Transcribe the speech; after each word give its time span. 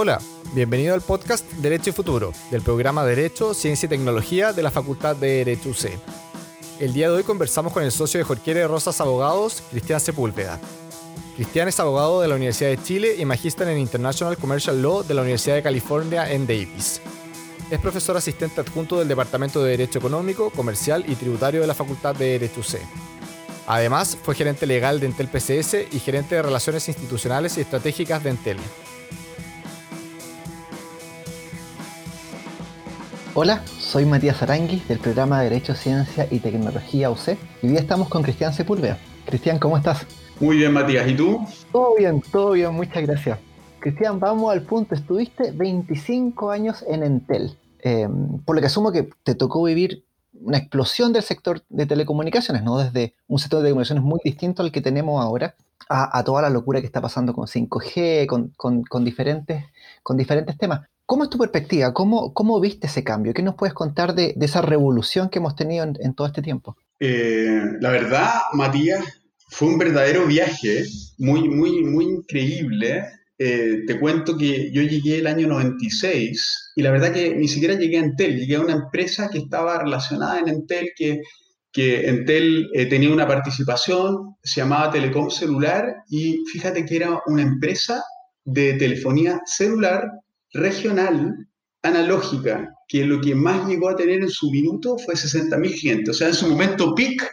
Hola, 0.00 0.20
bienvenido 0.54 0.94
al 0.94 1.00
podcast 1.00 1.44
Derecho 1.54 1.90
y 1.90 1.92
Futuro 1.92 2.32
del 2.52 2.62
programa 2.62 3.04
Derecho, 3.04 3.52
Ciencia 3.52 3.86
y 3.86 3.90
Tecnología 3.90 4.52
de 4.52 4.62
la 4.62 4.70
Facultad 4.70 5.16
de 5.16 5.44
Derecho 5.44 5.70
UC. 5.70 5.90
El 6.78 6.92
día 6.92 7.10
de 7.10 7.16
hoy 7.16 7.24
conversamos 7.24 7.72
con 7.72 7.82
el 7.82 7.90
socio 7.90 8.18
de 8.18 8.22
Jorquera 8.22 8.68
Rosas 8.68 9.00
Abogados, 9.00 9.60
Cristian 9.72 9.98
Sepúlveda. 9.98 10.60
Cristian 11.34 11.66
es 11.66 11.80
abogado 11.80 12.20
de 12.20 12.28
la 12.28 12.36
Universidad 12.36 12.70
de 12.70 12.80
Chile 12.80 13.16
y 13.18 13.24
magíster 13.24 13.66
en 13.66 13.78
International 13.78 14.36
Commercial 14.36 14.80
Law 14.80 15.02
de 15.02 15.14
la 15.14 15.22
Universidad 15.22 15.56
de 15.56 15.64
California 15.64 16.30
en 16.30 16.46
Davis. 16.46 17.00
Es 17.68 17.80
profesor 17.80 18.16
asistente 18.16 18.60
adjunto 18.60 19.00
del 19.00 19.08
Departamento 19.08 19.64
de 19.64 19.72
Derecho 19.72 19.98
Económico, 19.98 20.50
Comercial 20.50 21.04
y 21.08 21.16
Tributario 21.16 21.60
de 21.60 21.66
la 21.66 21.74
Facultad 21.74 22.14
de 22.14 22.38
Derecho 22.38 22.60
UC. 22.60 22.78
Además, 23.66 24.16
fue 24.22 24.36
gerente 24.36 24.64
legal 24.64 25.00
de 25.00 25.06
Entel 25.06 25.26
PCS 25.26 25.92
y 25.92 25.98
gerente 25.98 26.36
de 26.36 26.42
Relaciones 26.42 26.86
Institucionales 26.86 27.58
y 27.58 27.62
Estratégicas 27.62 28.22
de 28.22 28.30
Entel. 28.30 28.58
Hola, 33.40 33.62
soy 33.78 34.04
Matías 34.04 34.42
Arangui 34.42 34.82
del 34.88 34.98
programa 34.98 35.38
de 35.38 35.48
Derecho, 35.48 35.72
Ciencia 35.76 36.26
y 36.28 36.40
Tecnología 36.40 37.08
UC 37.08 37.38
y 37.62 37.68
hoy 37.68 37.76
estamos 37.76 38.08
con 38.08 38.24
Cristian 38.24 38.52
Sepúlveda. 38.52 38.98
Cristian, 39.26 39.60
¿cómo 39.60 39.76
estás? 39.76 40.04
Muy 40.40 40.56
bien, 40.56 40.72
Matías. 40.72 41.08
¿Y 41.08 41.14
tú? 41.14 41.46
Todo 41.70 41.94
bien, 41.96 42.20
todo 42.32 42.50
bien, 42.50 42.74
muchas 42.74 43.00
gracias. 43.00 43.38
Cristian, 43.78 44.18
vamos 44.18 44.52
al 44.52 44.62
punto. 44.62 44.96
Estuviste 44.96 45.52
25 45.52 46.50
años 46.50 46.84
en 46.88 47.04
Entel, 47.04 47.56
em, 47.78 48.40
por 48.40 48.56
lo 48.56 48.60
que 48.60 48.66
asumo 48.66 48.90
que 48.90 49.08
te 49.22 49.36
tocó 49.36 49.62
vivir 49.62 50.04
una 50.32 50.58
explosión 50.58 51.12
del 51.12 51.22
sector 51.22 51.62
de 51.68 51.86
telecomunicaciones, 51.86 52.64
¿no? 52.64 52.78
Desde 52.78 53.14
un 53.28 53.38
sector 53.38 53.60
de 53.60 53.66
telecomunicaciones 53.66 54.02
muy 54.02 54.18
distinto 54.24 54.64
al 54.64 54.72
que 54.72 54.80
tenemos 54.80 55.24
ahora 55.24 55.54
a, 55.88 56.24
toda 56.24 56.42
la 56.42 56.50
locura 56.50 56.80
que 56.80 56.86
está 56.86 57.00
pasando 57.00 57.32
con 57.34 57.46
5G, 57.46 58.26
con, 58.26 59.04
diferentes, 59.04 59.64
con 60.02 60.16
diferentes 60.16 60.58
temas. 60.58 60.88
¿Cómo 61.08 61.24
es 61.24 61.30
tu 61.30 61.38
perspectiva? 61.38 61.94
¿Cómo, 61.94 62.34
cómo 62.34 62.60
viste 62.60 62.86
ese 62.86 63.02
cambio? 63.02 63.32
¿Qué 63.32 63.42
nos 63.42 63.54
puedes 63.54 63.72
contar 63.72 64.14
de, 64.14 64.34
esa 64.42 64.60
revolución 64.60 65.30
que 65.30 65.38
hemos 65.38 65.56
tenido 65.56 65.86
en, 65.86 66.14
todo 66.14 66.26
este 66.26 66.42
tiempo? 66.42 66.76
Eh, 67.00 67.62
la 67.80 67.90
verdad, 67.90 68.28
Matías, 68.52 69.02
fue 69.48 69.68
un 69.68 69.78
verdadero 69.78 70.26
viaje, 70.26 70.84
muy, 71.16 71.48
muy, 71.48 71.82
muy 71.82 72.04
increíble. 72.04 73.06
Eh, 73.38 73.84
te 73.86 73.98
cuento 73.98 74.36
que 74.36 74.70
yo 74.70 74.82
llegué 74.82 75.20
el 75.20 75.28
año 75.28 75.48
96 75.48 76.72
y 76.76 76.82
la 76.82 76.90
verdad 76.90 77.10
que 77.10 77.34
ni 77.34 77.48
siquiera 77.48 77.72
llegué 77.72 77.96
a 77.96 78.02
Entel, 78.02 78.36
llegué 78.36 78.56
a 78.56 78.60
una 78.60 78.74
empresa 78.74 79.30
que 79.30 79.38
estaba 79.38 79.82
relacionada 79.82 80.40
en 80.40 80.48
Entel, 80.48 80.90
que, 80.94 81.22
que 81.72 82.06
Entel 82.06 82.68
eh, 82.74 82.84
tenía 82.84 83.10
una 83.10 83.26
participación, 83.26 84.36
se 84.42 84.60
llamaba 84.60 84.90
Telecom 84.90 85.30
Celular 85.30 85.86
y 86.10 86.44
fíjate 86.52 86.84
que 86.84 86.96
era 86.96 87.18
una 87.24 87.40
empresa 87.40 88.04
de 88.44 88.74
telefonía 88.74 89.40
celular 89.46 90.02
regional 90.58 91.34
analógica, 91.82 92.74
que 92.88 93.04
lo 93.04 93.20
que 93.20 93.34
más 93.34 93.68
llegó 93.68 93.88
a 93.88 93.96
tener 93.96 94.22
en 94.22 94.30
su 94.30 94.50
minuto 94.50 94.96
fue 94.98 95.14
60.000 95.14 95.80
clientes. 95.80 96.08
O 96.10 96.18
sea, 96.18 96.28
en 96.28 96.34
su 96.34 96.48
momento 96.48 96.94
peak 96.94 97.30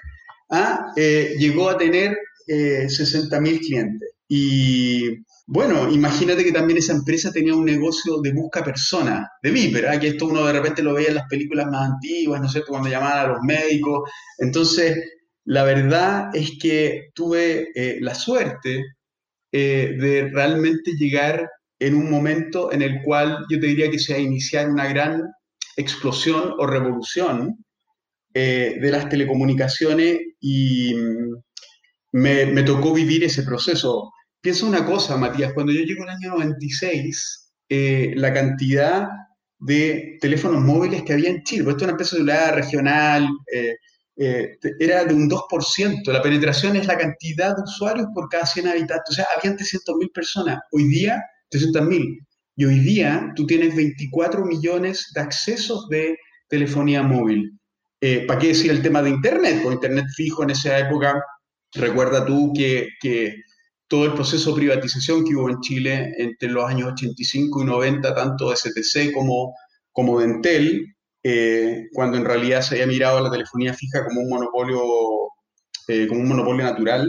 ¿ah? 0.51 0.91
eh, 0.95 1.35
llegó 1.37 1.69
a 1.69 1.77
tener 1.77 2.17
eh, 2.47 2.85
60.000 2.87 3.59
clientes. 3.59 4.11
Y 4.27 5.23
bueno, 5.47 5.91
imagínate 5.91 6.43
que 6.43 6.51
también 6.51 6.79
esa 6.79 6.93
empresa 6.93 7.31
tenía 7.31 7.55
un 7.55 7.65
negocio 7.65 8.19
de 8.21 8.33
busca 8.33 8.63
persona, 8.63 9.29
de 9.41 9.51
Viper, 9.51 9.87
¿ah? 9.87 9.99
que 9.99 10.09
esto 10.09 10.27
uno 10.27 10.45
de 10.45 10.53
repente 10.53 10.83
lo 10.83 10.93
veía 10.93 11.09
en 11.09 11.15
las 11.15 11.27
películas 11.29 11.67
más 11.67 11.91
antiguas, 11.91 12.39
¿no 12.41 12.47
es 12.47 12.51
cierto?, 12.51 12.71
cuando 12.71 12.89
llamaban 12.89 13.25
a 13.25 13.27
los 13.33 13.41
médicos. 13.43 14.09
Entonces, 14.39 14.97
la 15.45 15.63
verdad 15.63 16.35
es 16.35 16.57
que 16.59 17.09
tuve 17.13 17.69
eh, 17.75 17.97
la 18.01 18.15
suerte 18.15 18.83
eh, 19.51 19.95
de 19.99 20.29
realmente 20.33 20.93
llegar 20.97 21.47
en 21.85 21.93
un 21.93 22.09
momento 22.09 22.71
en 22.71 22.81
el 22.81 23.03
cual 23.03 23.45
yo 23.47 23.59
te 23.59 23.67
diría 23.67 23.91
que 23.91 23.99
se 23.99 24.13
va 24.13 24.61
a 24.61 24.67
una 24.67 24.87
gran 24.87 25.21
explosión 25.77 26.53
o 26.57 26.65
revolución 26.65 27.63
eh, 28.33 28.77
de 28.81 28.91
las 28.91 29.07
telecomunicaciones 29.07 30.17
y 30.39 30.95
mm, 30.95 31.35
me, 32.13 32.63
tocó 32.63 32.91
vivir 32.91 33.23
ese 33.23 33.43
proceso. 33.43 34.11
Piensa 34.41 34.65
una 34.65 34.83
cosa, 34.83 35.15
Matías, 35.17 35.53
cuando 35.53 35.71
yo 35.71 35.81
llego 35.81 36.03
el 36.03 36.09
año 36.09 36.29
96, 36.31 37.53
eh, 37.69 38.13
la 38.15 38.33
cantidad 38.33 39.07
de 39.59 40.17
teléfonos 40.21 40.63
móviles 40.63 41.03
que 41.03 41.13
había 41.13 41.29
en 41.29 41.43
Chile, 41.43 41.63
pues 41.63 41.75
esto 41.75 41.83
es 41.83 41.87
una 41.87 41.91
empresa 41.91 42.15
celular 42.15 42.55
regional, 42.55 43.27
eh, 43.53 43.75
era 44.79 45.03
de 45.03 45.13
un 45.13 45.29
2%. 45.29 46.11
La 46.11 46.21
penetración 46.21 46.75
es 46.77 46.87
la 46.87 46.97
cantidad 46.97 47.55
de 47.55 47.61
usuarios 47.61 48.07
por 48.15 48.27
cada 48.29 48.45
100 48.45 48.69
habitantes. 48.69 49.09
O 49.09 49.13
sea, 49.13 49.25
habían 49.37 49.57
300.000 49.57 50.11
personas. 50.13 50.59
Hoy 50.71 50.85
día 50.87 51.21
300.000. 51.57 52.19
Y 52.57 52.65
hoy 52.65 52.79
día 52.79 53.31
tú 53.35 53.45
tienes 53.45 53.75
24 53.75 54.45
millones 54.45 55.11
de 55.13 55.21
accesos 55.21 55.87
de 55.89 56.17
telefonía 56.47 57.03
móvil. 57.03 57.59
Eh, 58.01 58.25
¿Para 58.27 58.39
qué 58.39 58.47
decir 58.47 58.71
el 58.71 58.81
tema 58.81 59.01
de 59.01 59.09
Internet? 59.09 59.63
Con 59.63 59.73
Internet 59.73 60.05
fijo 60.15 60.43
en 60.43 60.51
esa 60.51 60.77
época, 60.79 61.21
recuerda 61.73 62.25
tú 62.25 62.53
que, 62.55 62.87
que, 63.01 63.35
todo 63.87 64.05
el 64.05 64.13
proceso 64.13 64.51
de 64.51 64.57
privatización 64.57 65.23
que 65.23 65.35
hubo 65.35 65.49
en 65.49 65.59
Chile 65.61 66.11
entre 66.17 66.49
los 66.49 66.65
años 66.65 66.91
85 66.93 67.61
y 67.61 67.65
90, 67.65 68.15
tanto 68.15 68.49
de 68.49 68.55
STC 68.55 69.13
como, 69.13 69.53
como 69.91 70.19
de 70.19 70.25
Entel, 70.25 70.95
eh, 71.23 71.87
cuando 71.93 72.17
en 72.17 72.25
realidad 72.25 72.61
se 72.61 72.75
había 72.75 72.87
mirado 72.87 73.21
la 73.21 73.31
telefonía 73.31 73.73
fija 73.73 74.03
como 74.05 74.21
un 74.21 74.29
monopolio, 74.29 74.81
eh, 75.87 76.07
como 76.07 76.21
un 76.21 76.29
monopolio 76.29 76.65
natural, 76.65 77.07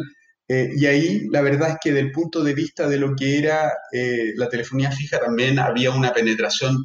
eh, 0.48 0.70
y 0.76 0.86
ahí 0.86 1.26
la 1.30 1.42
verdad 1.42 1.70
es 1.70 1.76
que 1.82 1.92
desde 1.92 2.06
el 2.06 2.12
punto 2.12 2.44
de 2.44 2.54
vista 2.54 2.88
de 2.88 2.98
lo 2.98 3.16
que 3.16 3.38
era 3.38 3.72
eh, 3.92 4.32
la 4.36 4.48
telefonía 4.48 4.92
fija 4.92 5.18
también 5.18 5.58
había 5.58 5.90
una 5.90 6.12
penetración, 6.12 6.84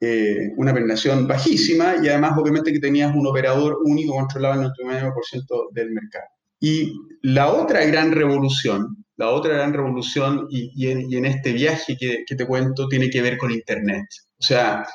eh, 0.00 0.52
una 0.56 0.72
penetración 0.72 1.26
bajísima 1.26 1.96
y 2.02 2.08
además 2.08 2.38
obviamente 2.38 2.72
que 2.72 2.78
tenías 2.78 3.14
un 3.14 3.26
operador 3.26 3.78
único 3.84 4.14
controlado 4.14 4.62
el 4.62 4.68
99% 4.68 5.70
del 5.72 5.90
mercado. 5.90 6.26
Y 6.60 6.92
la 7.22 7.52
otra 7.52 7.84
gran 7.86 8.12
revolución, 8.12 9.04
la 9.16 9.30
otra 9.30 9.54
gran 9.54 9.72
revolución 9.72 10.46
y, 10.50 10.88
en, 10.88 11.24
este 11.24 11.52
viaje 11.52 11.96
que, 11.98 12.24
te 12.26 12.46
cuento 12.46 12.86
tiene 12.86 13.10
que 13.10 13.22
ver 13.22 13.38
con 13.38 13.50
Internet. 13.50 14.04
O 14.38 14.42
sea, 14.42 14.86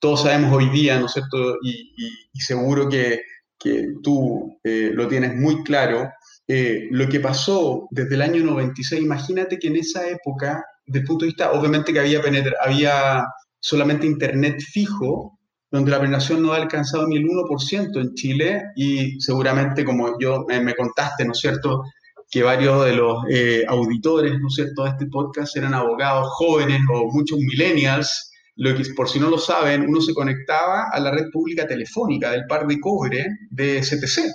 todos 0.00 0.22
sabemos 0.22 0.52
hoy 0.52 0.70
día, 0.70 0.98
¿no 0.98 1.06
es 1.06 1.12
cierto? 1.12 1.58
Y, 1.62 2.40
seguro 2.40 2.88
que, 2.88 3.20
que 3.58 3.88
tú 4.02 4.58
lo 4.64 5.08
tienes 5.08 5.34
muy 5.36 5.62
claro, 5.64 6.10
eh, 6.48 6.88
lo 6.90 7.08
que 7.08 7.20
pasó 7.20 7.88
desde 7.90 8.14
el 8.14 8.22
año 8.22 8.44
96, 8.44 9.00
imagínate 9.00 9.58
que 9.58 9.68
en 9.68 9.76
esa 9.76 10.08
época, 10.08 10.64
desde 10.86 11.00
el 11.00 11.06
punto 11.06 11.24
de 11.24 11.28
vista, 11.28 11.52
obviamente 11.52 11.92
que 11.92 12.00
había, 12.00 12.20
había 12.64 13.24
solamente 13.60 14.06
Internet 14.06 14.60
fijo, 14.60 15.38
donde 15.70 15.90
la 15.90 16.00
penetración 16.00 16.42
no 16.42 16.52
ha 16.52 16.56
alcanzado 16.56 17.06
ni 17.08 17.16
el 17.16 17.24
1% 17.24 18.00
en 18.00 18.14
Chile 18.14 18.62
y 18.76 19.18
seguramente, 19.20 19.84
como 19.84 20.18
yo 20.20 20.44
me, 20.46 20.74
contaste, 20.74 21.24
¿no 21.24 21.32
es 21.32 21.38
cierto?, 21.38 21.82
que 22.30 22.42
varios 22.42 22.84
de 22.84 22.94
los 22.94 23.24
eh, 23.30 23.64
auditores, 23.68 24.38
¿no 24.38 24.48
es 24.48 24.54
cierto?, 24.54 24.84
de 24.84 24.90
este 24.90 25.06
podcast 25.06 25.56
eran 25.56 25.74
abogados 25.74 26.28
jóvenes 26.32 26.80
o 26.92 27.10
muchos 27.10 27.38
millennials, 27.38 28.32
lo 28.56 28.74
que 28.76 28.84
por 28.94 29.08
si 29.08 29.18
no 29.18 29.30
lo 29.30 29.38
saben, 29.38 29.88
uno 29.88 30.00
se 30.00 30.12
conectaba 30.12 30.88
a 30.92 31.00
la 31.00 31.10
red 31.10 31.30
pública 31.32 31.66
telefónica 31.66 32.30
del 32.30 32.46
par 32.46 32.66
de 32.66 32.78
cobre 32.78 33.24
de 33.50 33.80
CTC. 33.80 34.30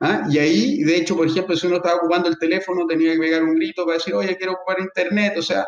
¿Ah? 0.00 0.26
Y 0.30 0.38
ahí, 0.38 0.82
de 0.82 0.96
hecho, 0.96 1.16
por 1.16 1.26
ejemplo, 1.26 1.56
si 1.56 1.66
uno 1.66 1.76
estaba 1.76 1.96
ocupando 1.96 2.28
el 2.28 2.38
teléfono, 2.38 2.86
tenía 2.86 3.12
que 3.14 3.18
pegar 3.18 3.42
un 3.42 3.54
grito 3.54 3.84
para 3.84 3.96
decir, 3.96 4.14
oye, 4.14 4.36
quiero 4.36 4.52
ocupar 4.52 4.80
internet. 4.80 5.34
O 5.38 5.42
sea, 5.42 5.64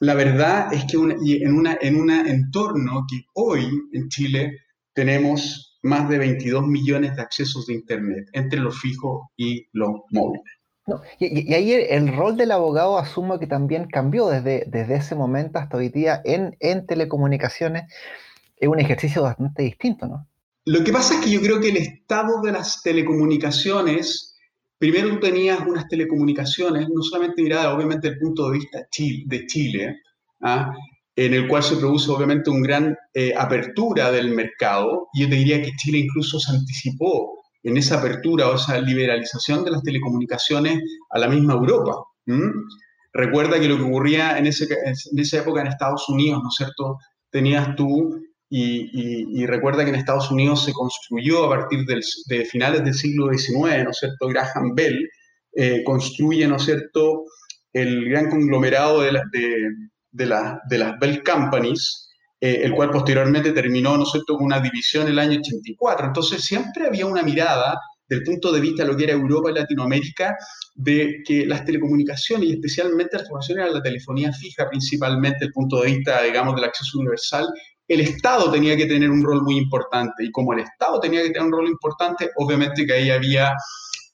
la 0.00 0.14
verdad 0.14 0.72
es 0.72 0.84
que 0.84 0.96
en 0.96 1.96
un 1.96 2.10
entorno 2.10 3.04
que 3.08 3.20
hoy 3.34 3.68
en 3.92 4.08
Chile 4.08 4.56
tenemos 4.94 5.78
más 5.82 6.08
de 6.08 6.18
22 6.18 6.66
millones 6.66 7.16
de 7.16 7.22
accesos 7.22 7.66
de 7.66 7.74
internet 7.74 8.26
entre 8.32 8.60
los 8.60 8.80
fijos 8.80 9.28
y 9.36 9.66
los 9.72 9.90
móviles. 10.10 10.44
y, 11.18 11.52
ahí 11.52 11.72
el, 11.72 12.16
rol 12.16 12.36
del 12.36 12.52
abogado 12.52 12.98
asumo 12.98 13.38
que 13.38 13.46
también 13.46 13.88
cambió 13.88 14.28
desde, 14.28 14.94
ese 14.94 15.14
momento 15.14 15.58
hasta 15.58 15.76
hoy 15.76 15.90
día 15.90 16.22
en 16.24 16.86
telecomunicaciones. 16.86 17.84
Es 18.56 18.68
un 18.68 18.78
ejercicio 18.80 19.22
bastante 19.22 19.62
distinto, 19.62 20.06
¿no? 20.06 20.29
Lo 20.66 20.84
que 20.84 20.92
pasa 20.92 21.14
es 21.14 21.24
que 21.24 21.30
yo 21.30 21.40
creo 21.40 21.60
que 21.60 21.70
el 21.70 21.78
estado 21.78 22.42
de 22.42 22.52
las 22.52 22.82
telecomunicaciones, 22.82 24.36
primero 24.78 25.08
tú 25.10 25.20
tenías 25.20 25.60
unas 25.66 25.88
telecomunicaciones, 25.88 26.88
no 26.88 27.02
solamente 27.02 27.42
miradas 27.42 27.74
obviamente 27.74 28.08
el 28.08 28.18
punto 28.18 28.50
de 28.50 28.58
vista 28.58 28.78
de 29.26 29.46
Chile, 29.46 29.96
¿ah? 30.42 30.72
en 31.16 31.34
el 31.34 31.48
cual 31.48 31.62
se 31.62 31.76
produce 31.76 32.10
obviamente 32.10 32.50
una 32.50 32.66
gran 32.66 32.96
eh, 33.14 33.34
apertura 33.36 34.10
del 34.10 34.30
mercado, 34.30 35.08
yo 35.14 35.28
te 35.28 35.36
diría 35.36 35.62
que 35.62 35.72
Chile 35.76 35.98
incluso 35.98 36.38
se 36.38 36.52
anticipó 36.52 37.40
en 37.62 37.76
esa 37.76 37.98
apertura 37.98 38.48
o 38.48 38.54
esa 38.54 38.80
liberalización 38.80 39.64
de 39.64 39.70
las 39.70 39.82
telecomunicaciones 39.82 40.78
a 41.10 41.18
la 41.18 41.28
misma 41.28 41.54
Europa. 41.54 41.96
Recuerda 43.12 43.58
que 43.58 43.68
lo 43.68 43.76
que 43.76 43.82
ocurría 43.82 44.38
en, 44.38 44.46
ese, 44.46 44.68
en 44.84 45.18
esa 45.18 45.38
época 45.38 45.60
en 45.60 45.66
Estados 45.66 46.08
Unidos, 46.08 46.40
¿no 46.42 46.48
es 46.48 46.54
cierto? 46.54 46.96
Tenías 47.30 47.74
tú 47.76 48.22
y, 48.52 49.46
recuerda 49.46 49.84
que 49.84 49.90
en 49.90 49.96
Estados 49.96 50.30
Unidos 50.30 50.64
se 50.64 50.72
construyó 50.72 51.44
a 51.44 51.50
partir 51.50 51.84
de 51.84 52.44
finales 52.44 52.84
del 52.84 52.94
siglo 52.94 53.28
XIX, 53.32 53.84
¿no 53.84 53.90
es 53.90 53.98
cierto? 53.98 54.26
Graham 54.28 54.74
Bell 54.74 55.08
eh, 55.54 55.82
construye, 55.84 56.46
¿no 56.48 56.56
es 56.56 56.64
cierto?, 56.64 57.24
el 57.72 58.08
gran 58.08 58.28
conglomerado 58.28 59.02
de, 59.02 59.12
de, 59.32 59.68
de 60.10 60.26
las 60.78 60.98
Bell 60.98 61.22
Companies, 61.22 62.08
eh, 62.40 62.62
el 62.64 62.72
cual 62.74 62.90
posteriormente 62.90 63.52
terminó, 63.52 63.96
¿no 63.96 64.02
es 64.02 64.22
con 64.26 64.42
una 64.42 64.60
división 64.60 65.04
en 65.04 65.12
el 65.12 65.18
año 65.18 65.38
84. 65.38 66.06
Entonces 66.06 66.42
siempre 66.42 66.86
había 66.86 67.06
una 67.06 67.22
mirada 67.22 67.78
del 68.08 68.24
punto 68.24 68.50
de 68.50 68.60
vista 68.60 68.82
de 68.82 68.88
lo 68.88 68.96
que 68.96 69.04
era 69.04 69.12
Europa 69.12 69.50
y 69.50 69.54
Latinoamérica, 69.54 70.36
de 70.74 71.22
que 71.24 71.46
las 71.46 71.64
telecomunicaciones 71.64 72.48
y 72.48 72.52
especialmente 72.54 73.16
las 73.16 73.22
telecomunicaciones 73.28 73.74
la 73.74 73.82
telefonía 73.82 74.32
fija, 74.32 74.68
principalmente 74.68 75.44
el 75.44 75.52
punto 75.52 75.80
de 75.80 75.92
vista, 75.92 76.22
digamos, 76.22 76.56
del 76.56 76.64
acceso 76.64 76.98
universal, 76.98 77.46
el 77.90 78.00
Estado 78.00 78.50
tenía 78.50 78.76
que 78.76 78.86
tener 78.86 79.10
un 79.10 79.22
rol 79.22 79.42
muy 79.42 79.56
importante. 79.56 80.24
Y 80.24 80.30
como 80.30 80.52
el 80.52 80.60
Estado 80.60 81.00
tenía 81.00 81.22
que 81.22 81.30
tener 81.30 81.42
un 81.42 81.52
rol 81.52 81.68
importante, 81.68 82.30
obviamente 82.36 82.86
que 82.86 82.92
ahí 82.92 83.10
había 83.10 83.52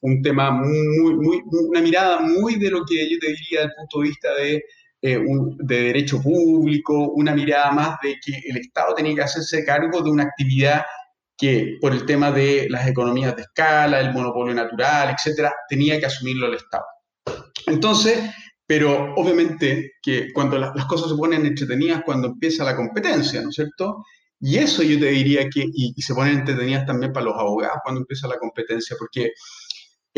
un 0.01 0.23
tema 0.23 0.51
muy, 0.51 1.15
muy, 1.15 1.43
una 1.69 1.81
mirada 1.81 2.21
muy 2.21 2.57
de 2.57 2.71
lo 2.71 2.85
que 2.85 3.09
yo 3.11 3.19
te 3.21 3.29
diría 3.29 3.61
desde 3.61 3.65
el 3.65 3.73
punto 3.77 4.01
de 4.01 4.09
vista 4.09 4.35
de 4.35 4.65
eh, 5.03 5.21
de 5.59 5.83
derecho 5.83 6.23
público, 6.23 7.11
una 7.11 7.35
mirada 7.35 7.71
más 7.71 7.99
de 8.03 8.17
que 8.25 8.41
el 8.49 8.57
Estado 8.57 8.95
tenía 8.95 9.15
que 9.15 9.23
hacerse 9.23 9.65
cargo 9.65 10.01
de 10.03 10.11
una 10.11 10.23
actividad 10.23 10.85
que 11.37 11.77
por 11.83 11.93
el 11.93 12.07
tema 12.07 12.33
de 12.33 12.67
las 12.71 12.89
economías 12.89 13.37
de 13.37 13.43
escala, 13.43 14.01
el 14.01 14.15
monopolio 14.15 14.55
natural, 14.55 15.15
etcétera, 15.15 15.55
tenía 15.69 16.01
que 16.01 16.07
asumirlo 16.07 16.47
el 16.47 16.55
Estado. 16.55 16.87
Entonces, 17.67 18.19
pero 18.67 19.15
obviamente 19.15 19.93
que 20.03 20.33
cuando 20.33 20.59
las 20.59 20.87
cosas 20.87 21.11
se 21.11 21.17
ponen 21.17 21.47
entretenidas, 21.47 22.03
cuando 22.05 22.29
empieza 22.29 22.65
la 22.65 22.77
competencia, 22.77 23.41
¿no 23.43 23.51
es 23.51 23.55
cierto? 23.55 24.05
Y 24.41 24.57
eso 24.59 24.83
yo 24.83 24.99
te 24.99 25.07
diría 25.07 25.49
que, 25.49 25.61
y, 25.61 25.95
y 25.97 26.03
se 26.03 26.15
ponen 26.15 26.39
entretenidas 26.39 26.87
también 26.87 27.13
para 27.13 27.27
los 27.27 27.37
abogados 27.37 27.79
cuando 27.85 28.01
empieza 28.01 28.29
la 28.29 28.39
competencia, 28.39 28.97
porque 28.99 29.31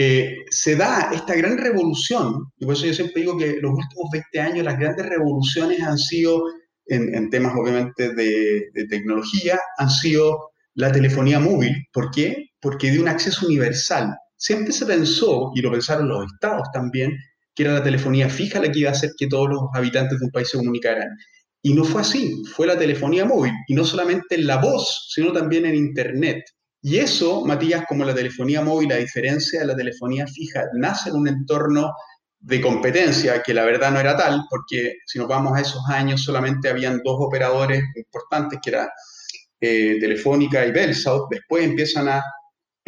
eh, 0.00 0.45
se 0.49 0.77
da 0.77 1.11
esta 1.12 1.35
gran 1.35 1.59
revolución, 1.59 2.53
y 2.56 2.65
por 2.65 2.77
eso 2.77 2.87
yo 2.87 2.95
siempre 2.95 3.23
digo 3.23 3.37
que 3.37 3.59
los 3.61 3.73
últimos 3.73 4.09
20 4.12 4.41
años 4.41 4.65
las 4.65 4.79
grandes 4.79 5.05
revoluciones 5.05 5.83
han 5.83 5.99
sido, 5.99 6.41
en, 6.87 7.29
temas 7.31 7.53
obviamente 7.56 8.15
de, 8.15 8.71
tecnología, 8.89 9.59
han 9.77 9.91
sido 9.91 10.53
la 10.75 10.93
telefonía 10.93 11.41
móvil. 11.41 11.75
¿Por 11.93 12.12
qué? 12.12 12.50
Porque 12.61 12.93
de 12.93 13.00
un 13.00 13.09
acceso 13.09 13.45
universal. 13.47 14.17
Siempre 14.37 14.73
se 14.73 14.87
pensó, 14.87 15.50
y 15.56 15.62
lo 15.62 15.73
pensaron 15.73 16.09
los 16.09 16.27
estados 16.33 16.69
también, 16.73 17.11
que 17.58 17.64
era 17.64 17.72
la 17.72 17.82
telefonía 17.82 18.31
fija 18.31 18.60
la 18.60 18.70
que 18.70 18.78
iba 18.78 18.90
a 18.90 18.93
hacer 18.93 19.10
que 19.19 19.26
todos 19.26 19.49
los 19.49 19.62
habitantes 19.75 20.20
de 20.20 20.26
un 20.26 20.31
país 20.31 20.49
se 20.49 20.58
comunicaran. 20.58 21.08
Y 21.60 21.75
no 21.75 21.82
fue 21.82 22.02
así, 22.02 22.40
fue 22.55 22.69
la 22.69 22.78
telefonía 22.78 23.25
móvil, 23.25 23.52
y 23.66 23.75
no 23.75 23.84
solamente 23.84 24.37
en 24.37 24.46
la 24.46 24.58
voz, 24.58 25.08
sino 25.12 25.32
también 25.32 25.66
en 25.66 25.75
Internet. 25.75 26.44
Y 26.81 26.99
eso, 26.99 27.44
Matías, 27.44 27.84
como 27.88 28.05
la 28.05 28.14
telefonía 28.14 28.62
móvil, 28.62 28.93
a 28.93 28.96
diferencia 28.99 29.58
de 29.58 29.66
la 29.66 29.75
telefonía 29.75 30.25
fija, 30.28 30.66
nace 30.75 31.08
en 31.10 31.16
un 31.16 31.26
entorno 31.26 31.90
de 32.38 32.60
competencia 32.60 33.43
que 33.43 33.52
la 33.52 33.64
verdad 33.64 33.90
no 33.90 33.99
era 33.99 34.16
tal, 34.16 34.44
porque 34.49 34.99
si 35.04 35.19
nos 35.19 35.26
vamos 35.26 35.58
a 35.58 35.61
esos 35.61 35.82
años 35.88 36.22
solamente 36.22 36.69
habían 36.69 37.00
dos 37.02 37.16
operadores 37.19 37.82
importantes, 37.96 38.61
que 38.62 38.70
era 38.70 38.88
eh, 39.61 39.96
Telefónica 39.99 40.64
y 40.64 40.70
Belsouth, 40.70 41.26
después 41.28 41.64
empiezan 41.64 42.06
a 42.06 42.22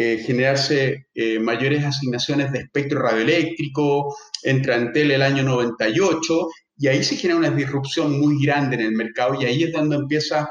eh, 0.03 0.17
generarse 0.17 1.09
eh, 1.15 1.39
mayores 1.39 1.85
asignaciones 1.85 2.51
de 2.53 2.61
espectro 2.61 3.03
radioeléctrico, 3.03 4.17
entra 4.43 4.77
en 4.77 4.93
tele 4.95 5.17
el 5.17 5.21
año 5.21 5.43
98, 5.43 6.49
y 6.79 6.89
ahí 6.89 7.05
se 7.05 7.17
genera 7.17 7.39
una 7.39 7.51
disrupción 7.51 8.19
muy 8.19 8.43
grande 8.43 8.77
en 8.77 8.81
el 8.81 8.93
mercado, 8.93 9.35
y 9.39 9.45
ahí 9.45 9.63
es 9.63 9.73
donde 9.73 9.97
empieza 9.97 10.49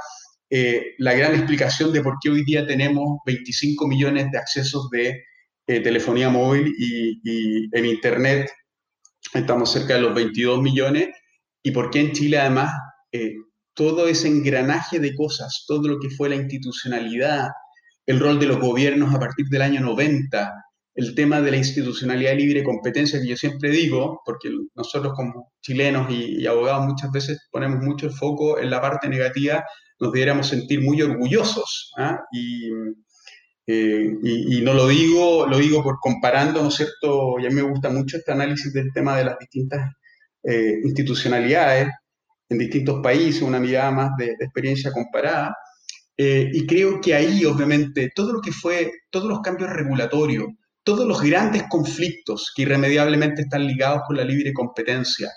eh, 0.52 0.94
la 1.00 1.16
gran 1.16 1.34
explicación 1.34 1.92
de 1.92 2.04
por 2.04 2.18
qué 2.22 2.30
hoy 2.30 2.44
día 2.46 2.68
tenemos 2.68 3.18
25 3.26 3.88
millones 3.88 4.30
de 4.32 4.38
accesos 4.38 4.88
de 4.92 5.24
eh, 5.66 5.80
telefonía 5.80 6.30
móvil 6.30 6.72
y, 6.78 7.76
en 7.76 7.86
Internet 7.86 8.52
estamos 9.34 9.72
cerca 9.72 9.96
de 9.96 10.02
los 10.02 10.14
22 10.14 10.62
millones 10.62 11.08
y 11.64 11.72
por 11.72 11.90
qué 11.90 12.02
en 12.02 12.12
Chile 12.12 12.38
además 12.38 12.72
todo 13.74 14.08
ese 14.08 14.28
engranaje 14.28 15.00
de 15.00 15.16
cosas, 15.16 15.66
todo 15.68 15.88
lo 15.88 16.00
que 16.00 16.12
fue 16.12 16.30
la 16.30 16.36
institucionalidad, 16.36 17.48
el 18.10 18.20
rol 18.20 18.40
de 18.40 18.48
los 18.48 18.60
gobiernos 18.60 19.14
a 19.14 19.20
partir 19.20 19.46
del 19.50 19.62
año 19.62 19.82
90, 19.82 20.52
el 20.96 21.14
tema 21.14 21.42
de 21.42 21.52
la 21.52 21.58
institucionalidad 21.58 22.36
libre 22.36 22.64
competencia 22.64 23.22
que 23.22 23.28
yo 23.28 23.38
siempre 23.38 23.70
digo, 23.70 24.22
porque 24.26 24.50
nosotros 24.74 25.14
como 25.16 25.54
chilenos 25.62 26.10
y, 26.10 26.42
y 26.42 26.48
abogados 26.48 26.88
muchas 26.88 27.12
veces 27.12 27.48
ponemos 27.52 27.84
mucho 27.84 28.08
el 28.08 28.14
foco 28.14 28.60
en 28.60 28.72
la 28.72 28.82
parte 28.82 29.08
negativa, 29.10 29.64
nos 30.00 30.12
debiéramos 30.12 30.48
sentir 30.48 30.82
muy 30.82 31.00
orgullosos. 31.04 31.92
¿ah? 31.98 32.20
Eh, 33.68 34.18
y, 34.24 34.58
y, 34.58 34.62
no 34.64 34.74
lo 34.74 34.88
digo, 34.88 35.46
lo 35.46 35.60
digo 35.60 35.84
por 35.84 36.00
comparando, 36.00 36.64
¿no 36.64 36.70
es 36.70 36.76
cierto? 36.76 37.38
Ya 37.40 37.52
me 37.52 37.62
gusta 37.62 37.92
mucho 37.92 38.18
este 38.18 38.32
análisis 38.32 38.74
del 38.74 38.92
tema 38.92 39.16
de 39.18 39.26
las 39.26 39.38
distintas 39.38 39.92
eh, 40.44 40.80
institucionalidades 40.84 41.90
en 42.50 42.58
distintos 42.58 43.02
países, 43.04 43.44
una 43.44 43.60
mirada 43.60 43.92
más 43.92 44.12
de, 44.18 44.32
experiencia 44.40 44.92
comparada. 44.92 45.56
Eh, 46.22 46.50
y 46.52 46.68
creo 46.68 47.00
que 47.00 47.16
ahí, 47.16 47.46
obviamente, 47.46 48.12
todo 48.14 48.34
lo 48.34 48.42
que 48.42 48.52
fue, 48.52 48.92
todos 49.10 49.30
los 49.30 49.40
cambios 49.40 49.70
regulatorios, 49.70 50.48
todos 50.84 51.08
los 51.08 51.22
grandes 51.22 51.64
conflictos 51.70 52.52
que 52.54 52.64
irremediablemente 52.64 53.44
están 53.44 53.66
ligados 53.66 54.02
con 54.06 54.18
la 54.18 54.26
libre 54.26 54.52
competencia, 54.54 55.32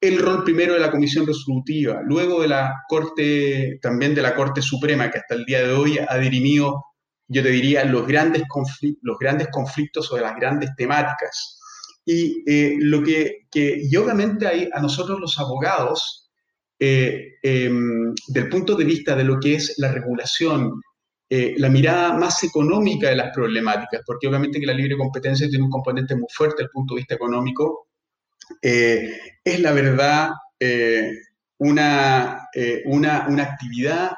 el 0.00 0.18
rol 0.18 0.42
primero 0.42 0.74
de 0.74 0.80
la 0.80 0.90
Comisión 0.90 1.24
Resolutiva, 1.24 2.00
luego 2.04 2.42
de 2.42 2.48
la 2.48 2.74
Corte, 2.88 3.78
también 3.80 4.12
de 4.12 4.22
la 4.22 4.34
Corte 4.34 4.60
Suprema, 4.60 5.08
que 5.08 5.18
hasta 5.18 5.36
el 5.36 5.44
día 5.44 5.62
de 5.64 5.72
hoy 5.72 5.98
ha 5.98 6.18
dirimido, 6.18 6.84
yo 7.28 7.40
te 7.44 7.50
diría, 7.50 7.84
los 7.84 8.04
grandes, 8.04 8.42
conflictos, 8.48 9.00
los 9.04 9.18
grandes 9.20 9.46
conflictos 9.52 10.06
sobre 10.06 10.22
las 10.22 10.34
grandes 10.34 10.70
temáticas. 10.76 11.60
Y 12.04 12.42
eh, 12.44 12.74
lo 12.80 13.04
que, 13.04 13.46
que, 13.52 13.82
y 13.88 13.94
obviamente 13.94 14.48
hay 14.48 14.68
a 14.72 14.80
nosotros 14.80 15.20
los 15.20 15.38
abogados, 15.38 16.27
eh, 16.80 17.38
em, 17.42 18.14
del 18.28 18.48
punto 18.48 18.76
de 18.76 18.84
vista 18.84 19.16
de 19.16 19.24
lo 19.24 19.40
que 19.40 19.54
es 19.54 19.74
la 19.78 19.90
regulación, 19.90 20.80
eh, 21.28 21.54
la 21.58 21.68
mirada 21.68 22.12
más 22.12 22.42
económica 22.44 23.08
de 23.08 23.16
las 23.16 23.34
problemáticas, 23.34 24.02
porque 24.06 24.28
obviamente 24.28 24.60
que 24.60 24.66
la 24.66 24.72
libre 24.72 24.96
competencia 24.96 25.48
tiene 25.48 25.64
un 25.64 25.70
componente 25.70 26.14
muy 26.14 26.28
fuerte 26.32 26.56
desde 26.58 26.64
el 26.66 26.70
punto 26.70 26.94
de 26.94 27.00
vista 27.00 27.14
económico, 27.16 27.88
eh, 28.62 29.18
es 29.44 29.60
la 29.60 29.72
verdad 29.72 30.30
una, 31.58 32.48
una, 32.86 33.26
una, 33.28 33.42
actividad 33.42 34.12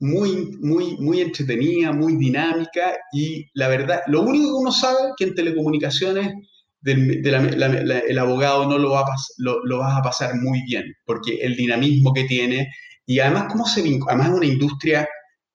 muy, 0.00 0.56
muy, 0.60 0.96
muy 0.98 1.20
entretenida, 1.20 1.92
muy 1.92 2.16
dinámica 2.16 2.96
y 3.12 3.46
la 3.54 3.68
verdad, 3.68 4.00
lo 4.06 4.22
único 4.22 4.46
que 4.46 4.54
uno 4.54 4.72
sabe 4.72 5.08
es 5.08 5.14
que 5.16 5.24
en 5.24 5.34
telecomunicaciones 5.34 6.34
el 6.84 8.18
abogado 8.18 8.68
no 8.68 8.78
lo 8.78 8.90
va, 8.90 9.00
a 9.00 9.16
lo, 9.38 9.64
lo 9.64 9.78
vas 9.78 9.98
a 9.98 10.02
pasar 10.02 10.34
muy 10.36 10.62
bien, 10.64 10.84
porque 11.04 11.36
el 11.42 11.56
dinamismo 11.56 12.12
que 12.12 12.24
tiene 12.24 12.68
y 13.06 13.18
además 13.20 13.46
cómo 13.50 13.66
se 13.66 13.80
además 13.80 14.28
es 14.28 14.34
una 14.34 14.46
industria 14.46 15.08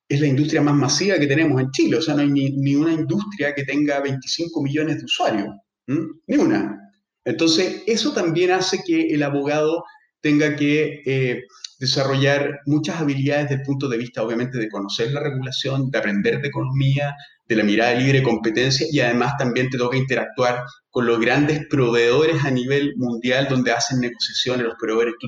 es 0.09 0.19
la 0.19 0.27
industria 0.27 0.62
más 0.62 0.75
masiva 0.75 1.19
que 1.19 1.27
tenemos 1.27 1.62
en 1.62 1.69
Chile, 1.69 1.98
o 1.98 2.01
sea, 2.01 2.15
no 2.15 2.21
hay 2.21 2.31
ni, 2.31 2.50
ni 2.57 2.75
una 2.75 2.91
industria 2.91 3.53
que 3.53 3.63
tenga 3.63 4.00
25 4.00 4.63
millones 4.63 4.98
de 4.98 5.05
usuarios, 5.05 5.48
ni 5.86 6.36
una. 6.36 6.79
Entonces, 7.24 7.83
eso 7.86 8.12
también 8.12 8.51
hace 8.51 8.81
que 8.83 9.13
el 9.13 9.21
abogado 9.21 9.83
tenga 10.19 10.55
que 10.55 11.03
eh, 11.05 11.43
desarrollar 11.79 12.59
muchas 12.65 13.00
habilidades 13.00 13.50
desde 13.50 13.62
el 13.62 13.67
punto 13.67 13.88
de 13.88 13.98
vista, 13.98 14.24
obviamente, 14.24 14.57
de 14.57 14.67
conocer 14.67 15.12
la 15.12 15.21
regulación, 15.21 15.91
de 15.91 16.00
aprender 16.00 16.41
de 16.41 16.48
economía, 16.48 17.15
de 17.50 17.56
la 17.56 17.63
mirada 17.63 17.96
libre 17.96 18.22
competencia 18.22 18.86
y 18.91 19.00
además 19.00 19.34
también 19.38 19.70
te 19.70 19.77
toca 19.77 19.98
interactuar 19.98 20.63
con 20.91 21.08
los 21.08 21.20
grandes 21.20 21.65
proveedores 21.68 22.46
a 22.46 22.51
nivel 22.51 22.94
mundial 22.96 23.48
donde 23.50 23.72
hacen 23.72 24.00
negociaciones 24.00 24.68
los 24.68 24.75
proveedores. 24.79 25.15
Tú, 25.20 25.27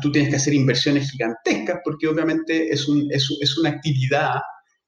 tú 0.00 0.12
tienes 0.12 0.30
que 0.30 0.36
hacer 0.36 0.54
inversiones 0.54 1.10
gigantescas 1.10 1.80
porque 1.84 2.06
obviamente 2.06 2.72
es, 2.72 2.88
un, 2.88 3.08
es, 3.10 3.28
es 3.40 3.58
una 3.58 3.70
actividad 3.70 4.36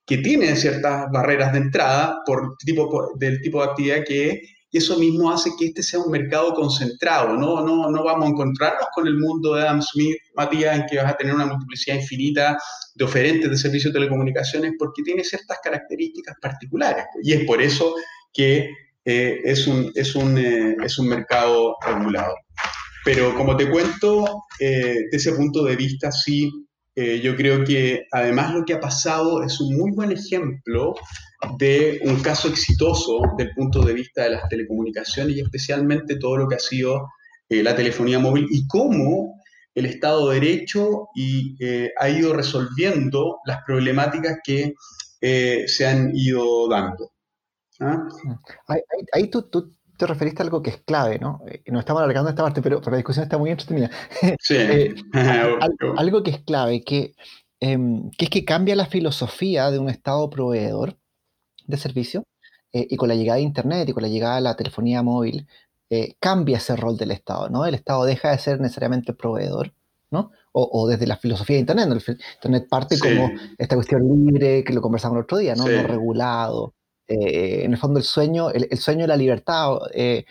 que 0.07 0.19
tiene 0.19 0.55
ciertas 0.55 1.07
barreras 1.13 1.53
de 1.53 1.59
entrada 1.59 2.19
por 2.25 2.57
tipo, 2.65 3.13
del 3.19 3.41
tipo 3.41 3.63
de 3.63 3.71
actividad 3.71 4.05
que 4.07 4.41
y 4.71 4.79
eso 4.79 4.99
mismo 4.99 5.31
hace 5.31 5.51
que 5.59 5.67
este 5.67 5.83
sea 5.83 6.01
un 6.01 6.11
mercado 6.11 6.55
concentrado. 6.55 7.35
No, 7.37 7.65
no, 7.65 7.91
no 7.91 8.05
vamos 8.05 8.27
a 8.27 8.31
encontrarnos 8.31 8.87
con 8.95 9.07
el 9.07 9.19
mundo 9.19 9.55
de 9.55 9.63
Adam 9.63 9.83
Smith, 9.83 10.17
Matías, 10.35 10.79
en 10.79 10.87
que 10.87 10.97
vas 10.97 11.13
a 11.13 11.17
tener 11.17 11.35
una 11.35 11.47
multiplicidad 11.47 11.97
infinita 11.97 12.59
de 12.95 13.05
oferentes 13.05 13.51
de 13.51 13.57
servicios 13.57 13.93
de 13.93 13.99
telecomunicaciones 13.99 14.73
porque 14.79 15.03
tiene 15.03 15.25
ciertas 15.25 15.59
características 15.63 16.37
particulares. 16.41 17.05
Y 17.23 17.33
es 17.33 17.45
por 17.45 17.61
eso 17.61 17.95
que 18.33 18.71
eh, 19.05 19.41
es, 19.45 19.67
un, 19.67 19.91
es, 19.95 20.15
un, 20.15 20.39
eh, 20.39 20.77
es 20.85 20.99
un 20.99 21.09
mercado 21.09 21.77
regulado. 21.85 22.35
Pero 23.05 23.35
como 23.35 23.57
te 23.57 23.69
cuento, 23.69 24.45
eh, 24.61 25.07
de 25.11 25.17
ese 25.17 25.33
punto 25.33 25.65
de 25.65 25.75
vista 25.75 26.13
sí 26.13 26.51
eh, 26.97 27.21
yo 27.23 27.37
creo 27.37 27.65
que 27.65 28.07
además 28.11 28.53
lo 28.53 28.65
que 28.65 28.75
ha 28.75 28.81
pasado 28.81 29.43
es 29.45 29.61
un 29.61 29.77
muy 29.77 29.93
buen 29.93 30.11
ejemplo 30.11 30.95
de 31.59 32.01
un 32.05 32.21
caso 32.21 32.49
exitoso 32.49 33.23
del 33.37 33.53
punto 33.55 33.83
de 33.83 33.95
vista 33.95 34.25
de 34.25 34.31
las 34.31 34.49
telecomunicaciones 34.49 35.37
y 35.37 35.41
especialmente 35.41 36.17
todo 36.19 36.37
lo 36.37 36.49
que 36.49 36.57
ha 36.57 36.61
sido 36.61 37.09
eh, 37.49 37.63
la 37.63 37.75
telefonía 37.75 38.19
móvil 38.19 38.47
y 38.51 38.67
cómo 38.67 39.41
el 39.75 39.87
Estado 39.87 40.29
de 40.29 40.41
Derecho 40.41 41.09
y, 41.15 41.57
eh, 41.65 41.91
ha 41.99 42.09
ido 42.09 42.35
resolviendo 42.35 43.39
las 43.45 43.63
problemáticas 43.65 44.39
que 44.45 44.75
se 45.21 45.87
han 45.87 46.13
ido 46.15 46.67
dando. 46.69 47.13
¿Ah? 47.81 48.09
Ahí, 49.13 49.29
tú, 49.31 49.49
te 50.01 50.07
referiste 50.07 50.43
a 50.43 50.45
algo 50.45 50.63
que 50.63 50.71
es 50.71 50.79
clave, 50.79 51.19
¿no? 51.19 51.43
Eh, 51.47 51.63
nos 51.67 51.81
estamos 51.81 52.03
alargando 52.03 52.31
esta 52.31 52.43
parte, 52.43 52.63
pero, 52.63 52.81
la 52.81 52.97
discusión 52.97 53.25
está 53.25 53.39
muy 53.39 53.51
entretenida. 53.51 53.91
Sí. 54.41 54.57
Eh, 54.57 54.95
algo 55.97 56.23
que 56.23 56.31
es 56.31 56.41
clave, 56.41 56.83
que, 56.83 57.15
em, 57.61 58.11
que 58.17 58.25
es 58.25 58.31
que 58.31 58.45
cambia 58.45 58.77
la 58.77 58.87
filosofía 58.87 59.71
de 59.71 59.79
un 59.79 59.91
Estado 59.91 60.31
proveedor 60.31 60.97
de 61.71 61.77
servicio 61.77 62.25
eh, 62.73 62.87
y 62.91 62.97
con 62.97 63.09
la 63.09 63.15
llegada 63.15 63.37
de 63.37 63.43
Internet 63.43 63.89
y 63.89 63.93
con 63.93 64.03
la 64.03 64.09
llegada 64.09 64.37
de 64.37 64.43
la 64.43 64.57
telefonía 64.57 65.03
móvil, 65.03 65.47
cambia 66.21 66.59
ese 66.59 66.77
rol 66.77 66.97
del 66.97 67.11
Estado, 67.11 67.49
¿no? 67.49 67.67
El 67.67 67.75
Estado 67.75 68.05
deja 68.05 68.31
de 68.31 68.39
ser 68.39 68.61
necesariamente 68.61 69.13
proveedor, 69.13 69.75
¿no? 70.13 70.31
O, 70.53 70.87
desde 70.87 71.05
la 71.09 71.17
filosofía 71.17 71.57
de 71.57 71.61
Internet, 71.61 71.89
¿no? 71.89 71.97
Internet 71.97 72.69
parte 72.69 72.97
como 72.97 73.29
esta 73.59 73.75
cuestión 73.75 74.03
libre, 74.05 74.63
que 74.63 74.73
lo 74.73 74.83
conversamos 74.83 75.17
el 75.17 75.25
otro 75.25 75.39
día, 75.39 75.57
¿no? 75.57 75.67
No 75.67 75.83
regulado, 75.83 76.75
eh, 77.11 77.65
en 77.65 77.73
el 77.73 77.79
fondo 77.79 77.99
el 77.99 78.05
sueño, 78.05 78.51
el, 78.51 78.79
sueño 78.79 79.01
de 79.01 79.09
la 79.09 79.17
libertad 79.17 79.79
eh, 79.93 80.27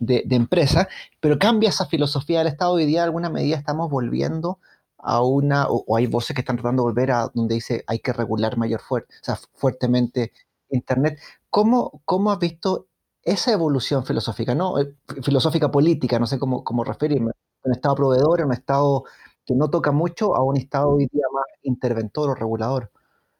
de, 0.00 0.24
empresa, 0.30 0.88
pero 1.20 1.38
cambia 1.38 1.68
esa 1.68 1.86
filosofía 1.86 2.38
del 2.38 2.48
Estado. 2.48 2.72
Hoy 2.72 2.86
día, 2.86 3.00
de 3.02 3.04
alguna 3.04 3.30
medida, 3.30 3.56
estamos 3.56 3.88
volviendo 3.88 4.58
a 4.98 5.22
una, 5.22 5.68
o, 5.68 5.96
hay 5.96 6.08
voces 6.08 6.34
que 6.34 6.40
están 6.40 6.56
tratando 6.56 6.82
de 6.82 6.88
volver 6.88 7.12
a 7.12 7.30
donde 7.32 7.54
dice 7.54 7.84
hay 7.86 8.00
que 8.00 8.12
regular 8.12 8.56
mayor 8.56 8.80
fuerte, 8.80 9.14
o 9.14 9.24
sea, 9.24 9.38
fuertemente 9.54 10.32
Internet. 10.74 11.18
¿Cómo, 11.50 12.02
¿Cómo 12.04 12.32
has 12.32 12.38
visto 12.38 12.88
esa 13.22 13.52
evolución 13.52 14.04
filosófica, 14.04 14.54
no 14.54 14.78
eh, 14.78 14.94
filosófica 15.22 15.70
política, 15.70 16.18
no 16.18 16.26
sé 16.26 16.38
cómo, 16.38 16.62
cómo 16.62 16.84
referirme, 16.84 17.32
un 17.62 17.72
Estado 17.72 17.94
proveedor, 17.94 18.44
un 18.44 18.52
Estado 18.52 19.04
que 19.46 19.54
no 19.54 19.70
toca 19.70 19.92
mucho, 19.92 20.34
a 20.34 20.42
un 20.42 20.56
Estado 20.56 20.90
hoy 20.90 21.08
día 21.10 21.24
más 21.32 21.44
interventor 21.62 22.30
o 22.30 22.34
regulador? 22.34 22.90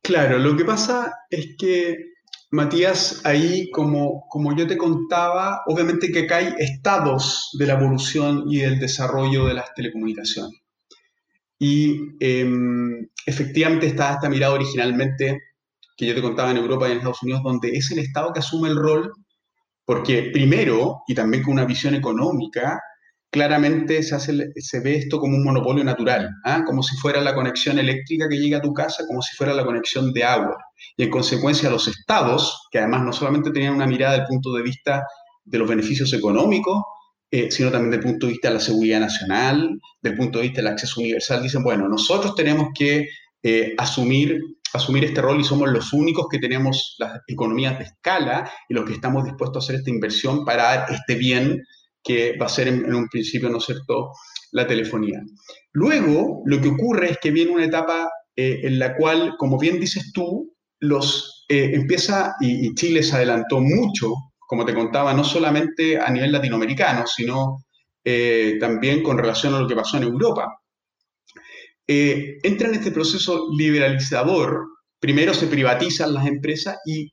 Claro, 0.02 0.38
lo 0.38 0.56
que 0.56 0.64
pasa 0.64 1.14
es 1.30 1.56
que 1.58 2.14
Matías, 2.50 3.22
ahí 3.24 3.70
como, 3.70 4.26
como 4.28 4.54
yo 4.54 4.66
te 4.66 4.76
contaba, 4.76 5.62
obviamente 5.66 6.12
que 6.12 6.20
acá 6.20 6.36
hay 6.36 6.54
estados 6.58 7.50
de 7.58 7.66
la 7.66 7.74
evolución 7.74 8.44
y 8.48 8.58
del 8.60 8.78
desarrollo 8.78 9.46
de 9.46 9.54
las 9.54 9.74
telecomunicaciones. 9.74 10.60
Y 11.58 12.14
em, 12.20 13.08
efectivamente 13.26 13.86
está 13.86 14.14
esta 14.14 14.28
mirada 14.28 14.54
originalmente 14.54 15.40
que 15.96 16.06
yo 16.06 16.14
te 16.14 16.22
contaba 16.22 16.50
en 16.50 16.56
Europa 16.56 16.88
y 16.88 16.92
en 16.92 16.98
Estados 16.98 17.22
Unidos, 17.22 17.42
donde 17.42 17.70
es 17.70 17.90
el 17.90 17.98
Estado 18.00 18.32
que 18.32 18.40
asume 18.40 18.68
el 18.68 18.76
rol, 18.76 19.12
porque 19.84 20.30
primero, 20.32 21.02
y 21.06 21.14
también 21.14 21.42
con 21.42 21.52
una 21.52 21.64
visión 21.64 21.94
económica, 21.94 22.80
claramente 23.30 24.02
se, 24.02 24.14
hace, 24.14 24.52
se 24.56 24.80
ve 24.80 24.96
esto 24.96 25.18
como 25.18 25.36
un 25.36 25.44
monopolio 25.44 25.82
natural, 25.82 26.30
¿ah? 26.44 26.62
como 26.64 26.82
si 26.82 26.96
fuera 26.96 27.20
la 27.20 27.34
conexión 27.34 27.78
eléctrica 27.78 28.28
que 28.28 28.38
llega 28.38 28.58
a 28.58 28.62
tu 28.62 28.72
casa, 28.72 29.04
como 29.08 29.22
si 29.22 29.36
fuera 29.36 29.52
la 29.52 29.64
conexión 29.64 30.12
de 30.12 30.22
agua. 30.22 30.56
Y 30.96 31.02
en 31.02 31.10
consecuencia 31.10 31.68
los 31.68 31.88
estados, 31.88 32.68
que 32.70 32.78
además 32.78 33.02
no 33.02 33.12
solamente 33.12 33.50
tenían 33.50 33.74
una 33.74 33.88
mirada 33.88 34.18
del 34.18 34.26
punto 34.26 34.52
de 34.52 34.62
vista 34.62 35.02
de 35.44 35.58
los 35.58 35.68
beneficios 35.68 36.12
económicos, 36.12 36.82
eh, 37.30 37.50
sino 37.50 37.72
también 37.72 37.90
del 37.90 38.08
punto 38.08 38.26
de 38.26 38.32
vista 38.34 38.48
de 38.48 38.54
la 38.54 38.60
seguridad 38.60 39.00
nacional, 39.00 39.80
del 40.00 40.16
punto 40.16 40.38
de 40.38 40.44
vista 40.44 40.60
del 40.60 40.68
acceso 40.72 41.00
universal, 41.00 41.42
dicen, 41.42 41.64
bueno, 41.64 41.88
nosotros 41.88 42.36
tenemos 42.36 42.68
que 42.72 43.08
eh, 43.42 43.74
asumir, 43.76 44.40
asumir 44.74 45.04
este 45.04 45.22
rol 45.22 45.40
y 45.40 45.44
somos 45.44 45.70
los 45.70 45.92
únicos 45.92 46.26
que 46.28 46.38
tenemos 46.38 46.96
las 46.98 47.20
economías 47.28 47.78
de 47.78 47.84
escala 47.84 48.50
y 48.68 48.74
los 48.74 48.84
que 48.84 48.94
estamos 48.94 49.24
dispuestos 49.24 49.56
a 49.56 49.64
hacer 49.64 49.76
esta 49.76 49.90
inversión 49.90 50.44
para 50.44 50.64
dar 50.64 50.86
este 50.90 51.14
bien 51.14 51.62
que 52.02 52.36
va 52.36 52.46
a 52.46 52.50
ser 52.50 52.68
en, 52.68 52.94
un 52.94 53.08
principio, 53.08 53.48
¿no 53.48 53.58
es 53.58 53.64
cierto?, 53.64 54.10
la 54.52 54.66
telefonía. 54.66 55.20
Luego, 55.72 56.42
lo 56.44 56.60
que 56.60 56.68
ocurre 56.68 57.12
es 57.12 57.18
que 57.18 57.30
viene 57.30 57.52
una 57.52 57.64
etapa 57.64 58.10
eh, 58.36 58.60
en 58.64 58.78
la 58.78 58.96
cual, 58.96 59.34
como 59.38 59.58
bien 59.58 59.80
dices 59.80 60.12
tú, 60.12 60.54
los, 60.80 61.46
eh, 61.48 61.70
empieza, 61.72 62.34
y, 62.40 62.74
Chile 62.74 63.02
se 63.02 63.16
adelantó 63.16 63.60
mucho, 63.60 64.12
como 64.38 64.64
te 64.64 64.74
contaba, 64.74 65.14
no 65.14 65.24
solamente 65.24 65.98
a 65.98 66.10
nivel 66.10 66.32
latinoamericano, 66.32 67.04
sino 67.06 67.64
eh, 68.04 68.56
también 68.60 69.02
con 69.02 69.18
relación 69.18 69.54
a 69.54 69.60
lo 69.60 69.68
que 69.68 69.76
pasó 69.76 69.96
en 69.96 70.02
Europa. 70.04 70.60
Entra 71.86 72.68
en 72.68 72.74
este 72.74 72.90
proceso 72.90 73.48
liberalizador 73.56 74.74
primero 75.04 75.34
se 75.34 75.48
privatizan 75.48 76.14
las 76.14 76.26
empresas 76.26 76.78
y, 76.86 77.12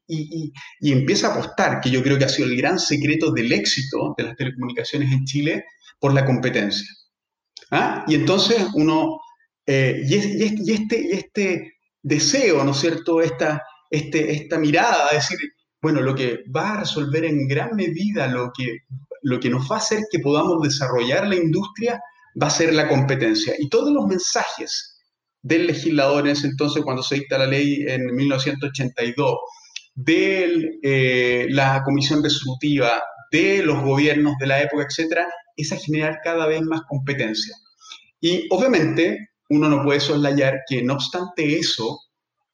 empieza 0.80 1.28
a 1.28 1.34
apostar, 1.34 1.82
que 1.82 1.92
yo 1.92 2.02
creo 2.02 2.18
que 2.18 2.24
ha 2.24 2.30
sido 2.30 2.48
el 2.48 2.56
gran 2.56 2.80
secreto 2.80 3.34
del 3.34 3.52
éxito 3.52 4.16
de 4.18 4.24
las 4.24 4.38
telecomunicaciones 4.38 5.12
en 5.12 5.26
Chile, 5.26 5.66
por 6.00 6.14
la 6.14 6.24
competencia. 6.24 6.88
¿Ah? 7.70 8.06
Y 8.08 8.16
entonces 8.16 8.66
uno, 8.76 9.20
eh, 9.66 10.06
y, 10.08 10.72
este, 10.72 11.16
este 11.16 11.74
deseo, 12.02 12.64
¿no 12.64 12.72
es 12.72 12.78
cierto?, 12.78 13.20
esta, 13.20 13.62
este, 13.90 14.32
esta 14.32 14.58
mirada, 14.58 15.10
decir, 15.12 15.38
bueno, 15.82 16.00
lo 16.00 16.16
que 16.16 16.46
va 16.56 16.76
a 16.76 16.80
resolver 16.80 17.26
en 17.26 17.46
gran 17.46 17.76
medida 17.76 18.26
lo 18.28 18.54
que, 18.58 18.78
lo 19.22 19.38
que 19.38 19.50
nos 19.50 19.70
va 19.70 19.76
a 19.76 19.80
hacer 19.80 20.00
que 20.10 20.20
podamos 20.20 20.64
desarrollar 20.64 21.28
la 21.28 21.36
industria 21.36 22.00
va 22.42 22.48
a 22.48 22.52
ser 22.52 22.74
la 22.74 22.88
competencia. 22.88 23.54
Y 23.58 23.70
todos 23.70 23.92
los 23.92 24.06
mensajes 24.06 25.00
del 25.42 25.68
legislador 25.68 26.26
en 26.26 26.34
ese 26.34 26.48
entonces 26.48 26.84
cuando 26.84 27.04
se 27.04 27.16
dicta 27.16 27.38
la 27.38 27.48
ley 27.48 27.84
en 27.88 28.06
1982, 28.06 29.36
de 29.96 30.80
eh, 30.84 31.48
la 31.50 31.84
comisión 31.84 32.24
resolutiva, 32.24 33.02
de 33.32 33.64
los 33.64 33.82
gobiernos 33.84 34.34
de 34.40 34.48
la 34.48 34.62
época, 34.62 34.86
etcétera, 34.88 35.26
es 35.56 35.72
a 35.72 35.78
generar 35.78 36.20
cada 36.24 36.48
vez 36.48 36.62
más 36.62 36.82
competencia. 36.88 37.56
Y 38.20 38.46
obviamente 38.50 39.30
uno 39.50 39.70
no 39.70 39.84
puede 39.84 40.00
soslayar 40.00 40.60
que 40.68 40.84
no 40.84 40.94
obstante 40.94 41.58
eso, 41.58 42.00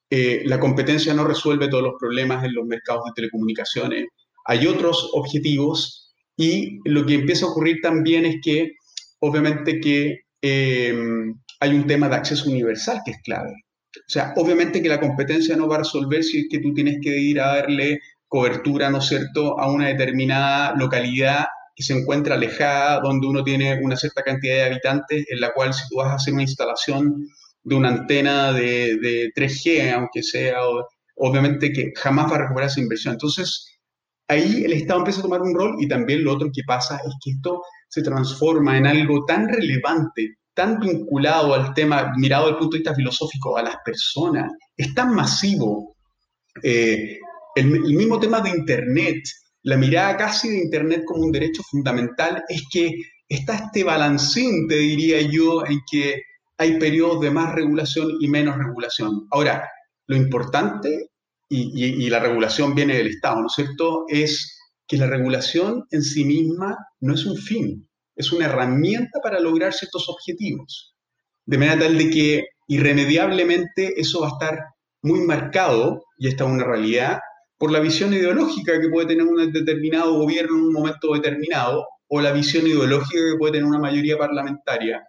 eh, 0.09 0.43
la 0.45 0.59
competencia 0.59 1.13
no 1.13 1.25
resuelve 1.25 1.67
todos 1.67 1.83
los 1.83 1.95
problemas 1.99 2.43
en 2.43 2.53
los 2.53 2.65
mercados 2.65 3.03
de 3.05 3.11
telecomunicaciones. 3.15 4.05
Hay 4.45 4.65
otros 4.65 5.09
objetivos 5.13 6.13
y 6.37 6.79
lo 6.85 7.05
que 7.05 7.15
empieza 7.15 7.45
a 7.45 7.49
ocurrir 7.49 7.77
también 7.81 8.25
es 8.25 8.37
que 8.43 8.71
obviamente 9.19 9.79
que 9.79 10.21
eh, 10.41 10.95
hay 11.59 11.73
un 11.73 11.87
tema 11.87 12.09
de 12.09 12.15
acceso 12.15 12.49
universal 12.49 13.01
que 13.05 13.11
es 13.11 13.17
clave. 13.23 13.53
O 13.95 14.09
sea, 14.09 14.33
obviamente 14.35 14.81
que 14.81 14.89
la 14.89 14.99
competencia 14.99 15.55
no 15.55 15.67
va 15.67 15.75
a 15.75 15.79
resolver 15.79 16.23
si 16.23 16.39
es 16.39 16.45
que 16.49 16.59
tú 16.59 16.73
tienes 16.73 16.97
que 17.01 17.17
ir 17.17 17.39
a 17.39 17.55
darle 17.55 17.99
cobertura, 18.27 18.89
¿no 18.89 18.99
es 18.99 19.05
cierto?, 19.05 19.59
a 19.59 19.71
una 19.71 19.87
determinada 19.87 20.75
localidad 20.75 21.45
que 21.75 21.83
se 21.83 21.93
encuentra 21.93 22.35
alejada, 22.35 22.99
donde 23.01 23.27
uno 23.27 23.43
tiene 23.43 23.79
una 23.81 23.95
cierta 23.95 24.23
cantidad 24.23 24.55
de 24.55 24.63
habitantes, 24.63 25.25
en 25.29 25.39
la 25.39 25.53
cual 25.53 25.73
si 25.73 25.87
tú 25.89 25.97
vas 25.97 26.07
a 26.07 26.15
hacer 26.15 26.33
una 26.33 26.43
instalación 26.43 27.27
de 27.63 27.75
una 27.75 27.89
antena 27.89 28.51
de, 28.51 29.31
3G, 29.35 29.93
aunque 29.93 30.23
sea, 30.23 30.57
obviamente 31.15 31.71
que 31.71 31.91
jamás 31.95 32.31
va 32.31 32.37
a 32.37 32.39
recuperar 32.39 32.69
esa 32.69 32.81
inversión. 32.81 33.13
Entonces, 33.13 33.77
ahí 34.27 34.63
el 34.65 34.73
Estado 34.73 34.99
empieza 34.99 35.19
a 35.19 35.23
tomar 35.23 35.41
un 35.41 35.53
rol 35.53 35.75
y 35.79 35.87
también 35.87 36.23
lo 36.23 36.33
otro 36.33 36.49
que 36.53 36.63
pasa 36.65 36.95
es 36.95 37.13
que 37.23 37.31
esto 37.31 37.61
se 37.87 38.01
transforma 38.01 38.77
en 38.77 38.87
algo 38.87 39.25
tan 39.25 39.47
relevante 39.47 40.37
tan 40.57 40.79
vinculado 40.79 41.53
al 41.53 41.71
tema, 41.75 42.13
mirado 42.17 42.45
desde 42.45 42.53
el 42.53 42.57
punto 42.57 42.73
de 42.73 42.79
vista 42.79 42.95
filosófico, 42.95 43.55
a 43.55 43.61
las 43.61 43.75
personas, 43.85 44.51
es 44.75 44.91
tan 44.95 45.13
masivo. 45.13 45.95
Eh, 46.63 47.19
el, 47.55 47.67
mismo 47.69 48.19
tema 48.19 48.41
de 48.41 48.49
Internet, 48.49 49.23
la 49.61 49.77
mirada 49.77 50.17
casi 50.17 50.49
de 50.49 50.63
Internet 50.63 51.03
como 51.05 51.21
un 51.21 51.31
derecho 51.31 51.61
fundamental, 51.61 52.43
es 52.49 52.63
que 52.71 52.91
está 53.29 53.53
este 53.53 53.83
balancín, 53.83 54.67
te 54.67 54.77
diría 54.77 55.21
yo, 55.21 55.63
en 55.63 55.79
que 55.91 56.23
hay 56.57 56.79
periodos 56.79 57.21
de 57.21 57.29
más 57.29 57.53
regulación 57.53 58.13
y 58.19 58.27
menos 58.27 58.57
regulación. 58.57 59.27
Ahora, 59.29 59.63
lo 60.07 60.15
importante, 60.15 61.11
y, 61.47 62.03
y 62.03 62.09
la 62.09 62.19
regulación 62.19 62.73
viene 62.73 62.97
del 62.97 63.09
Estado, 63.09 63.41
¿no 63.41 63.45
es 63.45 63.53
cierto?, 63.53 64.05
es 64.07 64.56
que 64.87 64.97
la 64.97 65.07
regulación 65.07 65.85
en 65.91 66.01
sí 66.01 66.23
misma 66.23 66.77
no 67.01 67.13
es 67.13 67.25
un 67.25 67.35
fin, 67.35 67.87
es 68.15 68.31
una 68.31 68.45
herramienta 68.45 69.19
para 69.21 69.39
lograr 69.39 69.73
ciertos 69.73 70.07
objetivos. 70.09 70.95
De 71.45 71.57
manera 71.57 71.79
tal 71.79 71.97
de 71.97 72.09
que 72.09 72.45
irremediablemente 72.67 73.99
eso 73.99 74.21
va 74.21 74.27
a 74.27 74.31
estar 74.31 74.59
muy 75.01 75.21
marcado, 75.21 76.03
y 76.17 76.27
esta 76.27 76.45
es 76.45 76.49
una 76.49 76.63
realidad, 76.63 77.19
por 77.57 77.71
la 77.71 77.79
visión 77.79 78.13
ideológica 78.13 78.79
que 78.79 78.89
puede 78.89 79.07
tener 79.07 79.25
un 79.25 79.51
determinado 79.51 80.13
gobierno 80.13 80.57
en 80.57 80.63
un 80.63 80.73
momento 80.73 81.13
determinado, 81.13 81.85
o 82.07 82.21
la 82.21 82.31
visión 82.31 82.65
ideológica 82.65 83.19
que 83.31 83.37
puede 83.37 83.53
tener 83.53 83.67
una 83.67 83.79
mayoría 83.79 84.17
parlamentaria, 84.17 85.03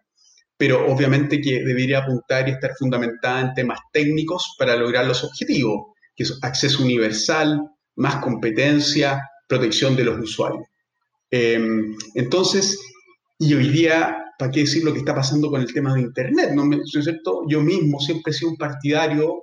pero 0.56 0.86
obviamente 0.92 1.40
que 1.40 1.62
debería 1.62 2.00
apuntar 2.00 2.48
y 2.48 2.52
estar 2.52 2.72
fundamentada 2.76 3.40
en 3.40 3.54
temas 3.54 3.78
técnicos 3.92 4.56
para 4.58 4.76
lograr 4.76 5.06
los 5.06 5.22
objetivos, 5.22 5.94
que 6.16 6.24
es 6.24 6.38
acceso 6.42 6.82
universal, 6.82 7.60
más 7.94 8.16
competencia, 8.16 9.20
protección 9.48 9.96
de 9.96 10.04
los 10.04 10.20
usuarios. 10.20 10.64
Em, 11.30 11.96
entonces, 12.14 12.78
y 13.38 13.54
hoy 13.54 13.68
día, 13.68 14.16
¿para 14.38 14.50
qué 14.50 14.60
decir 14.60 14.84
lo 14.84 14.92
que 14.92 15.00
está 15.00 15.14
pasando 15.14 15.50
con 15.50 15.60
el 15.60 15.72
tema 15.72 15.94
de 15.94 16.02
Internet? 16.02 16.50
¿no? 16.54 16.64
¿no 16.64 16.76
es 16.76 17.04
cierto? 17.04 17.42
Yo 17.48 17.60
mismo 17.60 17.98
siempre 18.00 18.30
he 18.30 18.34
sido 18.34 18.50
un 18.50 18.56
partidario 18.56 19.42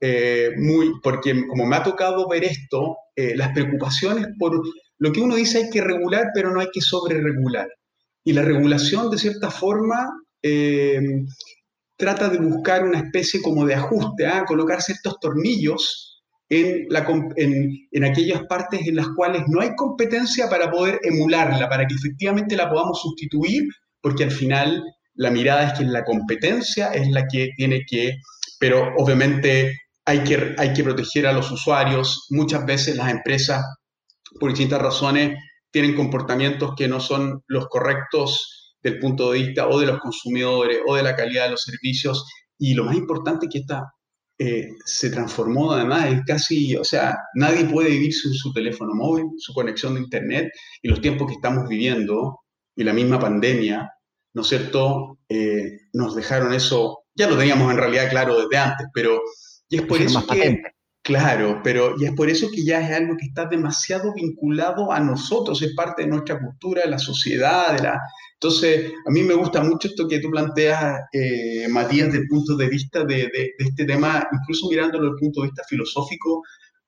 eh, 0.00 0.50
muy, 0.58 0.92
porque 1.02 1.46
como 1.46 1.66
me 1.66 1.76
ha 1.76 1.82
tocado 1.82 2.28
ver 2.28 2.44
esto, 2.44 2.96
eh, 3.16 3.34
las 3.36 3.52
preocupaciones 3.52 4.26
por 4.38 4.60
lo 4.98 5.12
que 5.12 5.20
uno 5.20 5.36
dice 5.36 5.58
hay 5.58 5.70
que 5.70 5.80
regular, 5.80 6.28
pero 6.34 6.52
no 6.52 6.60
hay 6.60 6.68
que 6.72 6.80
sobreregular. 6.80 7.68
Y 8.24 8.32
la 8.32 8.42
regulación, 8.42 9.10
de 9.10 9.18
cierta 9.18 9.50
forma, 9.50 10.10
eh, 10.42 11.00
trata 11.96 12.28
de 12.28 12.38
buscar 12.38 12.84
una 12.84 12.98
especie 12.98 13.40
como 13.40 13.66
de 13.66 13.74
ajuste, 13.74 14.26
¿ah? 14.26 14.44
colocar 14.46 14.82
ciertos 14.82 15.18
tornillos 15.20 16.13
en, 16.54 16.86
la, 16.88 17.06
en, 17.36 17.70
en, 17.90 18.04
aquellas 18.04 18.42
partes 18.48 18.86
en 18.86 18.96
las 18.96 19.08
cuales 19.16 19.42
no 19.48 19.60
hay 19.60 19.74
competencia 19.76 20.48
para 20.48 20.70
poder 20.70 20.98
emularla, 21.02 21.68
para 21.68 21.86
que 21.86 21.94
efectivamente 21.94 22.56
la 22.56 22.70
podamos 22.70 23.00
sustituir, 23.00 23.64
porque 24.00 24.24
al 24.24 24.30
final 24.30 24.82
la 25.14 25.30
mirada 25.30 25.68
es 25.68 25.78
que 25.78 25.84
la 25.84 26.04
competencia 26.04 26.88
es 26.88 27.08
la 27.10 27.26
que 27.26 27.50
tiene 27.56 27.82
que, 27.88 28.16
pero 28.58 28.92
obviamente 28.98 29.78
hay 30.04 30.22
que, 30.24 30.54
hay 30.58 30.72
que 30.72 30.84
proteger 30.84 31.26
a 31.26 31.32
los 31.32 31.50
usuarios. 31.50 32.26
Muchas 32.30 32.66
veces 32.66 32.96
las 32.96 33.10
empresas, 33.10 33.64
por 34.38 34.50
distintas 34.50 34.82
razones, 34.82 35.38
tienen 35.70 35.94
comportamientos 35.94 36.74
que 36.76 36.88
no 36.88 37.00
son 37.00 37.42
los 37.46 37.66
correctos 37.68 38.76
del 38.82 38.98
punto 38.98 39.32
de 39.32 39.40
vista 39.40 39.66
o 39.68 39.80
de 39.80 39.86
los 39.86 39.98
consumidores 39.98 40.78
o 40.86 40.94
de 40.94 41.02
la 41.02 41.16
calidad 41.16 41.44
de 41.44 41.52
los 41.52 41.62
servicios. 41.62 42.24
Y 42.58 42.74
lo 42.74 42.84
más 42.84 42.96
importante 42.96 43.46
es 43.46 43.52
que 43.52 43.58
esta 43.60 43.93
eh, 44.38 44.68
se 44.84 45.10
transformó 45.10 45.72
además 45.72 46.06
en 46.06 46.22
casi, 46.22 46.74
o 46.74 46.84
sea, 46.84 47.16
nadie 47.34 47.66
puede 47.66 47.90
vivir 47.90 48.12
sin 48.12 48.32
su 48.32 48.52
teléfono 48.52 48.92
móvil, 48.94 49.26
su 49.38 49.54
conexión 49.54 49.94
de 49.94 50.00
Internet 50.00 50.50
y 50.82 50.88
los 50.88 51.00
tiempos 51.00 51.28
que 51.28 51.34
estamos 51.34 51.68
viviendo 51.68 52.40
y 52.74 52.82
la 52.82 52.92
misma 52.92 53.20
pandemia, 53.20 53.92
¿no 54.34 54.42
es 54.42 54.48
cierto?, 54.48 55.18
eh, 55.28 55.78
nos 55.92 56.16
dejaron 56.16 56.52
eso, 56.52 57.04
ya 57.14 57.28
lo 57.28 57.38
teníamos 57.38 57.70
en 57.70 57.78
realidad 57.78 58.10
claro 58.10 58.40
desde 58.40 58.56
antes, 58.56 58.88
pero 58.92 59.20
y 59.68 59.76
es 59.76 59.82
por 59.82 60.00
eso 60.00 60.26
que, 60.26 60.60
claro, 61.02 61.60
pero 61.62 61.94
y 61.96 62.06
es 62.06 62.12
por 62.12 62.28
eso 62.28 62.48
que 62.52 62.64
ya 62.64 62.80
es 62.80 62.96
algo 62.96 63.16
que 63.16 63.26
está 63.26 63.46
demasiado 63.46 64.12
vinculado 64.14 64.90
a 64.90 64.98
nosotros, 64.98 65.62
es 65.62 65.74
parte 65.74 66.02
de 66.02 66.08
nuestra 66.08 66.40
cultura, 66.40 66.82
de 66.82 66.90
la 66.90 66.98
sociedad, 66.98 67.76
de 67.76 67.82
la... 67.82 68.00
Entonces, 68.44 68.92
a 69.06 69.10
mí 69.10 69.22
me 69.22 69.32
gusta 69.32 69.62
mucho 69.62 69.88
esto 69.88 70.06
que 70.06 70.18
tú 70.18 70.30
planteas, 70.30 71.00
eh, 71.14 71.66
Matías, 71.70 72.08
desde 72.08 72.24
el 72.24 72.28
punto 72.28 72.54
de 72.54 72.68
vista 72.68 73.02
de, 73.02 73.30
de, 73.32 73.54
este 73.56 73.86
tema, 73.86 74.28
incluso 74.30 74.68
mirándolo 74.68 75.04
desde 75.04 75.14
el 75.14 75.20
punto 75.20 75.40
de 75.40 75.46
vista 75.46 75.62
filosófico, 75.66 76.42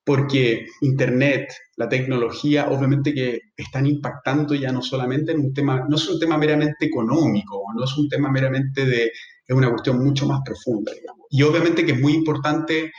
porque 0.04 0.66
Internet, 0.82 1.50
la 1.76 1.88
tecnología, 1.88 2.68
obviamente 2.68 3.14
que 3.14 3.40
están 3.56 3.86
impactando 3.86 4.54
ya 4.54 4.70
no 4.70 4.82
solamente 4.82 5.32
en 5.32 5.40
un 5.40 5.54
tema, 5.54 5.82
no 5.88 5.96
es 5.96 6.06
un 6.10 6.20
tema 6.20 6.36
meramente 6.36 6.84
económico, 6.84 7.62
no 7.74 7.84
es 7.84 7.96
un 7.96 8.06
tema 8.10 8.30
meramente 8.30 8.84
de, 8.84 9.04
es 9.46 9.56
una 9.56 9.70
cuestión 9.70 10.04
mucho 10.04 10.26
más 10.26 10.42
profunda, 10.44 10.92
digamos. 10.92 11.26
Y 11.30 11.42
obviamente 11.42 11.86
que 11.86 11.92
es 11.92 12.00
muy 12.00 12.12
importante 12.12 12.92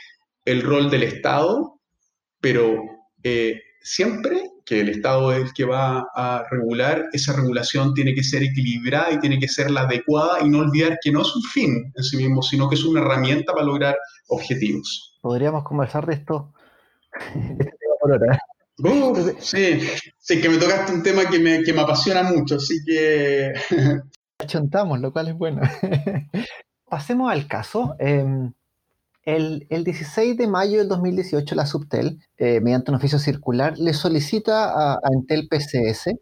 el 0.44 0.62
rol 0.62 0.90
del 0.90 1.04
Estado, 1.04 1.78
pero 2.40 2.82
eh, 3.22 3.60
siempre 3.80 4.50
que 4.68 4.80
el 4.80 4.90
Estado 4.90 5.32
es 5.32 5.44
el 5.44 5.52
que 5.54 5.64
va 5.64 6.06
a 6.14 6.44
regular, 6.50 7.06
esa 7.12 7.32
regulación 7.32 7.94
tiene 7.94 8.14
que 8.14 8.22
ser 8.22 8.42
equilibrada 8.42 9.12
y 9.12 9.18
tiene 9.18 9.38
que 9.38 9.48
ser 9.48 9.70
la 9.70 9.82
adecuada 9.82 10.44
y 10.44 10.50
no 10.50 10.58
olvidar 10.58 10.98
que 11.02 11.10
no 11.10 11.22
es 11.22 11.34
un 11.34 11.42
fin 11.42 11.90
en 11.94 12.04
sí 12.04 12.18
mismo, 12.18 12.42
sino 12.42 12.68
que 12.68 12.74
es 12.74 12.84
una 12.84 13.00
herramienta 13.00 13.54
para 13.54 13.64
lograr 13.64 13.96
objetivos. 14.28 15.16
Podríamos 15.22 15.64
conversar 15.64 16.06
de 16.06 16.14
esto 16.14 16.52
sí, 19.38 19.80
sí, 20.18 20.40
que 20.40 20.48
me 20.48 20.58
tocaste 20.58 20.92
un 20.92 21.02
tema 21.02 21.28
que 21.28 21.38
me, 21.38 21.62
que 21.62 21.72
me 21.72 21.80
apasiona 21.80 22.22
mucho, 22.22 22.56
así 22.56 22.78
que 22.86 23.52
chontamos, 24.46 25.00
lo 25.00 25.12
cual 25.12 25.28
es 25.28 25.34
bueno. 25.34 25.62
Pasemos 26.88 27.30
al 27.30 27.46
caso. 27.46 27.96
Em, 27.98 28.52
el, 29.28 29.84
16 29.84 30.38
de 30.38 30.46
mayo 30.46 30.78
del 30.78 30.88
2018, 30.88 31.54
la 31.54 31.66
Subtel, 31.66 32.18
eh, 32.38 32.60
mediante 32.60 32.90
un 32.90 32.96
oficio 32.96 33.18
circular, 33.18 33.78
le 33.78 33.92
solicita 33.92 34.94
a, 34.94 34.98
Entel 35.12 35.48
PCS 35.48 36.14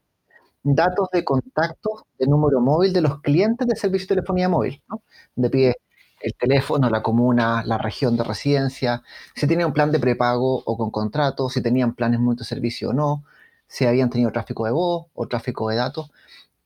datos 0.64 1.08
de 1.12 1.24
contacto 1.24 2.06
de 2.18 2.26
número 2.26 2.60
móvil 2.60 2.92
de 2.92 3.00
los 3.00 3.20
clientes 3.20 3.68
de 3.68 3.76
servicio 3.76 4.06
de 4.08 4.16
telefonía 4.16 4.48
móvil, 4.48 4.82
¿no? 4.88 5.02
donde 5.36 5.50
pide 5.50 5.76
el 6.20 6.34
teléfono, 6.34 6.90
la 6.90 7.02
comuna, 7.02 7.62
la 7.64 7.78
región 7.78 8.16
de 8.16 8.24
residencia, 8.24 9.04
si 9.36 9.46
tenían 9.46 9.68
un 9.68 9.74
plan 9.74 9.92
de 9.92 10.00
prepago 10.00 10.64
o 10.64 10.76
con 10.76 10.90
contrato, 10.90 11.48
si 11.48 11.62
tenían 11.62 11.94
planes 11.94 12.18
multiservicio 12.18 12.90
o 12.90 12.92
no, 12.92 13.22
si 13.68 13.86
habían 13.86 14.10
tenido 14.10 14.32
tráfico 14.32 14.64
de 14.64 14.72
voz 14.72 15.06
o 15.14 15.28
tráfico 15.28 15.68
de 15.68 15.76
datos 15.76 16.10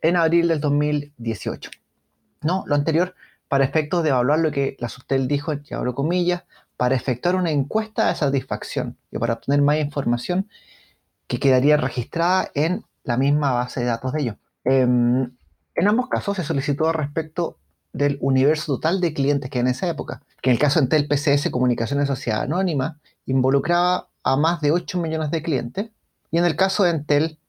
en 0.01 0.17
abril 0.17 0.49
del 0.49 0.61
2018. 0.61 1.71
No, 2.43 2.65
lo 2.67 2.75
anterior 2.75 3.15
para 3.51 3.65
efectos 3.65 4.05
de 4.05 4.11
evaluar 4.11 4.39
lo 4.39 4.53
que 4.53 4.77
la 4.79 4.89
Subtel 4.89 5.27
dijo, 5.27 5.53
y 5.53 5.75
abro 5.75 5.93
comillas, 5.97 6.45
para 6.77 6.95
efectuar 6.95 7.35
una 7.35 7.51
encuesta 7.51 8.07
de 8.07 8.15
satisfacción 8.15 8.97
y 9.11 9.19
para 9.19 9.35
obtener 9.35 9.61
más 9.61 9.79
información 9.79 10.49
que 11.27 11.41
quedaría 11.41 11.77
registrada 11.77 12.49
en 12.55 12.85
la 13.03 13.17
misma 13.17 13.51
base 13.51 13.81
de 13.81 13.87
datos 13.87 14.13
de 14.13 14.21
ellos. 14.21 14.37
Em, 14.63 15.33
en 15.75 15.89
ambos 15.89 16.09
casos 16.09 16.37
se 16.37 16.45
solicitó 16.45 16.93
respecto 16.93 17.57
del 17.93 18.19
universo 18.21 18.77
total 18.77 19.01
de 19.01 19.13
clientes 19.13 19.51
que 19.51 19.59
en 19.59 19.67
esa 19.67 19.89
época, 19.89 20.23
que 20.41 20.51
en 20.51 20.55
el 20.55 20.61
caso 20.61 20.79
de 20.79 20.85
Entel 20.85 21.09
PCS 21.09 21.51
Comunicaciones 21.51 22.07
Sociedad 22.07 22.43
Anónima 22.43 23.01
involucraba 23.27 24.11
a 24.23 24.37
más 24.37 24.61
de 24.61 24.71
8 24.71 24.97
millones 25.01 25.33
de 25.33 25.43
clientes 25.43 25.91
y 26.31 26.39
en 26.39 26.45
el 26.45 26.55
caso 26.55 26.85
de 26.85 26.91
Entel 26.91 27.41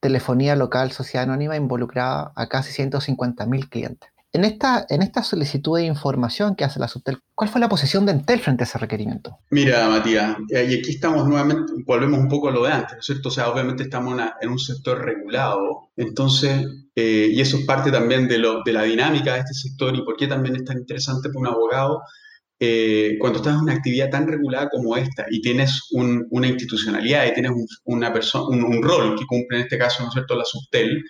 telefonía 0.00 0.56
local 0.56 0.90
sociedad 0.90 1.22
anónima 1.22 1.56
involucraba 1.56 2.32
a 2.34 2.48
casi 2.48 2.72
150.000 2.82 3.68
clientes. 3.68 4.13
En 4.34 4.44
esta, 4.44 4.84
en 4.88 5.00
esta 5.00 5.22
solicitud 5.22 5.76
de 5.78 5.84
información 5.84 6.56
que 6.56 6.64
hace 6.64 6.80
la 6.80 6.88
Subtel, 6.88 7.20
¿cuál 7.36 7.48
fue 7.48 7.60
la 7.60 7.68
posición 7.68 8.04
de 8.04 8.10
Entel 8.10 8.40
frente 8.40 8.64
a 8.64 8.66
ese 8.66 8.78
requerimiento? 8.78 9.38
Mira, 9.50 9.88
Matías, 9.88 10.36
y 10.50 10.56
aquí 10.56 10.90
estamos 10.90 11.24
nuevamente, 11.28 11.72
volvemos 11.86 12.18
un 12.18 12.28
poco 12.28 12.48
a 12.48 12.50
lo 12.50 12.64
de 12.64 12.72
antes, 12.72 12.94
¿no 12.94 12.98
es 12.98 13.06
cierto? 13.06 13.28
O 13.28 13.30
sea, 13.30 13.48
obviamente 13.48 13.84
estamos 13.84 14.20
en 14.40 14.50
un 14.50 14.58
sector 14.58 15.04
regulado, 15.04 15.92
entonces, 15.96 16.66
eh, 16.96 17.28
y 17.30 17.40
eso 17.40 17.58
es 17.58 17.64
parte 17.64 17.92
también 17.92 18.26
de, 18.26 18.38
la 18.38 18.82
dinámica 18.82 19.34
de 19.34 19.40
este 19.40 19.54
sector 19.54 19.94
y 19.94 20.04
por 20.04 20.16
qué 20.16 20.26
también 20.26 20.56
es 20.56 20.64
tan 20.64 20.78
interesante 20.78 21.28
para 21.28 21.38
un 21.38 21.46
abogado 21.46 22.02
eh, 22.58 23.16
cuando 23.20 23.38
estás 23.38 23.54
en 23.54 23.60
una 23.60 23.74
actividad 23.74 24.10
tan 24.10 24.26
regulada 24.26 24.68
como 24.68 24.96
esta 24.96 25.26
y 25.30 25.42
tienes 25.42 25.80
una 25.92 26.48
institucionalidad 26.48 27.24
y 27.26 27.34
tienes 27.34 27.52
un, 27.52 27.66
una 27.84 28.12
un, 28.48 28.82
rol 28.82 29.16
que 29.16 29.26
cumple 29.26 29.58
en 29.58 29.62
este 29.62 29.78
caso, 29.78 30.02
¿no 30.02 30.08
es 30.08 30.14
cierto?, 30.14 30.34
la 30.34 30.44
subtel, 30.44 31.04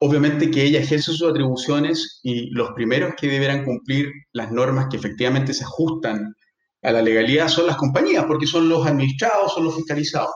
obviamente 0.00 0.50
que 0.50 0.62
ella 0.62 0.80
ejerce 0.80 1.12
sus 1.12 1.28
atribuciones 1.28 2.20
y 2.22 2.50
los 2.50 2.70
primeros 2.72 3.14
que 3.18 3.28
deberán 3.28 3.64
cumplir 3.64 4.10
las 4.32 4.50
normas 4.52 4.86
que 4.90 4.96
efectivamente 4.96 5.54
se 5.54 5.64
ajustan 5.64 6.34
a 6.82 6.92
la 6.92 7.02
legalidad 7.02 7.48
son 7.48 7.66
las 7.66 7.76
compañías, 7.76 8.24
porque 8.26 8.46
son 8.46 8.68
los 8.68 8.86
administrados, 8.86 9.54
son 9.54 9.64
los 9.64 9.74
fiscalizados. 9.74 10.30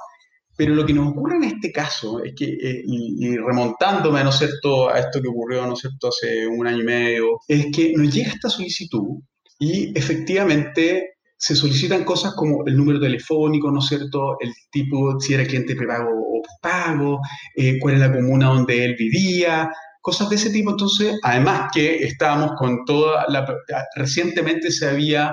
Pero 0.56 0.74
lo 0.74 0.84
que 0.84 0.92
nos 0.92 1.12
ocurre 1.12 1.36
en 1.36 1.44
este 1.44 1.70
caso 1.70 2.22
es 2.22 2.34
que, 2.36 2.44
eh, 2.44 2.82
y, 2.84 3.36
remontándome, 3.36 4.22
¿no 4.24 4.32
cierto?, 4.32 4.90
a 4.90 4.98
esto 4.98 5.22
que 5.22 5.28
ocurrió, 5.28 5.66
¿no 5.66 5.76
cierto?, 5.76 6.08
hace 6.08 6.46
un 6.46 6.66
año 6.66 6.80
y 6.80 6.84
medio, 6.84 7.40
es 7.46 7.66
que 7.74 7.92
nos 7.96 8.12
llega 8.12 8.30
esta 8.30 8.50
solicitud 8.50 9.20
y 9.58 9.96
efectivamente 9.96 11.18
se 11.40 11.56
solicitan 11.56 12.04
cosas 12.04 12.34
como 12.34 12.66
el 12.66 12.76
número 12.76 13.00
telefónico, 13.00 13.70
¿no 13.70 13.78
es 13.78 13.86
cierto? 13.86 14.36
El 14.40 14.52
tipo, 14.70 15.18
si 15.18 15.32
era 15.32 15.46
cliente 15.46 15.74
prepago 15.74 16.10
o 16.10 16.42
pago, 16.60 17.18
eh, 17.56 17.78
cuál 17.80 17.94
es 17.94 18.00
la 18.00 18.12
comuna 18.12 18.48
donde 18.48 18.84
él 18.84 18.94
vivía, 18.98 19.70
cosas 20.02 20.28
de 20.28 20.36
ese 20.36 20.50
tipo. 20.50 20.70
Entonces, 20.70 21.18
además 21.22 21.70
que 21.72 21.96
estábamos 22.04 22.52
con 22.58 22.84
toda 22.84 23.24
la... 23.28 23.46
Recientemente 23.96 24.70
se 24.70 24.86
había 24.86 25.32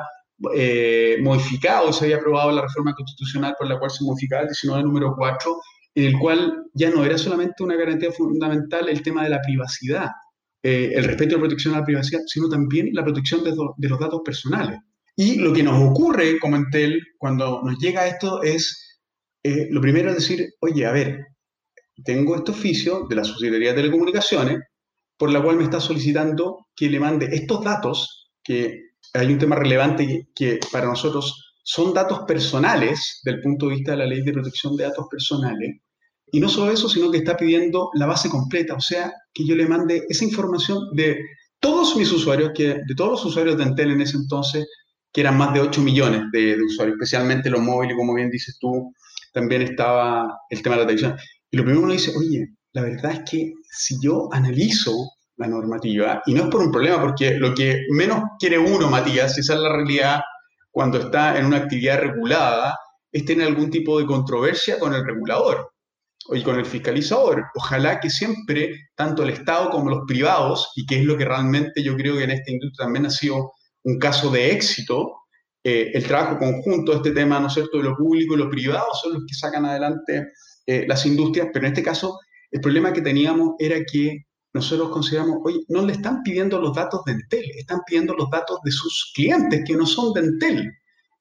eh, 0.56 1.18
modificado, 1.22 1.92
se 1.92 2.06
había 2.06 2.18
aprobado 2.18 2.52
la 2.52 2.62
reforma 2.62 2.94
constitucional 2.96 3.56
por 3.60 3.68
la 3.68 3.78
cual 3.78 3.92
se 3.92 4.06
modificaba 4.06 4.44
el 4.44 4.48
19 4.48 4.84
número 4.84 5.14
4, 5.18 5.58
en 5.96 6.06
el 6.06 6.18
cual 6.18 6.64
ya 6.74 6.90
no 6.90 7.04
era 7.04 7.18
solamente 7.18 7.64
una 7.64 7.76
garantía 7.76 8.14
fundamental 8.14 8.88
el 8.88 9.02
tema 9.02 9.24
de 9.24 9.30
la 9.30 9.42
privacidad, 9.42 10.08
eh, 10.64 10.92
el 10.96 11.04
respeto 11.04 11.32
y 11.32 11.36
la 11.36 11.42
protección 11.42 11.74
a 11.74 11.80
la 11.80 11.86
privacidad, 11.86 12.22
sino 12.28 12.48
también 12.48 12.92
la 12.94 13.04
protección 13.04 13.44
de, 13.44 13.54
los 13.90 14.00
datos 14.00 14.22
personales. 14.24 14.80
Y 15.20 15.40
lo 15.40 15.52
que 15.52 15.64
nos 15.64 15.82
ocurre 15.90 16.40
como 16.40 16.56
Entel 16.56 17.02
cuando 17.18 17.62
nos 17.64 17.78
llega 17.80 18.08
esto 18.08 18.44
es, 18.44 19.00
eh, 19.44 19.68
lo 19.72 19.82
primero 19.82 20.10
es 20.10 20.18
decir, 20.18 20.48
oye, 20.62 20.86
a 20.86 20.92
ver, 20.92 21.26
tengo 22.06 22.36
este 22.36 22.52
oficio 22.52 23.08
de 23.10 23.16
la 23.16 23.24
Sociedad 23.24 23.58
de 23.58 23.74
Telecomunicaciones 23.74 24.60
por 25.18 25.32
la 25.32 25.42
cual 25.42 25.58
me 25.58 25.64
está 25.64 25.80
solicitando 25.80 26.68
que 26.76 26.90
le 26.90 27.00
mande 27.00 27.28
estos 27.32 27.64
datos, 27.64 28.30
que 28.44 28.80
hay 29.14 29.34
un 29.34 29.40
tema 29.40 29.56
relevante 29.56 30.30
que 30.36 30.60
para 30.72 30.86
nosotros 30.86 31.56
son 31.64 31.94
datos 31.94 32.20
personales 32.28 33.20
del 33.24 33.42
punto 33.42 33.68
de 33.68 33.76
vista 33.76 33.92
de 33.92 33.98
la 33.98 34.06
ley 34.06 34.22
de 34.22 34.34
protección 34.34 34.78
de 34.78 34.84
datos 34.84 35.08
personales, 35.10 35.82
y 36.32 36.40
no 36.40 36.50
solo 36.50 36.72
eso, 36.72 36.88
sino 36.90 37.10
que 37.10 37.20
está 37.20 37.36
pidiendo 37.36 37.90
la 37.96 38.06
base 38.06 38.30
completa, 38.30 38.76
o 38.76 38.82
sea, 38.82 39.12
que 39.34 39.48
yo 39.48 39.56
le 39.56 39.68
mande 39.68 40.04
esa 40.10 40.26
información 40.26 40.78
de 40.94 41.18
todos 41.60 41.96
mis 41.96 42.12
usuarios, 42.12 42.52
que, 42.54 42.76
de 42.86 42.96
todos 42.96 43.12
los 43.12 43.26
usuarios 43.26 43.58
de 43.58 43.64
Entel 43.64 43.92
en 43.92 44.02
ese 44.02 44.18
entonces, 44.18 44.68
que 45.12 45.22
eran 45.22 45.38
más 45.38 45.54
de 45.54 45.62
8 45.62 45.82
millones 45.82 46.24
de, 46.32 46.58
usuarios, 46.62 46.96
especialmente 46.96 47.50
los 47.50 47.62
móviles, 47.62 47.96
como 47.98 48.14
bien 48.14 48.30
dices 48.30 48.58
tú, 48.60 48.94
también 49.34 49.62
estaba 49.62 50.40
el 50.50 50.62
tema 50.62 50.76
de 50.76 50.82
la 50.82 50.88
televisión. 50.88 51.18
Y 51.50 51.58
lo 51.58 51.64
primero 51.64 51.84
uno 51.84 51.94
dice, 51.94 52.12
oye, 52.18 52.50
la 52.74 52.82
verdad 52.82 53.12
es 53.14 53.30
que 53.30 53.54
si 53.64 53.96
yo 54.02 54.30
analizo 54.32 54.94
la 55.38 55.48
normativa, 55.48 56.22
y 56.26 56.34
no 56.34 56.44
es 56.44 56.50
por 56.50 56.62
un 56.62 56.72
problema, 56.72 57.00
porque 57.00 57.38
lo 57.38 57.54
que 57.54 57.82
menos 57.92 58.24
quiere 58.40 58.58
uno, 58.58 58.90
Matías, 58.90 59.38
esa 59.38 59.54
es 59.54 59.60
la 59.60 59.72
realidad 59.76 60.22
cuando 60.72 61.00
está 61.00 61.38
en 61.40 61.46
una 61.46 61.58
actividad 61.58 62.00
regulada, 62.00 62.78
es 63.12 63.26
tener 63.26 63.48
algún 63.48 63.70
tipo 63.72 64.00
de 64.00 64.06
controversia 64.06 64.78
con 64.78 64.94
el 64.94 65.06
regulador 65.06 65.72
y 66.30 66.44
con 66.44 66.58
el 66.60 66.66
fiscalizador. 66.66 67.46
Ojalá 67.56 68.00
que 68.00 68.10
siempre, 68.10 68.76
tanto 68.96 69.24
el 69.24 69.30
Estado 69.30 69.70
como 69.70 69.90
los 69.90 70.02
privados, 70.08 70.72
y 70.76 70.86
que 70.86 71.00
es 71.00 71.06
lo 71.06 71.18
que 71.18 71.26
realmente 71.26 71.84
yo 71.84 71.96
creo 71.96 72.18
que 72.18 72.26
en 72.26 72.32
esta 72.32 72.52
industria 72.52 72.86
también 72.86 73.06
ha 73.06 73.10
sido 73.10 73.54
un 73.88 74.00
caso 74.00 74.30
de 74.30 74.52
éxito, 74.52 75.14
eh, 75.64 75.92
el 75.94 76.06
trabajo 76.06 76.38
conjunto, 76.38 76.94
este 76.94 77.12
tema, 77.12 77.40
¿no 77.40 77.48
es 77.48 77.54
cierto?, 77.54 77.78
de 77.78 77.86
lo 77.86 77.96
público 77.96 78.36
y 78.36 78.38
lo 78.38 78.50
privado 78.50 78.88
son 79.02 79.14
los 79.14 79.24
que 79.26 79.34
sacan 79.34 79.66
adelante 79.66 80.28
eh, 80.66 80.86
las 80.88 81.06
industrias, 81.06 81.48
pero 81.54 81.66
en 81.66 81.72
este 81.72 81.84
caso 81.84 82.20
el 82.52 82.60
problema 82.60 82.92
que 82.92 83.02
teníamos 83.02 83.56
era 83.60 83.78
que 83.90 84.26
nosotros 84.54 84.90
consideramos, 84.90 85.38
oye, 85.46 85.60
no 85.70 85.86
le 85.86 85.94
están 85.94 86.22
pidiendo 86.22 86.60
los 86.60 86.76
datos 86.76 87.02
de 87.06 87.14
Entel, 87.14 87.46
están 87.58 87.80
pidiendo 87.88 88.14
los 88.14 88.30
datos 88.30 88.60
de 88.64 88.72
sus 88.72 89.12
clientes 89.16 89.64
que 89.66 89.76
no 89.76 89.86
son 89.86 90.14
de 90.14 90.22
Entel. 90.22 90.72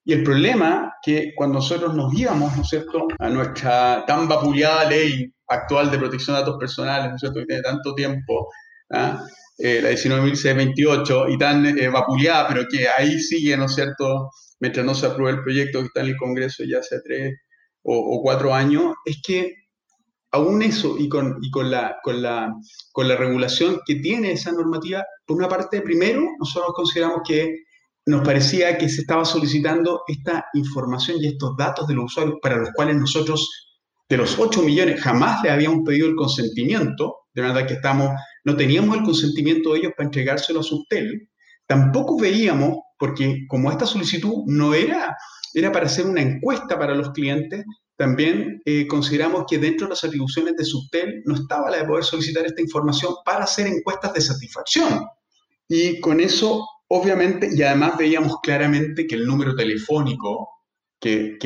Y 0.03 0.13
el 0.13 0.23
problema 0.23 0.93
que 1.03 1.33
cuando 1.35 1.55
nosotros 1.55 1.93
nos 1.95 2.13
íbamos, 2.13 2.55
¿no 2.55 2.63
es 2.63 2.69
cierto?, 2.69 3.07
a 3.19 3.29
nuestra 3.29 4.03
tan 4.05 4.27
vapuleada 4.27 4.89
ley 4.89 5.31
actual 5.47 5.89
de 5.89 5.99
protección 5.99 6.35
de 6.35 6.41
datos 6.41 6.57
personales, 6.59 7.09
¿no 7.09 7.15
es 7.15 7.21
cierto?, 7.21 7.39
que 7.39 7.45
tiene 7.45 7.61
tanto 7.61 7.93
tiempo, 7.95 8.49
¿ah? 8.91 9.25
eh, 9.57 9.81
la 9.81 9.91
19.628, 9.91 11.33
y 11.33 11.37
tan 11.37 11.65
eh, 11.65 11.87
vapuleada, 11.89 12.47
pero 12.47 12.65
que 12.69 12.87
ahí 12.87 13.19
sigue, 13.19 13.57
¿no 13.57 13.65
es 13.65 13.75
cierto?, 13.75 14.29
mientras 14.59 14.85
no 14.85 14.95
se 14.95 15.05
apruebe 15.05 15.37
el 15.37 15.43
proyecto 15.43 15.79
que 15.79 15.85
está 15.85 16.01
en 16.01 16.07
el 16.07 16.17
Congreso 16.17 16.63
ya 16.63 16.79
hace 16.79 16.99
tres 17.03 17.35
o, 17.83 18.21
cuatro 18.21 18.53
años, 18.53 18.95
es 19.05 19.21
que 19.25 19.53
aún 20.31 20.61
eso 20.61 20.97
y, 20.99 21.07
con, 21.07 21.37
y 21.41 21.49
con, 21.49 21.71
la, 21.71 21.97
con, 22.03 22.21
la, 22.21 22.53
con 22.91 23.07
la 23.07 23.15
regulación 23.15 23.79
que 23.85 23.95
tiene 23.95 24.33
esa 24.33 24.51
normativa, 24.51 25.05
por 25.25 25.37
una 25.37 25.47
parte, 25.47 25.81
primero, 25.81 26.21
nosotros 26.37 26.73
consideramos 26.75 27.21
que 27.25 27.63
nos 28.07 28.25
parecía 28.25 28.77
que 28.77 28.89
se 28.89 29.01
estaba 29.01 29.25
solicitando 29.25 30.01
esta 30.07 30.45
información 30.53 31.17
y 31.21 31.27
estos 31.27 31.55
datos 31.57 31.87
de 31.87 31.93
los 31.93 32.05
usuarios 32.05 32.37
para 32.41 32.57
los 32.57 32.71
cuales 32.73 32.97
nosotros, 32.97 33.69
de 34.09 34.17
los 34.17 34.37
8 34.37 34.63
millones, 34.63 35.01
jamás 35.01 35.43
le 35.43 35.49
habíamos 35.49 35.81
pedido 35.85 36.07
el 36.07 36.15
consentimiento, 36.15 37.15
de 37.37 37.43
verdad 37.43 37.67
que 37.67 37.75
estamos, 37.75 38.09
no 38.45 38.57
teníamos 38.57 38.97
el 38.97 39.03
consentimiento 39.03 39.71
de 39.71 39.79
ellos 39.79 39.91
para 39.95 40.07
entregárselo 40.07 40.61
a 40.61 40.63
Subtel, 40.63 41.29
tampoco 41.67 42.19
veíamos, 42.19 42.79
porque 42.97 43.45
como 43.47 43.71
esta 43.71 43.85
solicitud 43.85 44.43
no 44.47 44.73
era, 44.73 45.15
era 45.53 45.71
para 45.71 45.85
hacer 45.85 46.07
una 46.07 46.21
encuesta 46.21 46.79
para 46.79 46.95
los 46.95 47.11
clientes, 47.11 47.63
también 47.95 48.59
eh, 48.65 48.87
consideramos 48.87 49.45
que 49.47 49.59
dentro 49.59 49.85
de 49.85 49.91
las 49.91 50.03
atribuciones 50.03 50.55
de 50.55 50.65
Subtel 50.65 51.21
no 51.25 51.35
estaba 51.35 51.69
la 51.69 51.77
de 51.77 51.85
poder 51.85 52.03
solicitar 52.03 52.43
esta 52.43 52.61
información 52.61 53.13
para 53.23 53.43
hacer 53.43 53.67
encuestas 53.67 54.13
de 54.13 54.21
satisfacción. 54.21 55.05
Y 55.69 55.99
con 55.99 56.19
eso 56.19 56.65
obviamente, 56.87 57.49
y 57.53 57.61
además 57.61 57.97
veíamos 57.97 58.37
claramente 58.41 59.05
que 59.05 59.15
el 59.15 59.27
número 59.27 59.55
telefónico, 59.55 60.49
que, 60.99 61.37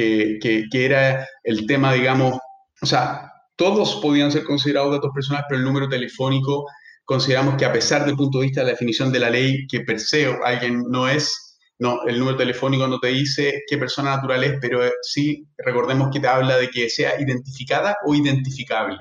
era 0.73 1.27
el 1.43 1.65
tema, 1.65 1.93
digamos, 1.93 2.37
o 2.81 2.85
sea, 2.85 3.30
todos 3.61 3.97
podían 4.01 4.31
ser 4.31 4.43
considerados 4.43 4.91
datos 4.91 5.11
personales, 5.13 5.45
pero 5.47 5.59
el 5.59 5.65
número 5.65 5.87
telefónico 5.87 6.65
consideramos 7.05 7.57
que 7.57 7.65
a 7.65 7.71
pesar 7.71 8.07
del 8.07 8.15
punto 8.15 8.39
de 8.39 8.45
vista 8.45 8.61
de 8.61 8.65
la 8.65 8.71
definición 8.71 9.11
de 9.11 9.19
la 9.19 9.29
ley, 9.29 9.67
que 9.67 9.81
per 9.81 9.99
se 9.99 10.35
alguien 10.43 10.81
no 10.89 11.07
es, 11.07 11.59
no, 11.77 11.99
el 12.07 12.17
número 12.17 12.37
telefónico 12.37 12.87
no 12.87 12.99
te 12.99 13.09
dice 13.09 13.61
qué 13.69 13.77
persona 13.77 14.15
natural 14.15 14.43
es, 14.45 14.53
pero 14.59 14.81
sí 15.03 15.47
recordemos 15.59 16.09
que 16.11 16.19
te 16.19 16.27
habla 16.27 16.57
de 16.57 16.71
que 16.71 16.89
sea 16.89 17.21
identificada 17.21 17.97
o 18.07 18.15
identificable 18.15 18.97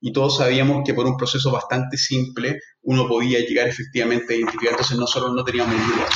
y 0.00 0.12
todos 0.12 0.36
sabíamos 0.36 0.82
que 0.86 0.94
por 0.94 1.06
un 1.06 1.16
proceso 1.16 1.50
bastante 1.50 1.96
simple 1.96 2.60
uno 2.82 3.08
podía 3.08 3.40
llegar 3.40 3.66
efectivamente 3.66 4.34
a 4.34 4.36
identificar, 4.36 4.74
entonces 4.74 4.96
nosotros 4.96 5.34
no 5.34 5.42
teníamos 5.42 5.74
dudas. 5.74 6.14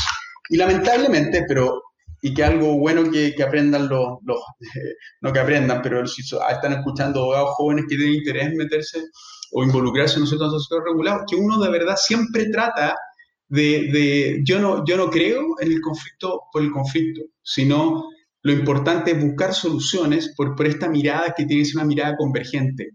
Y 0.51 0.57
lamentablemente, 0.57 1.43
pero, 1.49 1.83
y 2.21 2.35
que 2.35 2.45
algo 2.45 2.79
bueno 2.79 3.11
que, 3.11 3.35
que 3.35 3.43
aprendan 3.43 3.89
los, 3.89 4.19
los 4.25 4.39
no 5.21 5.33
que 5.33 5.39
aprendan, 5.39 5.83
pero 5.83 6.07
si 6.07 6.23
están 6.23 6.73
escuchando 6.73 7.21
abogados 7.21 7.51
jóvenes 7.57 7.85
que 7.89 7.97
tienen 7.97 8.17
interés 8.17 8.47
en 8.47 8.57
meterse 8.57 9.03
o 9.53 9.63
involucrarse 9.63 10.17
en 10.17 10.23
un 10.23 10.29
sector 10.29 10.85
regulado, 10.85 11.25
que 11.29 11.37
uno 11.37 11.59
de 11.59 11.71
verdad 11.71 11.97
siempre 11.97 12.51
trata 12.51 12.97
de, 13.49 13.89
de, 13.93 14.41
yo, 14.45 14.59
no, 14.61 14.85
yo 14.85 14.97
no 14.97 15.09
creo 15.11 15.43
en 15.61 15.73
el 15.73 15.81
conflicto 15.81 16.43
por 16.53 16.63
el 16.63 16.71
conflicto, 16.71 17.23
sino 17.43 18.05
lo 18.43 18.53
importante 18.53 19.13
es 19.13 19.25
buscar 19.25 19.55
soluciones 19.55 20.35
por, 20.37 20.55
por 20.55 20.67
esta 20.67 20.89
mirada 20.89 21.35
que 21.37 21.45
tiene 21.45 21.63
que 21.63 21.69
ser 21.69 21.77
una 21.77 21.87
mirada 21.87 22.17
convergente. 22.17 22.91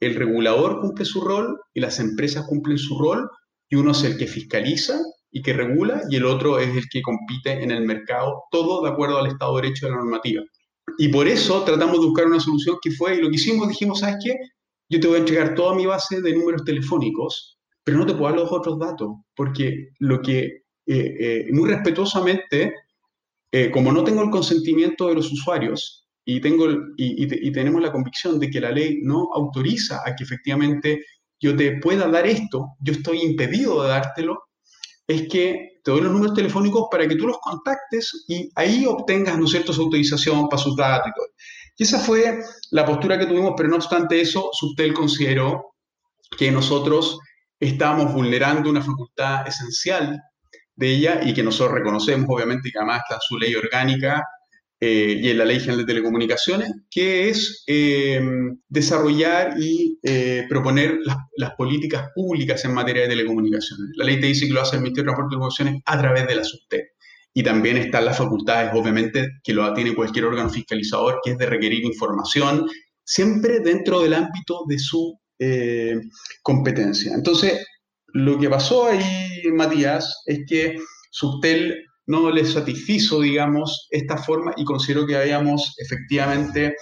El 0.00 0.16
regulador 0.16 0.80
cumple 0.80 1.04
su 1.04 1.20
rol 1.20 1.58
y 1.72 1.80
las 1.80 2.00
empresas 2.00 2.46
cumplen 2.46 2.78
su 2.78 2.98
rol 2.98 3.30
y 3.68 3.76
uno 3.76 3.92
es 3.92 4.02
el 4.02 4.18
que 4.18 4.26
fiscaliza 4.26 4.98
y 5.32 5.42
que 5.42 5.54
regula 5.54 6.02
y 6.10 6.16
el 6.16 6.26
otro 6.26 6.58
es 6.58 6.76
el 6.76 6.84
que 6.90 7.00
compite 7.00 7.62
en 7.62 7.70
el 7.70 7.84
mercado, 7.84 8.44
todo 8.50 8.82
de 8.84 8.90
acuerdo 8.90 9.18
al 9.18 9.26
Estado 9.26 9.56
de 9.56 9.62
Derecho 9.62 9.86
de 9.86 9.92
la 9.92 9.98
normativa. 9.98 10.42
Y 10.98 11.08
por 11.08 11.26
eso 11.26 11.64
tratamos 11.64 11.98
de 11.98 12.06
buscar 12.06 12.26
una 12.26 12.38
solución 12.38 12.76
que 12.82 12.90
fue, 12.90 13.16
y 13.16 13.22
lo 13.22 13.30
que 13.30 13.36
hicimos, 13.36 13.68
dijimos, 13.68 14.00
¿sabes 14.00 14.16
qué? 14.22 14.36
Yo 14.90 15.00
te 15.00 15.06
voy 15.06 15.16
a 15.16 15.20
entregar 15.20 15.54
toda 15.54 15.74
mi 15.74 15.86
base 15.86 16.20
de 16.20 16.34
números 16.34 16.64
telefónicos, 16.64 17.58
pero 17.82 17.98
no 17.98 18.06
te 18.06 18.12
puedo 18.12 18.26
dar 18.26 18.40
los 18.40 18.52
otros 18.52 18.78
datos, 18.78 19.08
porque 19.34 19.88
lo 20.00 20.20
que 20.20 20.40
eh, 20.86 21.16
eh, 21.20 21.46
muy 21.50 21.70
respetuosamente, 21.70 22.74
eh, 23.50 23.70
como 23.70 23.90
no 23.90 24.04
tengo 24.04 24.22
el 24.22 24.30
consentimiento 24.30 25.08
de 25.08 25.14
los 25.14 25.32
usuarios, 25.32 26.06
y, 26.24 26.40
tengo, 26.40 26.70
y, 26.96 27.48
y, 27.48 27.50
tenemos 27.50 27.82
la 27.82 27.90
convicción 27.90 28.38
de 28.38 28.48
que 28.48 28.60
la 28.60 28.70
ley 28.70 29.00
no 29.02 29.30
autoriza 29.34 30.02
a 30.06 30.14
que 30.14 30.22
efectivamente 30.22 31.04
yo 31.40 31.56
te 31.56 31.80
pueda 31.80 32.06
dar 32.06 32.28
esto, 32.28 32.76
yo 32.80 32.92
estoy 32.92 33.22
impedido 33.22 33.82
de 33.82 33.88
dártelo, 33.88 34.38
es 35.12 35.28
que 35.28 35.80
te 35.82 35.90
doy 35.90 36.00
los 36.00 36.12
números 36.12 36.34
telefónicos 36.34 36.88
para 36.90 37.06
que 37.08 37.16
tú 37.16 37.26
los 37.26 37.38
contactes 37.38 38.24
y 38.28 38.50
ahí 38.54 38.86
obtengas, 38.86 39.38
¿no 39.38 39.46
cierto?, 39.46 39.72
su 39.72 39.82
autorización 39.82 40.48
para 40.48 40.62
sus 40.62 40.76
datos 40.76 41.08
y 41.08 41.14
todo. 41.14 41.26
Y 41.76 41.82
esa 41.84 41.98
fue 41.98 42.42
la 42.70 42.84
postura 42.84 43.18
que 43.18 43.26
tuvimos, 43.26 43.54
pero 43.56 43.68
no 43.68 43.76
obstante 43.76 44.20
eso, 44.20 44.50
Subtel 44.52 44.94
consideró 44.94 45.74
que 46.36 46.50
nosotros 46.50 47.18
estábamos 47.58 48.12
vulnerando 48.12 48.70
una 48.70 48.82
facultad 48.82 49.46
esencial 49.46 50.20
de 50.74 50.88
ella 50.88 51.20
y 51.22 51.34
que 51.34 51.42
nosotros 51.42 51.78
reconocemos, 51.78 52.26
obviamente, 52.28 52.70
que 52.70 52.78
además 52.78 53.02
está 53.08 53.20
su 53.20 53.36
ley 53.38 53.54
orgánica 53.54 54.22
eh, 54.84 55.16
y 55.16 55.30
en 55.30 55.38
la 55.38 55.44
Ley 55.44 55.60
General 55.60 55.78
de 55.78 55.84
Telecomunicaciones, 55.84 56.72
que 56.90 57.28
es 57.28 57.62
eh, 57.68 58.20
desarrollar 58.68 59.54
y 59.56 59.96
eh, 60.02 60.44
proponer 60.48 60.98
las, 61.36 61.52
políticas 61.56 62.08
públicas 62.16 62.64
en 62.64 62.74
materia 62.74 63.02
de 63.02 63.10
telecomunicaciones. 63.10 63.90
La 63.94 64.04
ley 64.04 64.18
te 64.18 64.26
dice 64.26 64.48
que 64.48 64.52
lo 64.52 64.60
hace 64.60 64.74
el 64.74 64.82
Ministerio 64.82 65.12
de 65.12 65.14
Transporte 65.14 65.28
y 65.28 65.38
Telecomunicaciones 65.38 65.82
a 65.86 65.98
través 66.00 66.26
de 66.26 66.34
la 66.34 66.42
SUTEP. 66.42 66.84
Y 67.32 67.44
también 67.44 67.76
están 67.76 68.06
las 68.06 68.18
facultades, 68.18 68.72
obviamente, 68.74 69.28
que 69.44 69.52
lo 69.52 69.72
tiene 69.72 69.94
cualquier 69.94 70.24
órgano 70.24 70.50
fiscalizador, 70.50 71.20
que 71.22 71.30
es 71.30 71.38
de 71.38 71.46
requerir 71.46 71.84
información, 71.84 72.66
siempre 73.04 73.60
dentro 73.60 74.00
del 74.00 74.14
ámbito 74.14 74.64
de 74.66 74.80
su 74.80 75.16
competencia. 76.42 77.14
Entonces, 77.14 77.64
lo 78.14 78.36
que 78.36 78.50
pasó 78.50 78.86
ahí, 78.86 79.42
Matías, 79.52 80.22
es 80.26 80.40
que 80.48 80.76
Subtel 81.10 81.84
no 82.06 82.30
le 82.30 82.44
satisfizo, 82.44 83.20
digamos, 83.20 83.88
esta 83.90 84.16
forma 84.16 84.52
y 84.56 84.64
considero 84.64 85.06
que 85.06 85.16
habíamos 85.16 85.74
efectivamente 85.78 86.74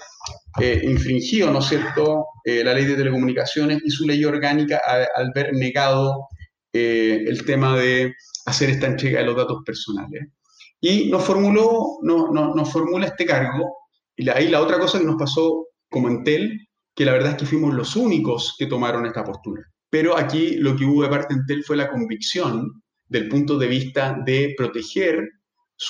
eh, 0.59 0.81
infringido, 0.85 1.51
¿no 1.51 1.59
es 1.59 1.67
cierto?, 1.67 2.27
eh, 2.45 2.65
la 2.65 2.75
ley 2.75 2.87
de 2.87 2.97
telecomunicaciones 2.97 3.81
y 3.85 3.91
su 3.91 4.07
ley 4.07 4.25
orgánica 4.25 4.81
al, 5.15 5.31
ver 5.35 5.53
negado 5.53 6.29
eh, 6.73 7.25
el 7.27 7.45
tema 7.45 7.77
de 7.77 8.15
hacer 8.47 8.71
esta 8.71 8.87
entrega 8.87 9.21
de 9.21 9.27
los 9.27 9.37
datos 9.37 9.59
personales. 9.65 10.29
Y 10.81 11.11
nos 11.11 11.25
formuló, 11.25 11.99
no, 12.03 12.33
no, 12.33 12.55
nos 12.55 12.73
formula 12.73 13.07
este 13.07 13.27
cargo, 13.27 13.77
y 14.17 14.29
ahí 14.31 14.49
la 14.49 14.61
otra 14.61 14.79
cosa 14.79 14.99
que 14.99 15.05
nos 15.05 15.17
pasó 15.17 15.67
como 15.91 16.09
Entel, 16.09 16.67
que 16.95 17.05
la 17.05 17.13
verdad 17.13 17.33
es 17.33 17.37
que 17.37 17.47
fuimos 17.47 17.75
los 17.75 17.97
únicos 17.97 18.55
que 18.59 18.67
tomaron 18.67 19.07
esta 19.07 19.25
postura. 19.25 19.63
Pero 19.91 20.17
aquí 20.17 20.57
lo 20.57 20.77
que 20.77 20.85
hubo 20.85 21.03
de 21.03 21.09
parte 21.09 21.35
de 21.35 21.41
Entel 21.41 21.65
fue 21.65 21.77
la 21.77 21.91
convicción 21.91 22.83
del 23.11 23.29
punto 23.29 23.59
de 23.59 23.67
vista 23.67 24.17
de 24.25 24.55
proteger 24.57 25.29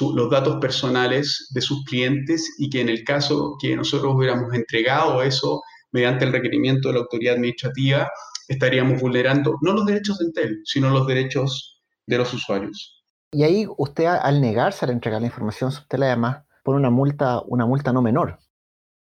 los 0.00 0.30
datos 0.30 0.56
personales 0.60 1.48
de 1.52 1.60
sus 1.60 1.84
clientes 1.84 2.56
y 2.58 2.70
que 2.70 2.80
en 2.80 2.88
el 2.88 3.04
caso 3.04 3.56
que 3.60 3.76
nosotros 3.76 4.14
hubiéramos 4.14 4.52
entregado 4.54 5.22
eso 5.22 5.62
mediante 5.92 6.24
el 6.24 6.32
requerimiento 6.32 6.88
de 6.88 6.94
la 6.94 7.00
autoridad 7.00 7.34
administrativa, 7.34 8.08
estaríamos 8.48 9.00
vulnerando 9.00 9.56
no 9.62 9.72
los 9.72 9.86
derechos 9.86 10.18
de 10.18 10.26
Intel, 10.26 10.60
sino 10.64 10.90
los 10.90 11.06
derechos 11.06 11.82
de 12.06 12.18
los 12.18 12.32
usuarios. 12.32 13.02
Y 13.32 13.42
ahí 13.42 13.66
usted 13.76 14.06
al 14.06 14.40
negarse 14.40 14.86
a 14.86 14.90
entregar 14.90 15.20
la 15.20 15.26
información, 15.26 15.70
usted 15.70 16.02
además 16.02 16.44
pone 16.64 16.78
una 16.78 16.90
multa, 16.90 17.42
una 17.46 17.66
multa 17.66 17.92
no 17.92 18.02
menor. 18.02 18.38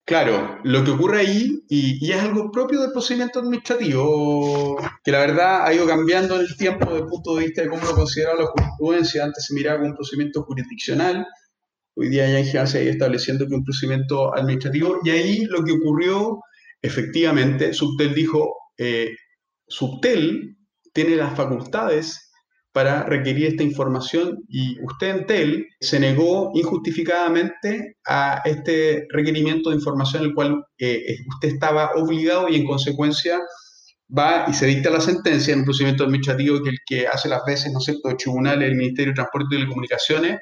Claro, 0.05 0.59
lo 0.65 0.83
que 0.83 0.91
ocurre 0.91 1.21
ahí, 1.21 1.63
y, 1.69 2.11
es 2.11 2.21
algo 2.21 2.51
propio 2.51 2.81
del 2.81 2.91
procedimiento 2.91 3.39
administrativo, 3.39 4.77
que 5.05 5.13
la 5.13 5.21
verdad 5.21 5.65
ha 5.65 5.73
ido 5.73 5.87
cambiando 5.87 6.35
en 6.35 6.43
el 6.43 6.57
tiempo 6.57 6.87
desde 6.87 7.05
el 7.05 7.07
punto 7.07 7.37
de 7.37 7.45
vista 7.45 7.63
de 7.63 7.69
cómo 7.69 7.85
lo 7.85 7.95
consideraba 7.95 8.41
la 8.41 8.47
jurisprudencia. 8.47 9.25
Antes 9.25 9.47
se 9.47 9.55
miraba 9.55 9.79
como 9.79 9.91
un 9.91 9.97
procedimiento 9.97 10.43
jurisdiccional, 10.43 11.25
hoy 11.95 12.09
día 12.09 12.29
ya 12.29 12.39
en 12.41 12.45
general 12.47 12.67
se 12.67 12.79
ha 12.79 12.83
ido 12.83 12.93
estableciendo 12.93 13.47
que 13.47 13.55
un 13.55 13.65
procedimiento 13.65 14.35
administrativo, 14.35 14.99
y 15.05 15.11
ahí 15.11 15.45
lo 15.45 15.63
que 15.65 15.73
ocurrió, 15.73 16.41
efectivamente, 16.83 17.73
Subtel 17.73 18.13
dijo, 18.13 18.57
eh, 18.79 19.15
Subtel 19.69 20.57
tiene 20.93 21.15
las 21.15 21.37
facultades 21.37 22.30
para 22.73 23.03
requerir 23.05 23.47
esta 23.47 23.63
información 23.63 24.45
y 24.49 24.81
usted 24.85 25.09
en 25.09 25.27
TEL 25.27 25.67
se 25.81 25.99
negó 25.99 26.53
injustificadamente 26.55 27.97
a 28.07 28.43
este 28.45 29.07
requerimiento 29.11 29.71
de 29.71 29.77
información 29.77 30.23
el 30.23 30.35
cual 30.35 30.65
eh, 30.79 31.17
usted 31.29 31.49
estaba 31.49 31.91
obligado 31.97 32.49
y 32.49 32.57
en 32.57 32.67
consecuencia 32.67 33.41
va 34.17 34.47
y 34.49 34.55
se 34.55 34.67
dicta 34.67 34.91
la 34.91 35.01
sentencia 35.01 35.53
en 35.53 35.61
un 35.61 35.65
procedimiento 35.65 36.05
administrativo 36.05 36.63
que 36.63 36.71
el 36.71 36.79
que 36.87 37.07
hace 37.07 37.29
las 37.29 37.43
veces, 37.47 37.73
¿no 37.73 37.79
es 37.79 37.85
cierto?, 37.85 38.09
el 38.09 38.17
tribunal, 38.17 38.63
el 38.63 38.75
Ministerio 38.75 39.13
de 39.13 39.17
Transporte 39.17 39.47
y 39.51 39.57
Telecomunicaciones, 39.57 40.41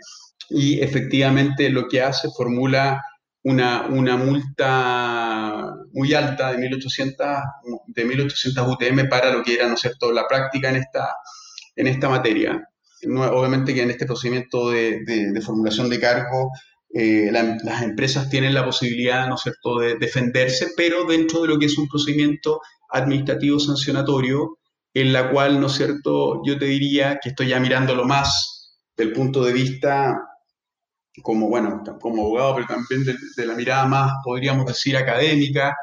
y 0.50 0.80
efectivamente 0.80 1.68
lo 1.68 1.88
que 1.88 2.00
hace 2.02 2.28
formula 2.36 3.02
una, 3.44 3.86
una 3.86 4.16
multa 4.16 5.74
muy 5.92 6.12
alta 6.14 6.52
de 6.52 6.58
1800, 6.58 7.26
de 7.86 8.04
1800 8.04 8.68
UTM 8.68 9.08
para 9.08 9.32
lo 9.32 9.42
que 9.42 9.54
era, 9.54 9.68
¿no 9.68 9.74
es 9.74 9.80
cierto?, 9.80 10.12
la 10.12 10.26
práctica 10.26 10.70
en 10.70 10.76
esta, 10.76 11.14
en 11.78 11.86
esta 11.86 12.08
materia. 12.08 12.68
obviamente 13.06 13.72
que 13.72 13.82
en 13.82 13.90
este 13.90 14.04
procedimiento 14.04 14.70
de, 14.70 15.04
de, 15.06 15.40
formulación 15.40 15.88
de 15.88 16.00
cargo 16.00 16.50
eh, 16.92 17.30
las 17.32 17.82
empresas 17.82 18.28
tienen 18.28 18.52
la 18.52 18.64
posibilidad, 18.64 19.28
¿no 19.28 19.36
es 19.36 19.42
cierto?, 19.42 19.78
de 19.78 19.96
defenderse, 19.96 20.68
pero 20.76 21.04
dentro 21.04 21.42
de 21.42 21.48
lo 21.48 21.58
que 21.58 21.66
es 21.66 21.78
un 21.78 21.88
procedimiento 21.88 22.60
administrativo 22.90 23.60
sancionatorio, 23.60 24.58
en 24.92 25.12
la 25.12 25.30
cual, 25.30 25.60
¿no 25.60 25.68
es 25.68 25.74
cierto?, 25.74 26.42
yo 26.44 26.58
te 26.58 26.64
diría 26.64 27.18
que 27.22 27.30
estoy 27.30 27.48
ya 27.48 27.60
mirándolo 27.60 28.04
más 28.04 28.80
del 28.96 29.12
punto 29.12 29.44
de 29.44 29.52
vista 29.52 30.16
como, 31.22 31.48
bueno, 31.48 31.82
como 32.00 32.22
abogado, 32.22 32.56
pero 32.56 32.66
también 32.66 33.04
de, 33.36 33.46
la 33.46 33.54
mirada 33.54 33.86
más, 33.86 34.12
podríamos 34.24 34.66
decir, 34.66 34.96
académica, 34.96 35.76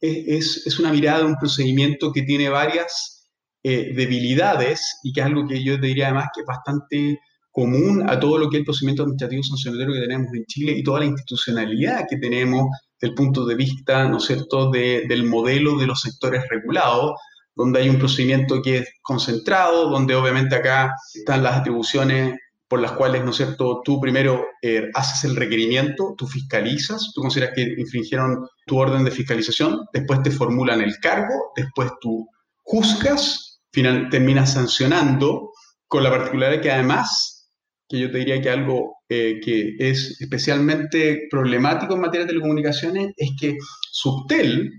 es, 0.00 0.66
es, 0.66 0.78
una 0.78 0.90
mirada 0.92 1.20
de 1.20 1.26
un 1.26 1.36
procedimiento 1.36 2.12
que 2.12 2.22
tiene 2.22 2.48
varias 2.48 3.19
eh, 3.62 3.92
debilidades 3.94 5.00
y 5.02 5.12
que 5.12 5.20
es 5.20 5.26
algo 5.26 5.46
que 5.46 5.62
yo 5.62 5.78
te 5.78 5.88
diría 5.88 6.06
además 6.06 6.28
que 6.34 6.40
es 6.40 6.46
bastante 6.46 7.20
común 7.50 8.08
a 8.08 8.18
todo 8.18 8.38
lo 8.38 8.48
que 8.48 8.56
es 8.56 8.60
el 8.60 8.64
procedimiento 8.64 9.02
administrativo 9.02 9.42
sancionatorio 9.42 9.94
que 9.94 10.06
tenemos 10.06 10.28
en 10.34 10.44
Chile 10.46 10.72
y 10.72 10.82
toda 10.82 11.00
la 11.00 11.06
institucionalidad 11.06 12.06
que 12.08 12.16
tenemos 12.16 12.68
del 13.00 13.14
punto 13.14 13.44
de 13.44 13.54
vista, 13.54 14.08
¿no 14.08 14.18
es 14.18 14.24
cierto?, 14.24 14.70
de, 14.70 15.06
del 15.08 15.24
modelo 15.24 15.78
de 15.78 15.86
los 15.86 16.00
sectores 16.00 16.44
regulados, 16.48 17.12
donde 17.54 17.80
hay 17.80 17.88
un 17.88 17.98
procedimiento 17.98 18.62
que 18.62 18.78
es 18.78 18.88
concentrado, 19.02 19.90
donde 19.90 20.14
obviamente 20.14 20.54
acá 20.54 20.94
están 21.14 21.42
las 21.42 21.56
atribuciones 21.56 22.38
por 22.68 22.80
las 22.80 22.92
cuales, 22.92 23.24
¿no 23.24 23.30
es 23.30 23.36
cierto?, 23.36 23.82
tú 23.84 24.00
primero 24.00 24.46
eh, 24.62 24.88
haces 24.94 25.24
el 25.24 25.34
requerimiento, 25.34 26.14
tú 26.16 26.28
fiscalizas, 26.28 27.10
tú 27.12 27.20
consideras 27.20 27.52
que 27.54 27.74
infringieron 27.76 28.46
tu 28.64 28.78
orden 28.78 29.04
de 29.04 29.10
fiscalización, 29.10 29.86
después 29.92 30.22
te 30.22 30.30
formulan 30.30 30.80
el 30.80 30.96
cargo, 31.00 31.52
después 31.56 31.90
tú 32.00 32.28
juzgas, 32.62 33.49
final, 33.72 34.08
terminas 34.10 34.54
sancionando, 34.54 35.50
con 35.86 36.02
la 36.02 36.10
particularidad 36.10 36.62
que 36.62 36.70
además, 36.70 37.48
que 37.88 37.98
yo 37.98 38.10
te 38.10 38.18
diría 38.18 38.40
que 38.40 38.50
algo 38.50 38.96
eh, 39.08 39.40
que 39.44 39.74
es 39.78 40.20
especialmente 40.20 41.26
problemático 41.30 41.94
en 41.94 42.00
materia 42.00 42.26
de 42.26 42.32
telecomunicaciones, 42.32 43.12
es 43.16 43.30
que 43.40 43.58
Subtel, 43.90 44.70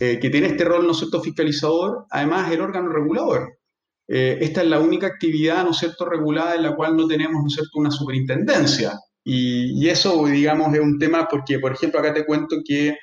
eh, 0.00 0.18
que 0.18 0.30
tiene 0.30 0.48
este 0.48 0.64
rol, 0.64 0.84
¿no 0.84 0.92
es 0.92 0.98
cierto?, 0.98 1.22
fiscalizador, 1.22 2.04
además 2.10 2.48
es 2.48 2.54
el 2.54 2.60
órgano 2.60 2.90
regulador. 2.90 3.58
Eh, 4.06 4.38
esta 4.42 4.62
es 4.62 4.68
la 4.68 4.80
única 4.80 5.06
actividad, 5.06 5.64
¿no 5.64 5.70
es 5.70 5.78
cierto?, 5.78 6.04
regulada 6.04 6.54
en 6.54 6.62
la 6.64 6.76
cual 6.76 6.96
no 6.96 7.06
tenemos, 7.06 7.40
¿no 7.40 7.46
es 7.46 7.54
cierto?, 7.54 7.78
una 7.78 7.90
superintendencia. 7.90 8.92
Y, 9.24 9.88
eso, 9.88 10.26
digamos, 10.26 10.74
es 10.74 10.80
un 10.80 10.98
tema 10.98 11.26
porque, 11.30 11.58
por 11.58 11.72
ejemplo, 11.72 12.00
acá 12.00 12.12
te 12.12 12.26
cuento 12.26 12.56
que 12.66 12.94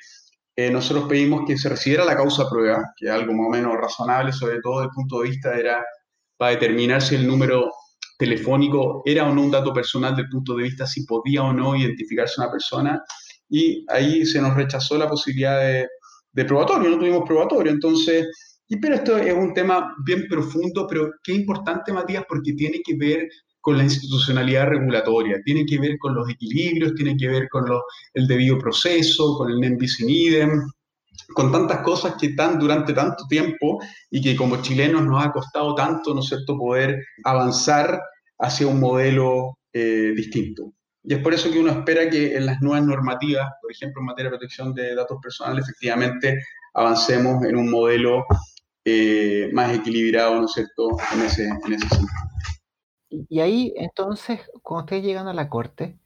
eh, 0.56 0.70
nosotros 0.70 1.08
pedimos 1.08 1.44
que 1.46 1.56
se 1.56 1.68
recibiera 1.68 2.04
la 2.04 2.16
causa 2.16 2.48
prueba, 2.48 2.92
que 2.96 3.06
es 3.06 3.12
algo 3.12 3.32
más 3.32 3.46
o 3.46 3.50
menos 3.50 3.76
razonable, 3.76 4.32
sobre 4.32 4.60
todo 4.60 4.80
desde 4.80 4.90
el 4.90 4.94
punto 4.94 5.20
de 5.20 5.28
vista 5.30 5.54
era 5.54 5.84
para 6.36 6.52
determinar 6.52 7.00
si 7.00 7.14
el 7.14 7.26
número 7.26 7.70
telefónico 8.18 9.02
era 9.04 9.28
o 9.28 9.34
no 9.34 9.42
un 9.42 9.50
dato 9.50 9.72
personal 9.72 10.12
desde 10.12 10.24
el 10.24 10.30
punto 10.30 10.56
de 10.56 10.64
vista 10.64 10.86
si 10.86 11.04
podía 11.06 11.42
o 11.42 11.52
no 11.52 11.74
identificarse 11.74 12.40
una 12.40 12.50
persona. 12.50 13.02
Y 13.48 13.84
ahí 13.88 14.24
se 14.26 14.40
nos 14.40 14.54
rechazó 14.54 14.98
la 14.98 15.08
posibilidad 15.08 15.60
de, 15.60 15.86
de 16.32 16.44
probatorio, 16.44 16.90
no 16.90 16.98
tuvimos 16.98 17.24
probatorio. 17.26 17.72
Entonces, 17.72 18.26
y 18.68 18.76
pero 18.78 18.94
esto 18.94 19.16
es 19.16 19.34
un 19.34 19.52
tema 19.54 19.94
bien 20.04 20.26
profundo, 20.28 20.86
pero 20.88 21.10
qué 21.22 21.32
importante, 21.32 21.92
Matías, 21.92 22.24
porque 22.28 22.52
tiene 22.54 22.80
que 22.84 22.96
ver 22.96 23.28
con 23.62 23.78
la 23.78 23.84
institucionalidad 23.84 24.66
regulatoria, 24.66 25.40
tiene 25.44 25.64
que 25.64 25.78
ver 25.78 25.96
con 25.98 26.14
los 26.14 26.28
equilibrios, 26.28 26.94
tiene 26.94 27.16
que 27.16 27.28
ver 27.28 27.48
con 27.48 27.64
el 28.12 28.26
debido 28.26 28.58
proceso, 28.58 29.38
con 29.38 29.50
el 29.50 29.60
NEM 29.60 29.78
idem, 30.08 30.68
con 31.32 31.52
tantas 31.52 31.78
cosas 31.82 32.16
que 32.20 32.26
están 32.26 32.58
durante 32.58 32.92
tanto 32.92 33.24
tiempo 33.28 33.80
y 34.10 34.20
que 34.20 34.34
como 34.34 34.60
chilenos 34.60 35.04
nos 35.04 35.24
ha 35.24 35.32
costado 35.32 35.76
tanto, 35.76 36.12
¿no 36.12 36.20
es 36.20 36.26
cierto?, 36.26 36.58
poder 36.58 37.04
avanzar 37.24 38.00
hacia 38.40 38.66
un 38.66 38.80
modelo 38.80 39.58
eh, 39.72 40.12
distinto. 40.16 40.72
Y 41.04 41.14
es 41.14 41.20
por 41.20 41.32
eso 41.32 41.50
que 41.50 41.60
uno 41.60 41.70
espera 41.70 42.10
que 42.10 42.36
en 42.36 42.46
las 42.46 42.60
nuevas 42.60 42.84
normativas, 42.84 43.48
por 43.62 43.70
ejemplo, 43.70 44.00
en 44.00 44.06
materia 44.06 44.30
de 44.30 44.36
protección 44.38 44.74
de 44.74 44.96
datos 44.96 45.18
personales, 45.22 45.64
efectivamente 45.64 46.42
avancemos 46.74 47.44
en 47.44 47.56
un 47.56 47.70
modelo 47.70 48.24
eh, 48.84 49.48
más 49.52 49.72
equilibrado, 49.72 50.40
¿no 50.40 50.46
es 50.46 50.52
cierto?, 50.52 50.90
en 51.14 51.22
ese, 51.22 51.44
en 51.44 51.72
ese 51.74 51.88
sentido. 51.88 52.32
Y 53.28 53.40
ahí, 53.40 53.72
entonces, 53.76 54.40
cuando 54.62 54.84
ustedes 54.84 55.04
llegan 55.04 55.28
a 55.28 55.34
la 55.34 55.48
Corte, 55.48 55.98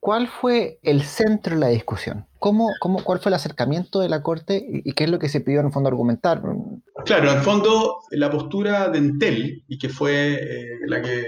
¿cuál 0.00 0.28
fue 0.28 0.78
el 0.82 1.02
centro 1.02 1.54
de 1.54 1.60
la 1.60 1.68
discusión? 1.68 2.26
¿Cómo, 2.38 2.70
cómo, 2.80 3.02
¿Cuál 3.02 3.20
fue 3.20 3.30
el 3.30 3.34
acercamiento 3.34 4.00
de 4.00 4.08
la 4.08 4.22
Corte 4.22 4.64
y, 4.66 4.92
qué 4.92 5.04
es 5.04 5.10
lo 5.10 5.18
que 5.18 5.28
se 5.28 5.40
pidió 5.40 5.60
en 5.60 5.66
el 5.66 5.72
fondo 5.72 5.88
argumentar? 5.88 6.42
Claro, 7.04 7.30
en 7.30 7.36
el 7.38 7.42
fondo, 7.42 7.98
la 8.10 8.30
postura 8.30 8.88
de 8.88 8.98
Entel, 8.98 9.64
y 9.68 9.78
que 9.78 9.88
fue 9.88 10.34
eh, 10.34 10.78
la 10.86 11.02
que, 11.02 11.24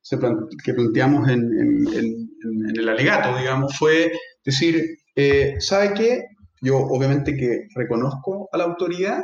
se 0.00 0.18
que 0.64 0.74
planteamos 0.74 1.28
en, 1.28 1.42
en, 1.42 2.28
el 2.76 2.88
alegato, 2.88 3.36
digamos, 3.36 3.76
fue 3.76 4.12
decir, 4.44 4.82
eh, 5.16 5.56
¿sabe 5.58 5.94
qué? 5.94 6.24
Yo 6.60 6.76
obviamente 6.76 7.36
que 7.36 7.66
reconozco 7.74 8.48
a 8.52 8.58
la 8.58 8.64
autoridad 8.64 9.22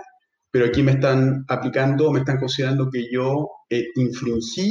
pero 0.55 0.67
aquí 0.67 0.85
me 0.85 0.93
están 0.93 1.45
aplicando, 1.49 2.13
me 2.13 2.21
están 2.21 2.39
considerando 2.39 2.89
que 2.89 3.11
yo 3.11 3.49
eh, 3.71 3.87
infringí 3.97 4.71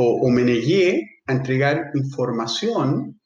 o, 0.00 0.30
me 0.30 0.42
negué 0.42 1.22
a 1.26 1.32
entregar 1.32 1.90
información 1.94 3.20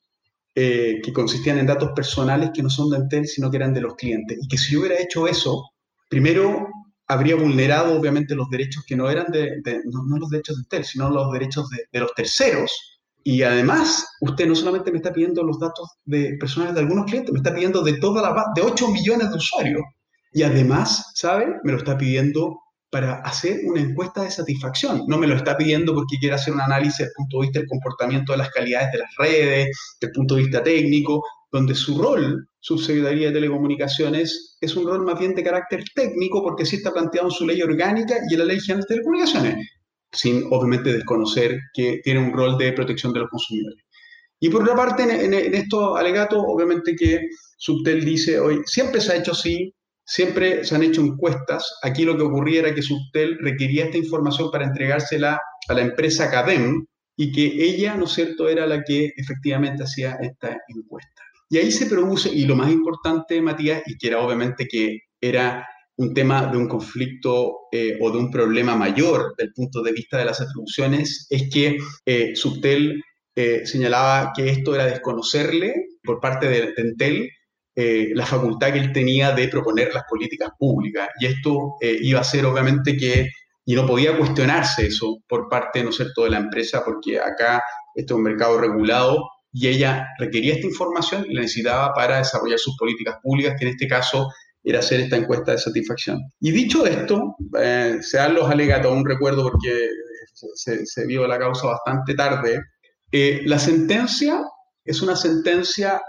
eh, 0.54 1.00
que 1.04 1.12
consistían 1.12 1.58
en 1.58 1.66
datos 1.66 1.90
personales 1.94 2.50
que 2.54 2.62
no 2.62 2.70
son 2.70 2.90
de 2.90 2.96
Entel, 2.96 3.26
sino 3.26 3.50
que 3.50 3.58
eran 3.58 3.74
de 3.74 3.82
los 3.82 3.94
clientes. 3.94 4.38
Y 4.40 4.48
que 4.48 4.56
si 4.56 4.72
yo 4.72 4.80
hubiera 4.80 5.00
hecho 5.00 5.28
eso, 5.28 5.70
primero 6.08 6.68
habría 7.08 7.37
vulnerado 7.37 7.98
obviamente 7.98 8.35
los 8.35 8.48
derechos 8.48 8.85
que 8.87 8.96
no 8.96 9.11
eran 9.11 9.26
de, 9.30 9.61
no, 9.85 10.18
los 10.18 10.30
derechos 10.30 10.56
de 10.56 10.62
Entel, 10.62 10.85
sino 10.85 11.11
los 11.11 11.30
derechos 11.32 11.68
de, 11.68 11.85
de, 11.92 12.00
los 12.00 12.14
terceros. 12.14 12.72
Y 13.22 13.42
además, 13.42 14.06
usted 14.22 14.46
no 14.46 14.54
solamente 14.54 14.90
me 14.90 14.96
está 14.96 15.12
pidiendo 15.12 15.42
los 15.42 15.58
datos 15.58 15.88
de 16.06 16.37
personales 16.40 16.74
de 16.74 16.80
algunos 16.80 17.04
clientes, 17.04 17.32
me 17.32 17.38
está 17.38 17.54
pidiendo 17.54 17.82
de 17.82 17.98
toda 17.98 18.22
la 18.22 18.44
de 18.54 18.62
8 18.62 18.88
millones 18.88 19.28
de 19.28 19.37
usuarios. 19.37 19.82
Y 20.32 20.42
además, 20.42 21.12
¿sabe? 21.14 21.46
Me 21.64 21.72
lo 21.72 21.78
está 21.78 21.98
pidiendo 21.98 22.62
para 22.92 23.14
hacer 23.22 23.61
una 23.64 23.81
encuesta 23.81 24.22
de 24.22 24.31
satisfacción. 24.31 25.05
No 25.09 25.16
me 25.16 25.26
lo 25.26 25.35
está 25.35 25.57
pidiendo 25.57 25.94
porque 25.94 26.18
quiere 26.20 26.35
hacer 26.35 26.52
un 26.52 26.61
análisis 26.61 26.98
desde 26.98 27.09
el 27.09 27.14
punto 27.16 27.38
de 27.38 27.42
vista 27.46 27.59
del 27.61 27.68
comportamiento 27.68 28.33
de 28.33 28.38
las 28.38 28.50
calidades 28.50 28.92
de 28.92 28.98
las 28.98 29.11
redes, 29.16 29.68
desde 29.98 30.11
el 30.11 30.12
punto 30.12 30.35
de 30.35 30.42
vista 30.42 30.62
técnico, 30.62 31.24
donde 31.50 31.74
su 31.74 32.00
rol, 32.02 32.46
subsecretaría 32.61 33.28
de 33.28 33.33
Telecomunicaciones, 33.33 34.59
es 34.61 34.76
un 34.76 34.87
rol 34.87 35.07
más 35.07 35.18
bien 35.18 35.35
de 35.35 35.42
carácter 35.42 35.85
técnico 35.94 36.42
porque 36.42 36.66
sí 36.66 36.76
está 36.76 36.92
planteado 36.92 37.28
en 37.28 37.33
su 37.33 37.46
ley 37.46 37.62
orgánica 37.62 38.16
y 38.28 38.35
en 38.35 38.40
la 38.40 38.44
ley 38.44 38.61
general 38.61 38.83
de 38.83 38.94
telecomunicaciones, 38.94 39.68
sin 40.12 40.44
obviamente 40.50 40.92
desconocer 40.92 41.59
que 41.72 42.02
tiene 42.05 42.20
un 42.20 42.35
rol 42.35 42.59
de 42.59 42.74
protección 42.74 43.14
de 43.14 43.20
los 43.20 43.31
consumidores. 43.31 43.83
Y 44.38 44.50
por 44.50 44.64
otra 44.64 44.76
parte, 44.76 45.05
en, 45.05 45.33
en 45.33 45.55
estos 45.55 45.98
alegatos, 45.98 46.44
obviamente 46.46 46.94
que 46.94 47.20
Subtel 47.57 48.05
dice 48.05 48.38
hoy, 48.38 48.61
siempre 48.66 49.00
se 49.00 49.12
ha 49.12 49.16
hecho 49.16 49.33
así, 49.33 49.74
Siempre 50.05 50.65
se 50.65 50.75
han 50.75 50.83
hecho 50.83 51.01
encuestas. 51.01 51.79
Aquí 51.83 52.05
lo 52.05 52.17
que 52.17 52.23
ocurría 52.23 52.61
era 52.61 52.75
que 52.75 52.83
Subtel 52.83 53.38
requería 53.41 53.85
esta 53.85 53.99
información 53.99 54.51
para 54.51 54.65
entregársela 54.65 55.41
a 55.69 55.75
la 55.75 55.83
empresa 55.83 56.31
CADEM 56.31 56.87
y 57.17 57.33
que 57.33 57.45
ella, 57.45 57.95
¿no 57.95 58.05
es 58.05 58.12
cierto?, 58.12 58.49
era 58.49 58.67
la 58.67 58.83
que 58.83 59.12
efectivamente 59.17 59.85
hacía 59.85 60.17
esta 60.21 60.57
encuesta. 60.69 61.23
Y 61.49 61.59
ahí 61.59 61.71
se 61.71 61.87
produce, 61.87 62.33
y 62.33 62.47
lo 62.47 62.57
más 62.57 62.73
importante, 62.73 63.41
Matías, 63.43 63.83
y 63.87 63.97
que 63.99 64.09
era 64.09 64.21
obviamente 64.21 64.67
que 64.67 65.01
era 65.21 65.67
un 65.97 66.15
tema 66.15 66.47
de 66.47 66.57
un 66.57 66.67
conflicto 66.67 67.69
eh, 67.71 67.99
o 68.01 68.11
de 68.11 68.19
un 68.19 68.31
problema 68.31 68.75
mayor 68.75 69.35
del 69.37 69.53
punto 69.53 69.83
de 69.83 69.93
vista 69.93 70.19
de 70.19 70.25
las 70.25 70.41
atribuciones, 70.41 71.27
es 71.29 71.51
que 71.53 71.77
eh, 72.07 72.35
Subtel 72.35 73.03
eh, 73.37 73.67
señalaba 73.67 74.33
que 74.35 74.49
esto 74.49 74.75
era 74.75 74.87
desconocerle 74.87 75.75
por 76.03 76.21
parte 76.21 76.49
de, 76.49 76.73
de 76.73 76.83
Entel 76.83 77.31
eh, 77.74 78.11
la 78.14 78.26
facultad 78.26 78.72
que 78.72 78.78
él 78.78 78.92
tenía 78.92 79.32
de 79.32 79.48
proponer 79.48 79.94
las 79.94 80.04
políticas 80.04 80.50
públicas. 80.58 81.08
Y 81.18 81.26
esto 81.26 81.76
eh, 81.80 81.96
iba 82.02 82.20
a 82.20 82.24
ser 82.24 82.44
obviamente 82.44 82.96
que, 82.96 83.28
y 83.64 83.74
no 83.74 83.87
podía 83.87 84.16
cuestionarse 84.18 84.87
eso 84.87 85.18
por 85.26 85.48
parte, 85.48 85.82
¿no 85.82 85.88
es 85.90 85.96
cierto?, 85.96 86.24
de 86.24 86.30
la 86.30 86.38
empresa, 86.38 86.82
porque 86.85 87.18
acá 87.18 87.62
esto 87.94 88.14
es 88.14 88.18
un 88.18 88.24
mercado 88.24 88.61
regulado 88.61 89.26
y 89.52 89.68
ella 89.68 90.06
requería 90.18 90.54
esta 90.54 90.66
información 90.66 91.24
y 91.26 91.35
la 91.35 91.40
necesitaba 91.40 91.94
para 91.94 92.18
desarrollar 92.18 92.58
sus 92.58 92.76
políticas 92.76 93.16
públicas, 93.22 93.54
que 93.58 93.66
en 93.66 93.70
este 93.72 93.88
caso 93.88 94.28
era 94.62 94.80
hacer 94.80 95.00
esta 95.00 95.16
encuesta 95.16 95.52
de 95.52 95.58
satisfacción. 95.58 96.18
Y 96.40 96.50
dicho 96.50 96.87
esto, 96.87 97.37
eh, 97.58 97.98
se 98.02 98.18
dan 98.18 98.35
los 98.35 98.50
alegatos, 98.50 98.92
un 98.92 99.06
recuerdo 99.06 99.44
porque 99.44 99.88
se, 100.54 100.85
se 100.85 101.06
vio 101.06 101.26
la 101.26 101.38
causa 101.38 101.68
bastante 101.68 102.14
tarde, 102.14 102.61
la 103.44 103.58
sentencia 103.58 104.42
es 104.85 105.02
una 105.02 105.16
sentencia 105.16 106.00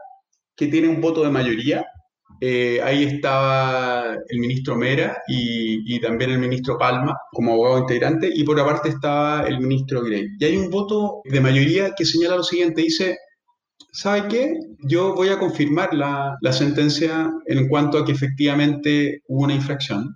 que 0.55 0.67
tiene 0.67 0.87
un 0.87 1.01
voto 1.01 1.23
de 1.23 1.29
mayoría 1.29 1.85
eh, 2.45 2.81
ahí 2.81 3.03
estaba 3.03 4.17
el 4.27 4.39
ministro 4.39 4.75
Mera 4.75 5.17
y, 5.29 5.97
también 6.01 6.31
el 6.31 6.39
ministro 6.39 6.77
Palma 6.77 7.15
como 7.31 7.53
abogado 7.53 7.79
integrante, 7.79 8.29
y 8.33 8.43
por 8.43 8.59
aparte 8.59 8.89
estaba 8.89 9.47
el 9.47 9.59
ministro 9.59 10.01
Gray. 10.03 10.27
Y 10.37 10.43
hay 10.43 10.57
un 10.57 10.69
voto 10.69 11.21
de 11.23 11.39
mayoría 11.39 11.93
que 11.95 12.03
señala 12.03 12.35
lo 12.35 12.43
siguiente, 12.43 12.81
dice, 12.81 13.17
¿sabe 13.93 14.27
qué? 14.27 14.53
Yo 14.89 15.15
voy 15.15 15.29
a 15.29 15.39
confirmar 15.39 15.93
la, 15.93 16.35
la 16.41 16.51
sentencia 16.51 17.31
en 17.45 17.69
cuanto 17.69 17.97
a 17.97 18.05
que 18.05 18.11
efectivamente 18.11 19.21
hubo 19.27 19.45
una 19.45 19.53
infracción, 19.53 20.13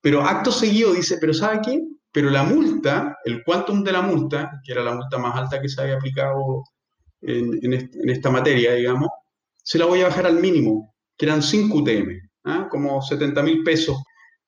pero 0.00 0.22
acto 0.22 0.50
seguido 0.50 0.94
dice, 0.94 1.18
pero 1.20 1.34
¿sabe 1.34 1.60
qué? 1.62 1.82
Pero 2.12 2.30
la 2.30 2.44
multa, 2.44 3.18
el 3.26 3.42
quantum 3.44 3.84
de 3.84 3.92
la 3.92 4.00
multa, 4.00 4.52
que 4.64 4.72
era 4.72 4.82
la 4.82 4.94
multa 4.94 5.18
más 5.18 5.36
alta 5.36 5.60
que 5.60 5.68
se 5.68 5.82
había 5.82 5.96
aplicado 5.96 6.64
en, 7.20 7.58
en, 7.62 8.08
esta 8.08 8.30
materia, 8.30 8.72
digamos, 8.72 9.10
se 9.68 9.76
la 9.76 9.84
voy 9.84 10.00
a 10.00 10.08
bajar 10.08 10.26
al 10.26 10.40
mínimo, 10.40 10.94
que 11.18 11.26
eran 11.26 11.42
5 11.42 11.76
UTM, 11.76 12.08
¿ah? 12.44 12.68
como 12.70 13.02
70 13.02 13.42
mil 13.42 13.62
pesos. 13.62 13.98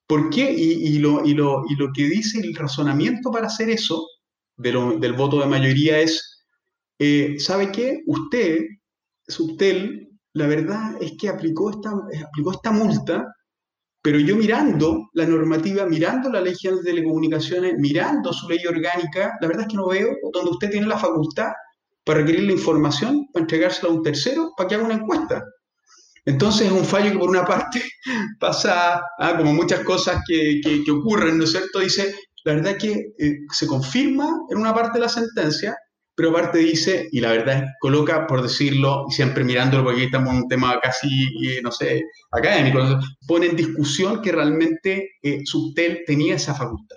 ¿Por 0.06 0.30
qué? 0.30 0.50
Y, 0.50 0.94
y, 0.94 0.98
lo, 0.98 1.22
y, 1.22 1.34
lo, 1.34 1.62
y, 1.68 1.76
lo, 1.76 1.92
que 1.92 2.04
dice 2.08 2.40
el 2.40 2.54
razonamiento 2.54 3.30
para 3.30 3.48
hacer 3.48 3.68
eso, 3.68 4.06
de 4.56 4.72
lo, 4.72 4.98
del 4.98 5.12
voto 5.12 5.38
de 5.38 5.46
mayoría, 5.46 6.00
es, 6.00 6.46
eh, 6.98 7.36
¿sabe 7.38 7.70
qué? 7.70 8.00
Usted, 8.06 8.60
Subtel, 9.28 10.08
la 10.32 10.46
verdad 10.46 10.96
es 11.02 11.12
que 11.20 11.28
aplicó 11.28 11.68
esta, 11.68 11.90
aplicó 11.90 12.52
esta 12.52 12.70
multa 12.70 13.26
pero 14.02 14.18
yo 14.18 14.34
mirando 14.34 15.10
la 15.12 15.26
normativa, 15.26 15.84
mirando 15.84 16.30
la 16.30 16.40
ley 16.40 16.54
de 16.62 16.82
telecomunicaciones, 16.82 17.74
mirando 17.76 18.32
su 18.32 18.48
ley 18.48 18.64
orgánica, 18.66 19.36
la 19.42 19.46
verdad 19.46 19.66
es 19.66 19.68
que 19.68 19.76
no 19.76 19.88
veo 19.88 20.08
donde 20.32 20.52
usted 20.52 20.70
tiene 20.70 20.86
la 20.86 20.96
facultad 20.96 21.50
para 22.04 22.20
requerir 22.20 22.44
la 22.44 22.52
información, 22.52 23.26
para 23.32 23.42
entregársela 23.42 23.92
a 23.92 23.96
un 23.96 24.02
tercero, 24.02 24.52
para 24.56 24.68
que 24.68 24.74
haga 24.74 24.84
una 24.84 24.94
encuesta. 24.94 25.42
Entonces 26.24 26.66
es 26.66 26.72
un 26.72 26.84
fallo 26.84 27.12
que 27.12 27.18
por 27.18 27.30
una 27.30 27.44
parte 27.44 27.82
pasa, 28.40 29.02
ah, 29.18 29.36
como 29.36 29.52
muchas 29.52 29.80
cosas 29.80 30.22
que, 30.26 30.60
que, 30.62 30.90
ocurren, 30.90 31.38
¿no 31.38 31.44
es 31.44 31.52
cierto? 31.52 31.80
Dice, 31.80 32.14
la 32.44 32.54
verdad 32.54 32.72
es 32.72 32.82
que 32.82 32.92
eh, 33.18 33.38
se 33.50 33.66
confirma 33.66 34.28
en 34.50 34.58
una 34.58 34.74
parte 34.74 34.98
de 34.98 35.04
la 35.04 35.08
sentencia, 35.08 35.76
pero 36.14 36.30
aparte 36.30 36.58
dice, 36.58 37.08
y 37.12 37.20
la 37.20 37.32
verdad 37.32 37.64
es, 37.64 37.70
coloca, 37.80 38.26
por 38.26 38.42
decirlo, 38.42 39.06
siempre 39.08 39.44
mirándolo, 39.44 39.84
porque 39.84 40.00
aquí 40.00 40.06
estamos 40.06 40.34
en 40.34 40.42
un 40.42 40.48
tema 40.48 40.78
casi, 40.80 41.08
eh, 41.46 41.60
no 41.62 41.72
sé, 41.72 42.02
académico, 42.30 42.98
pone 43.26 43.46
en 43.46 43.56
discusión 43.56 44.20
que 44.20 44.32
realmente 44.32 45.12
eh, 45.22 45.40
Subtel 45.44 46.02
tenía 46.06 46.34
esa 46.34 46.54
facultad. 46.54 46.96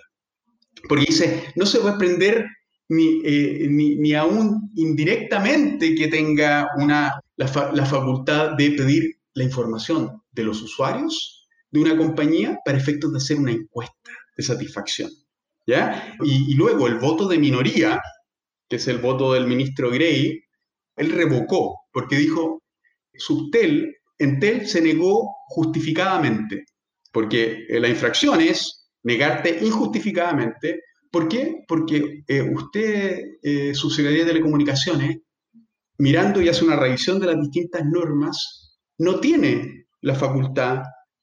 Porque 0.88 1.06
dice, 1.08 1.52
no 1.56 1.64
se 1.64 1.80
puede 1.80 1.96
prender 1.96 2.46
ni, 2.88 3.20
eh, 3.24 3.66
ni, 3.70 3.96
ni, 3.96 4.14
aún 4.14 4.70
indirectamente 4.76 5.94
que 5.94 6.08
tenga 6.08 6.68
una, 6.76 7.20
la, 7.36 7.70
la 7.72 7.86
facultad 7.86 8.52
de 8.52 8.70
pedir 8.72 9.16
la 9.34 9.44
información 9.44 10.22
de 10.32 10.44
los 10.44 10.62
usuarios 10.62 11.48
de 11.70 11.80
una 11.80 11.96
compañía 11.96 12.58
para 12.64 12.78
efectos 12.78 13.12
de 13.12 13.18
hacer 13.18 13.38
una 13.38 13.52
encuesta 13.52 14.10
de 14.36 14.42
satisfacción. 14.42 15.10
¿Ya? 15.66 16.14
Y, 16.22 16.52
y, 16.52 16.54
luego 16.54 16.86
el 16.86 16.98
voto 16.98 17.26
de 17.26 17.38
minoría 17.38 17.98
que 18.68 18.76
es 18.76 18.88
el 18.88 18.98
voto 18.98 19.32
del 19.32 19.46
ministro 19.46 19.90
Gray, 19.90 20.42
él 20.96 21.10
revocó, 21.10 21.80
porque 21.92 22.16
dijo, 22.16 22.62
Subtel, 23.14 23.96
Entel 24.18 24.66
se 24.66 24.80
negó 24.80 25.34
justificadamente, 25.48 26.64
porque 27.12 27.66
la 27.68 27.88
infracción 27.88 28.40
es 28.40 28.88
negarte 29.02 29.58
injustificadamente. 29.62 30.80
¿Por 31.14 31.28
qué? 31.28 31.62
Porque 31.68 32.24
eh, 32.26 32.42
usted, 32.42 33.36
eh, 33.40 33.72
su 33.72 33.88
Secretaría 33.88 34.24
de 34.24 34.32
Telecomunicaciones, 34.32 35.18
mirando 35.98 36.42
y 36.42 36.48
hace 36.48 36.64
una 36.64 36.74
revisión 36.74 37.20
de 37.20 37.26
las 37.26 37.40
distintas 37.40 37.84
normas, 37.84 38.80
no 38.98 39.20
tiene 39.20 39.86
la 40.00 40.16
facultad 40.16 40.82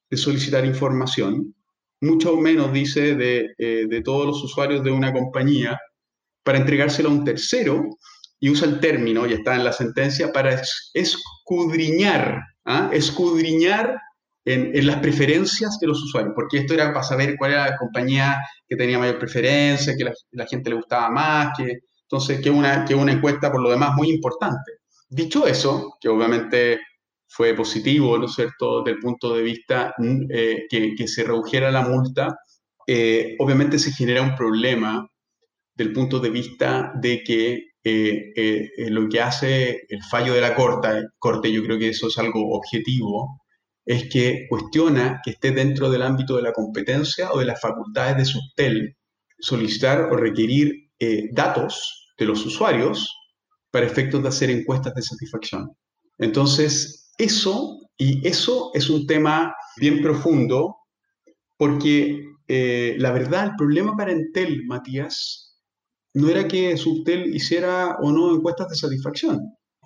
de 0.10 0.16
solicitar 0.16 0.66
información, 0.66 1.54
mucho 2.00 2.38
menos 2.38 2.72
dice 2.72 3.18
de, 3.18 3.50
eh, 3.58 3.86
de 3.90 4.02
todos 4.02 4.28
los 4.28 4.42
usuarios 4.42 4.82
de 4.82 4.92
una 4.92 5.12
compañía, 5.12 5.78
para 6.42 6.60
entregárselo 6.60 7.10
a 7.10 7.12
un 7.12 7.26
tercero 7.26 7.84
y 8.40 8.50
usa 8.50 8.70
el 8.70 8.80
término, 8.80 9.28
y 9.28 9.34
está 9.34 9.58
en 9.58 9.66
la 9.66 9.74
sentencia, 9.74 10.32
para 10.32 10.62
escudriñar, 10.94 12.40
¿ah? 12.64 12.90
escudriñar 12.94 14.00
en, 14.46 14.76
en, 14.76 14.88
las 14.88 14.98
preferencias 14.98 15.78
de 15.80 15.88
los 15.88 16.02
usuarios, 16.02 16.34
porque 16.36 16.60
esto 16.60 16.74
era 16.74 16.92
para 16.92 17.04
saber 17.04 17.36
cuál 17.38 17.52
era 17.52 17.70
la 17.70 17.78
compañía 17.78 18.42
que 18.68 18.76
tenía 18.76 19.00
mayor 19.00 19.20
preferencia, 19.20 19.96
que 19.98 20.04
la, 20.04 20.14
la 20.32 20.46
gente 20.48 20.70
le 20.70 20.78
gustaba 20.78 21.10
más, 21.10 21.54
que 21.58 21.80
entonces 22.04 22.42
que 22.42 22.50
una, 22.50 22.86
que 22.86 22.96
una 22.96 23.14
encuesta 23.14 23.52
por 23.52 23.62
lo 23.62 23.70
demás 23.70 23.96
muy 23.96 24.10
importante. 24.10 24.72
Dicho 25.10 25.48
eso, 25.48 25.98
que 26.00 26.10
obviamente 26.10 26.80
fue 27.28 27.54
positivo, 27.54 28.18
¿no 28.18 28.26
es 28.26 28.34
cierto?, 28.34 28.84
desde 28.84 28.98
el 28.98 29.02
punto 29.02 29.34
de 29.36 29.44
vista 29.44 29.94
eh, 30.30 30.66
que, 30.70 30.96
que, 30.96 31.08
se 31.08 31.24
redujera 31.24 31.72
la 31.72 31.82
multa, 31.82 32.36
eh, 32.88 33.36
obviamente 33.40 33.80
se 33.80 33.92
genera 33.94 34.22
un 34.22 34.36
problema 34.36 35.08
del 35.76 35.94
punto 35.94 36.20
de 36.20 36.30
vista 36.30 36.92
de 36.96 37.24
que 37.24 37.72
eh, 37.84 38.32
eh, 38.36 38.70
eh, 38.78 38.90
lo 38.92 39.10
que 39.10 39.20
hace 39.22 39.82
el 39.90 40.04
fallo 40.04 40.34
de 40.36 40.42
la 40.42 40.54
corte, 40.56 41.08
corte, 41.18 41.52
yo 41.52 41.64
creo 41.64 41.80
que 41.80 41.90
eso 41.90 42.08
es 42.08 42.18
algo 42.20 42.56
objetivo, 42.56 43.41
es 43.86 44.10
que 44.10 44.46
cuestiona 44.50 45.22
que 45.24 45.32
esté 45.32 45.52
dentro 45.52 45.90
del 45.90 46.04
ámbito 46.04 46.36
de 46.36 46.44
la 46.44 46.54
competencia 46.54 47.32
o 47.32 47.40
de 47.40 47.46
las 47.46 47.60
facultades 47.60 48.18
de 48.18 48.26
Subtel 48.26 48.98
solicitar 49.40 50.10
o 50.12 50.16
requerir 50.16 50.92
datos 51.32 52.14
de 52.18 52.26
los 52.26 52.46
usuarios 52.46 53.10
para 53.72 53.88
efectos 53.88 54.22
de 54.22 54.30
hacer 54.30 54.50
encuestas 54.52 54.94
de 54.94 55.02
satisfacción. 55.02 55.72
Entonces, 56.20 57.12
eso, 57.18 57.80
y 57.98 58.28
eso 58.28 58.70
es 58.74 58.90
un 58.90 59.08
tema 59.08 59.56
bien 59.78 60.02
profundo, 60.02 60.76
porque 61.58 62.24
la 62.48 63.12
verdad, 63.12 63.46
el 63.46 63.56
problema 63.56 63.96
para 63.98 64.12
Entel, 64.12 64.66
Matías, 64.68 65.58
no 66.14 66.30
era 66.30 66.48
que 66.48 66.78
Subtel 66.78 67.34
hiciera 67.34 67.98
o 68.02 68.12
no 68.12 68.36
encuestas 68.36 68.70
de 68.70 68.76
satisfacción. 68.76 69.40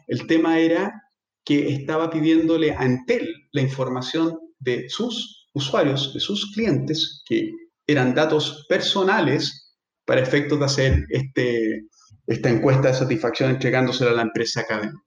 El 0.08 0.28
tema 0.28 0.60
era 0.60 1.04
que 1.46 1.70
estaba 1.70 2.10
pidiéndole 2.10 2.72
a 2.72 2.84
Entel 2.84 3.28
la 3.52 3.62
información 3.62 4.38
de 4.60 4.90
sus 4.90 5.48
usuarios, 5.54 6.14
de 6.14 6.20
sus 6.20 6.52
clientes, 6.54 7.24
que 7.26 7.52
eran 7.88 8.16
datos 8.16 8.66
personales 8.68 9.76
para 10.06 10.22
efectos 10.22 10.60
de 10.60 10.66
hacer 10.66 11.06
este, 11.10 11.86
esta 12.28 12.50
encuesta 12.50 12.90
de 12.90 12.94
satisfacción 12.96 13.52
entregándosela 13.52 14.12
a 14.12 14.16
la 14.16 14.22
empresa 14.24 14.66
cadena. 14.68 15.02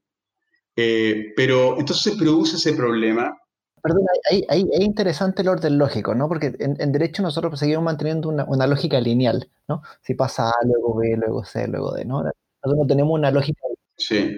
Eh, 0.77 1.33
pero 1.37 1.79
entonces 1.79 2.13
se 2.13 2.19
produce 2.19 2.57
ese 2.57 2.73
problema 2.73 3.37
Perdón, 3.83 4.05
ahí, 4.31 4.69
es 4.73 4.81
interesante 4.81 5.43
el 5.43 5.49
orden 5.49 5.79
lógico, 5.79 6.15
¿no? 6.15 6.29
Porque 6.29 6.55
en, 6.59 6.93
derecho 6.93 7.23
nosotros 7.23 7.59
seguimos 7.59 7.85
manteniendo 7.85 8.29
una, 8.29 8.67
lógica 8.67 9.01
lineal, 9.01 9.49
¿no? 9.69 9.83
Si 10.03 10.15
pasa 10.15 10.51
A, 10.51 10.55
luego 10.65 10.97
B, 10.97 11.17
luego 11.17 11.45
C, 11.45 11.67
luego 11.69 11.93
D, 11.93 12.05
¿no? 12.05 12.23
Nosotros 12.23 12.83
no 12.83 12.87
tenemos 12.87 13.15
una 13.15 13.31
lógica. 13.31 13.61
Sí. 13.97 14.37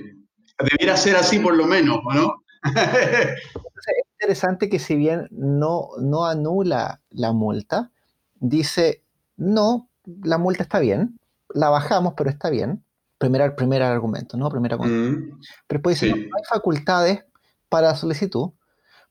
Debiera 0.62 0.96
ser 0.96 1.16
así 1.16 1.38
por 1.38 1.56
lo 1.56 1.66
menos, 1.66 2.00
no? 2.14 2.42
es 2.64 4.04
interesante 4.20 4.68
que 4.68 4.78
si 4.78 4.96
bien 4.96 5.28
no, 5.30 5.88
no 5.98 6.26
anula 6.26 7.00
la 7.10 7.32
multa, 7.32 7.90
dice, 8.34 9.02
no, 9.36 9.88
la 10.22 10.38
multa 10.38 10.62
está 10.62 10.78
bien, 10.78 11.18
la 11.54 11.70
bajamos, 11.70 12.14
pero 12.16 12.30
está 12.30 12.50
bien. 12.50 12.84
Primer, 13.18 13.54
primer 13.54 13.82
argumento, 13.82 14.38
¿no? 14.38 14.48
Primera 14.48 14.78
mm, 14.78 15.40
Pero 15.66 15.78
después 15.78 16.00
dice, 16.00 16.14
no 16.14 16.36
hay 16.36 16.44
facultades 16.48 17.24
para 17.68 17.94
solicitud, 17.94 18.52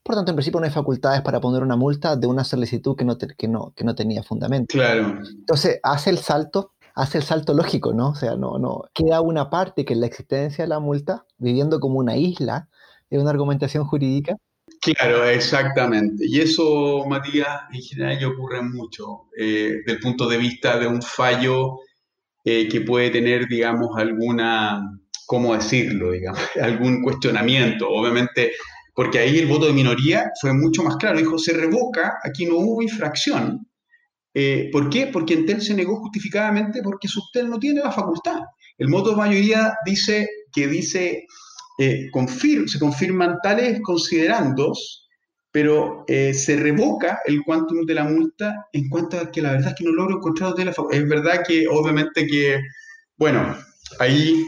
por 0.04 0.16
tanto, 0.16 0.32
en 0.32 0.38
principio 0.38 0.60
no 0.60 0.66
hay 0.66 0.72
facultades 0.72 1.22
para 1.22 1.40
poner 1.40 1.62
una 1.62 1.76
multa 1.76 2.16
de 2.16 2.28
una 2.28 2.44
solicitud 2.44 2.96
que 2.96 3.06
no, 3.06 3.18
que 3.18 3.48
no, 3.48 3.74
que 3.76 3.84
no 3.84 3.96
tenía 3.96 4.24
fundamento. 4.24 4.74
Claro. 4.74 5.20
Entonces, 5.30 5.80
hace 5.84 6.10
el 6.10 6.20
salto, 6.20 6.74
hace 7.00 7.20
el 7.20 7.24
salto 7.24 7.54
lógico, 7.54 7.94
¿no? 7.94 8.10
O 8.10 8.16
sea, 8.16 8.36
no, 8.36 8.60
no, 8.60 8.84
queda 8.94 9.22
una 9.22 9.50
parte 9.50 9.86
que 9.86 9.94
es 9.94 10.00
la 10.00 10.08
existencia 10.08 10.66
de 10.66 10.68
la 10.68 10.80
multa, 10.80 11.26
viviendo 11.38 11.80
como 11.80 12.00
una 12.00 12.18
isla 12.18 12.68
de 13.10 13.20
una 13.20 13.30
argumentación 13.30 13.86
jurídica. 13.86 14.36
Claro, 14.82 15.26
exactamente. 15.26 16.26
Y 16.28 16.42
eso, 16.42 17.06
Matías, 17.08 17.62
en 17.74 17.82
general 17.82 18.26
ocurre 18.26 18.62
mucho, 18.62 19.30
eh, 19.38 19.78
desde 19.86 19.94
el 19.94 20.00
punto 20.00 20.28
de 20.28 20.38
vista 20.38 20.78
de 20.78 20.88
un 20.88 21.02
fallo 21.02 21.80
eh, 22.44 22.68
que 22.68 22.82
puede 22.82 23.10
tener, 23.12 23.48
digamos, 23.48 23.98
alguna, 23.98 25.00
¿cómo 25.26 25.56
decirlo? 25.56 26.12
Digamos, 26.12 26.40
algún 26.62 27.02
cuestionamiento. 27.02 27.90
Obviamente, 27.90 28.52
porque 28.94 29.20
ahí 29.20 29.40
el 29.40 29.48
voto 29.48 29.68
de 29.68 29.74
minoría 29.74 30.32
fue 30.42 30.52
mucho 30.54 30.84
más 30.84 30.98
claro. 30.98 31.18
Dijo, 31.18 31.38
se 31.38 31.54
revoca, 31.54 32.20
aquí 32.24 32.46
no 32.46 32.58
hubo 32.58 32.82
infracción. 32.82 33.69
Eh, 34.42 34.70
¿Por 34.72 34.90
qué? 34.90 35.08
Porque 35.08 35.34
Entel 35.34 35.62
se 35.62 35.74
negó 35.74 35.98
justificadamente 35.98 36.82
porque 36.82 37.10
Subtel 37.10 37.50
no 37.50 37.60
tiene 37.60 37.82
la 37.82 37.92
facultad. 37.92 38.40
El 38.78 38.88
voto 38.88 39.10
de 39.10 39.18
mayoría 39.18 39.74
dice 39.86 40.30
que 40.54 40.66
dice, 40.66 41.26
eh, 41.78 42.10
se 42.68 42.80
confirman 42.80 43.36
tales 43.44 43.82
considerandos, 43.82 45.10
pero 45.52 46.06
eh, 46.08 46.34
se 46.34 46.56
revoca 46.56 47.20
el 47.26 47.44
quantum 47.44 47.86
de 47.86 47.96
la 47.96 48.06
multa 48.06 48.68
en 48.72 48.88
cuanto 48.88 49.20
a 49.20 49.30
que 49.30 49.42
la 49.42 49.52
verdad 49.52 49.72
es 49.72 49.76
que 49.76 49.84
no 49.84 49.92
logro 49.92 50.16
encontrar 50.16 50.54
de 50.54 50.64
la 50.64 50.72
facultad. 50.72 51.02
Es 51.02 51.10
verdad 51.10 51.44
que 51.46 51.68
obviamente 51.68 52.26
que, 52.26 52.62
bueno, 53.18 53.58
ahí 54.00 54.46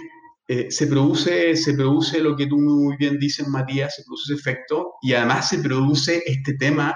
eh, 0.47 0.71
se, 0.71 0.87
produce, 0.87 1.57
se 1.57 1.73
produce 1.73 2.21
lo 2.21 2.37
que 2.37 2.47
tú 2.47 2.57
muy 2.57 2.95
bien 2.95 3.19
dices, 3.19 3.45
Matías, 3.45 3.93
se 3.93 4.03
produce 4.03 4.35
ese 4.35 4.39
efecto 4.39 4.93
y 5.01 5.11
además 5.15 5.49
se 5.49 5.59
produce 5.59 6.23
este 6.25 6.53
tema 6.53 6.95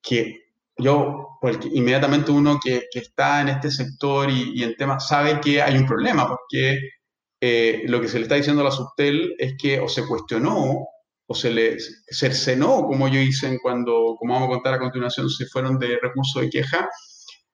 que 0.00 0.39
yo, 0.80 1.38
porque 1.40 1.68
inmediatamente 1.72 2.30
uno 2.30 2.58
que, 2.62 2.82
está 2.92 3.40
en 3.40 3.48
este 3.48 3.70
sector 3.70 4.30
y, 4.30 4.52
y, 4.54 4.62
en 4.62 4.76
temas 4.76 5.08
sabe 5.08 5.40
que 5.40 5.62
hay 5.62 5.76
un 5.76 5.86
problema, 5.86 6.28
porque 6.28 6.78
eh, 7.40 7.84
lo 7.86 8.00
que 8.00 8.08
se 8.08 8.18
le 8.18 8.24
está 8.24 8.34
diciendo 8.34 8.60
a 8.60 8.64
la 8.64 8.70
Subtel 8.70 9.34
es 9.38 9.54
que 9.56 9.80
o 9.80 9.88
se 9.88 10.06
cuestionó 10.06 10.86
o 11.26 11.34
se 11.34 11.50
le 11.50 11.76
cercenó, 12.10 12.82
como 12.82 13.06
ellos 13.06 13.24
dicen 13.24 13.58
cuando, 13.62 14.16
como 14.18 14.34
vamos 14.34 14.48
a 14.48 14.52
contar 14.52 14.74
a 14.74 14.78
continuación, 14.80 15.30
se 15.30 15.46
fueron 15.46 15.78
de 15.78 15.98
recurso 16.02 16.40
de 16.40 16.50
queja, 16.50 16.88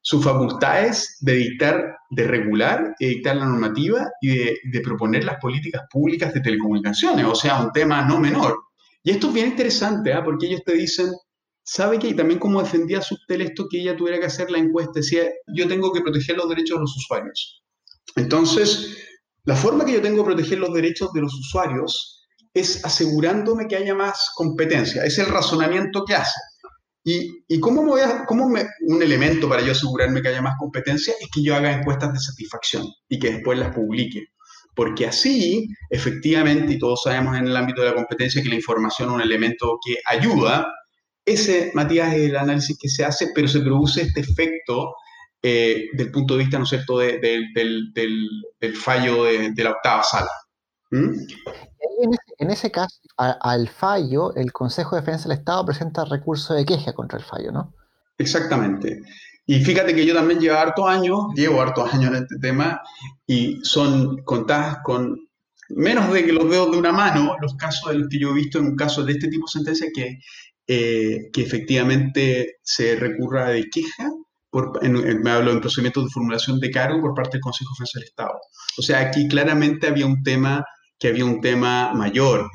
sus 0.00 0.24
facultades 0.24 1.18
de 1.20 1.34
dictar, 1.34 1.96
de 2.10 2.24
regular 2.24 2.94
y 2.98 3.06
dictar 3.06 3.36
la 3.36 3.44
normativa 3.44 4.08
y 4.20 4.36
de, 4.36 4.58
de, 4.72 4.80
proponer 4.80 5.24
las 5.24 5.36
políticas 5.38 5.82
públicas 5.90 6.32
de 6.32 6.40
telecomunicaciones, 6.40 7.26
o 7.26 7.34
sea, 7.34 7.60
un 7.60 7.70
tema 7.72 8.02
no 8.02 8.18
menor. 8.18 8.56
Y 9.02 9.10
esto 9.10 9.28
es 9.28 9.34
bien 9.34 9.48
interesante, 9.48 10.10
¿eh? 10.10 10.22
porque 10.24 10.46
ellos 10.46 10.62
te 10.64 10.74
dicen, 10.74 11.12
¿sabe 11.66 11.98
que 11.98 12.14
también 12.14 12.38
como 12.38 12.62
defendía 12.62 13.02
Subtel 13.02 13.42
esto 13.42 13.66
que 13.68 13.80
ella 13.80 13.96
tuviera 13.96 14.20
que 14.20 14.26
hacer 14.26 14.50
la 14.50 14.58
encuesta? 14.58 14.92
Decía, 14.94 15.28
yo 15.54 15.66
tengo 15.66 15.92
que 15.92 16.00
proteger 16.00 16.36
los 16.36 16.48
derechos 16.48 16.76
de 16.76 16.80
los 16.80 16.96
usuarios. 16.96 17.62
Entonces, 18.14 18.96
la 19.44 19.56
forma 19.56 19.84
que 19.84 19.92
yo 19.92 20.00
tengo 20.00 20.18
de 20.18 20.24
proteger 20.24 20.58
los 20.58 20.72
derechos 20.72 21.12
de 21.12 21.20
los 21.20 21.34
usuarios 21.34 22.24
es 22.54 22.84
asegurándome 22.84 23.66
que 23.66 23.76
haya 23.76 23.94
más 23.94 24.30
competencia. 24.36 25.04
Es 25.04 25.18
el 25.18 25.26
razonamiento 25.26 26.04
que 26.04 26.14
hace. 26.14 26.40
¿Y, 27.04 27.44
y 27.46 27.60
cómo, 27.60 27.96
cómo 28.26 28.46
un 28.46 29.02
elemento 29.02 29.48
para 29.48 29.62
yo 29.62 29.72
asegurarme 29.72 30.22
que 30.22 30.28
haya 30.28 30.42
más 30.42 30.56
competencia 30.58 31.14
es 31.20 31.28
que 31.32 31.42
yo 31.42 31.54
haga 31.54 31.72
encuestas 31.72 32.12
de 32.12 32.18
satisfacción 32.18 32.86
y 33.08 33.18
que 33.18 33.32
después 33.32 33.58
las 33.58 33.74
publique? 33.74 34.24
Porque 34.74 35.06
así, 35.06 35.68
efectivamente, 35.90 36.74
y 36.74 36.78
todos 36.78 37.02
sabemos 37.04 37.36
en 37.36 37.46
el 37.46 37.56
ámbito 37.56 37.82
de 37.82 37.88
la 37.88 37.94
competencia 37.94 38.42
que 38.42 38.48
la 38.48 38.56
información 38.56 39.08
es 39.08 39.14
un 39.14 39.20
elemento 39.20 39.78
que 39.84 39.96
ayuda, 40.06 40.66
ese, 41.26 41.72
Matías, 41.74 42.14
es 42.14 42.30
el 42.30 42.36
análisis 42.36 42.78
que 42.80 42.88
se 42.88 43.04
hace, 43.04 43.32
pero 43.34 43.48
se 43.48 43.60
produce 43.60 44.02
este 44.02 44.20
efecto 44.20 44.94
eh, 45.42 45.88
del 45.92 46.10
punto 46.10 46.34
de 46.34 46.44
vista, 46.44 46.56
¿no 46.56 46.64
es 46.64 46.70
cierto?, 46.70 46.98
de, 46.98 47.18
de, 47.18 47.44
del, 47.54 47.92
del, 47.92 48.28
del, 48.60 48.76
fallo 48.76 49.24
de, 49.24 49.52
la 49.56 49.72
octava 49.72 50.02
sala. 50.04 50.30
¿Mm? 50.92 51.08
En, 51.08 52.12
ese, 52.12 52.22
en, 52.38 52.50
ese, 52.50 52.70
caso, 52.70 52.96
a, 53.18 53.32
al 53.40 53.68
fallo, 53.68 54.34
el 54.36 54.52
Consejo 54.52 54.94
de 54.94 55.02
Defensa 55.02 55.28
del 55.28 55.38
Estado 55.38 55.66
presenta 55.66 56.04
recurso 56.04 56.54
de 56.54 56.64
queja 56.64 56.92
contra 56.92 57.18
el 57.18 57.24
fallo, 57.24 57.50
¿no? 57.50 57.74
Exactamente. 58.18 59.02
Y 59.46 59.60
fíjate 59.64 59.94
que 59.94 60.06
yo 60.06 60.14
también 60.14 60.40
llevo 60.40 60.56
hartos 60.56 60.88
años, 60.88 61.18
llevo 61.34 61.60
hartos 61.60 61.92
años 61.92 62.10
en 62.10 62.22
este 62.22 62.38
tema, 62.40 62.80
y 63.26 63.58
son 63.62 64.22
contadas 64.22 64.78
con 64.84 65.16
menos 65.68 66.12
de 66.12 66.24
que 66.24 66.32
los 66.32 66.48
dedos 66.48 66.70
de 66.70 66.78
una 66.78 66.92
mano 66.92 67.36
los 67.40 67.56
casos 67.56 67.90
de 67.90 67.98
los 67.98 68.08
que 68.08 68.20
yo 68.20 68.30
he 68.30 68.34
visto 68.34 68.58
en 68.58 68.66
un 68.66 68.76
caso 68.76 69.04
de 69.04 69.12
este 69.12 69.28
tipo 69.28 69.46
de 69.46 69.52
sentencia 69.52 69.88
que, 69.92 70.20
eh, 70.68 71.30
que 71.32 71.42
efectivamente 71.42 72.56
se 72.62 72.96
recurra 72.96 73.50
de 73.50 73.64
queja 73.70 74.10
por, 74.50 74.78
en, 74.82 74.96
en, 74.96 75.22
me 75.22 75.30
hablo 75.30 75.52
en 75.52 75.60
procedimientos 75.60 76.04
de 76.04 76.10
formulación 76.10 76.58
de 76.60 76.70
cargo 76.70 77.00
por 77.00 77.14
parte 77.14 77.32
del 77.32 77.42
Consejo 77.42 77.70
de 77.70 77.74
Defensa 77.74 77.98
del 77.98 78.08
Estado. 78.08 78.40
O 78.78 78.82
sea, 78.82 79.00
aquí 79.00 79.28
claramente 79.28 79.86
había 79.86 80.06
un 80.06 80.22
tema 80.22 80.64
que 80.98 81.08
había 81.08 81.24
un 81.24 81.40
tema 81.40 81.92
mayor, 81.92 82.48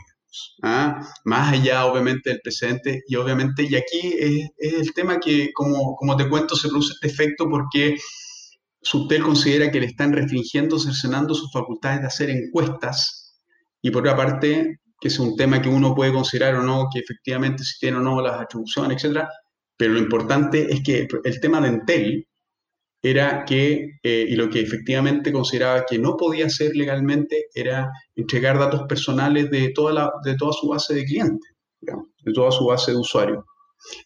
¿ah? 0.64 1.08
más 1.26 1.54
allá 1.54 1.86
obviamente 1.86 2.32
del 2.32 2.42
precedente 2.42 3.04
y 3.08 3.16
obviamente, 3.16 3.64
y 3.64 3.76
aquí 3.76 4.14
es, 4.20 4.50
es, 4.58 4.74
el 4.74 4.94
tema 4.94 5.20
que, 5.20 5.52
como, 5.54 5.96
como 5.96 6.18
te 6.18 6.28
cuento, 6.28 6.56
se 6.56 6.70
produce 6.70 6.94
este 6.94 7.08
efecto 7.08 7.48
porque 7.50 7.96
Subtel 8.82 9.22
considera 9.24 9.72
que 9.72 9.80
le 9.80 9.86
están 9.86 10.12
restringiendo, 10.12 10.80
cercenando 10.80 11.36
sus 11.36 11.52
facultades 11.52 12.02
de 12.02 12.08
hacer 12.08 12.30
encuestas 12.30 13.22
y 13.82 13.90
por 13.90 14.02
otra 14.04 14.16
parte, 14.16 14.80
que 15.02 15.08
es 15.08 15.20
un 15.20 15.36
tema 15.36 15.62
que 15.62 15.68
uno 15.68 15.96
puede 15.96 16.14
considerar 16.14 16.56
o 16.56 16.64
no, 16.64 16.88
que 16.94 17.00
efectivamente 17.00 17.64
si 17.64 17.80
tiene 17.80 17.98
o 17.98 18.02
no 18.02 18.22
las 18.22 18.40
atribuciones, 18.40 18.98
etcétera, 18.98 19.28
pero 19.76 19.94
lo 19.94 20.00
importante 20.00 20.72
es 20.72 20.82
que 20.84 21.08
el 21.24 21.40
tema 21.42 21.60
de 21.60 21.68
Entel 21.70 22.28
era 23.02 23.44
que, 23.46 23.98
eh, 24.04 24.26
y 24.30 24.36
lo 24.36 24.48
que 24.48 24.62
efectivamente 24.62 25.32
consideraba 25.32 25.86
que 25.90 25.98
no 25.98 26.16
podía 26.16 26.46
hacer 26.46 26.76
legalmente, 26.76 27.48
era 27.56 27.90
entregar 28.16 28.60
datos 28.60 28.84
personales 28.88 29.50
de 29.50 29.72
toda, 29.74 29.92
la, 29.92 30.12
de 30.24 30.36
toda 30.38 30.54
su 30.54 30.68
base 30.68 30.94
de 30.94 31.06
clientes, 31.06 31.52
de 31.80 32.34
toda 32.34 32.52
su 32.52 32.66
base 32.68 32.92
de 32.92 32.98
usuarios. 32.98 33.44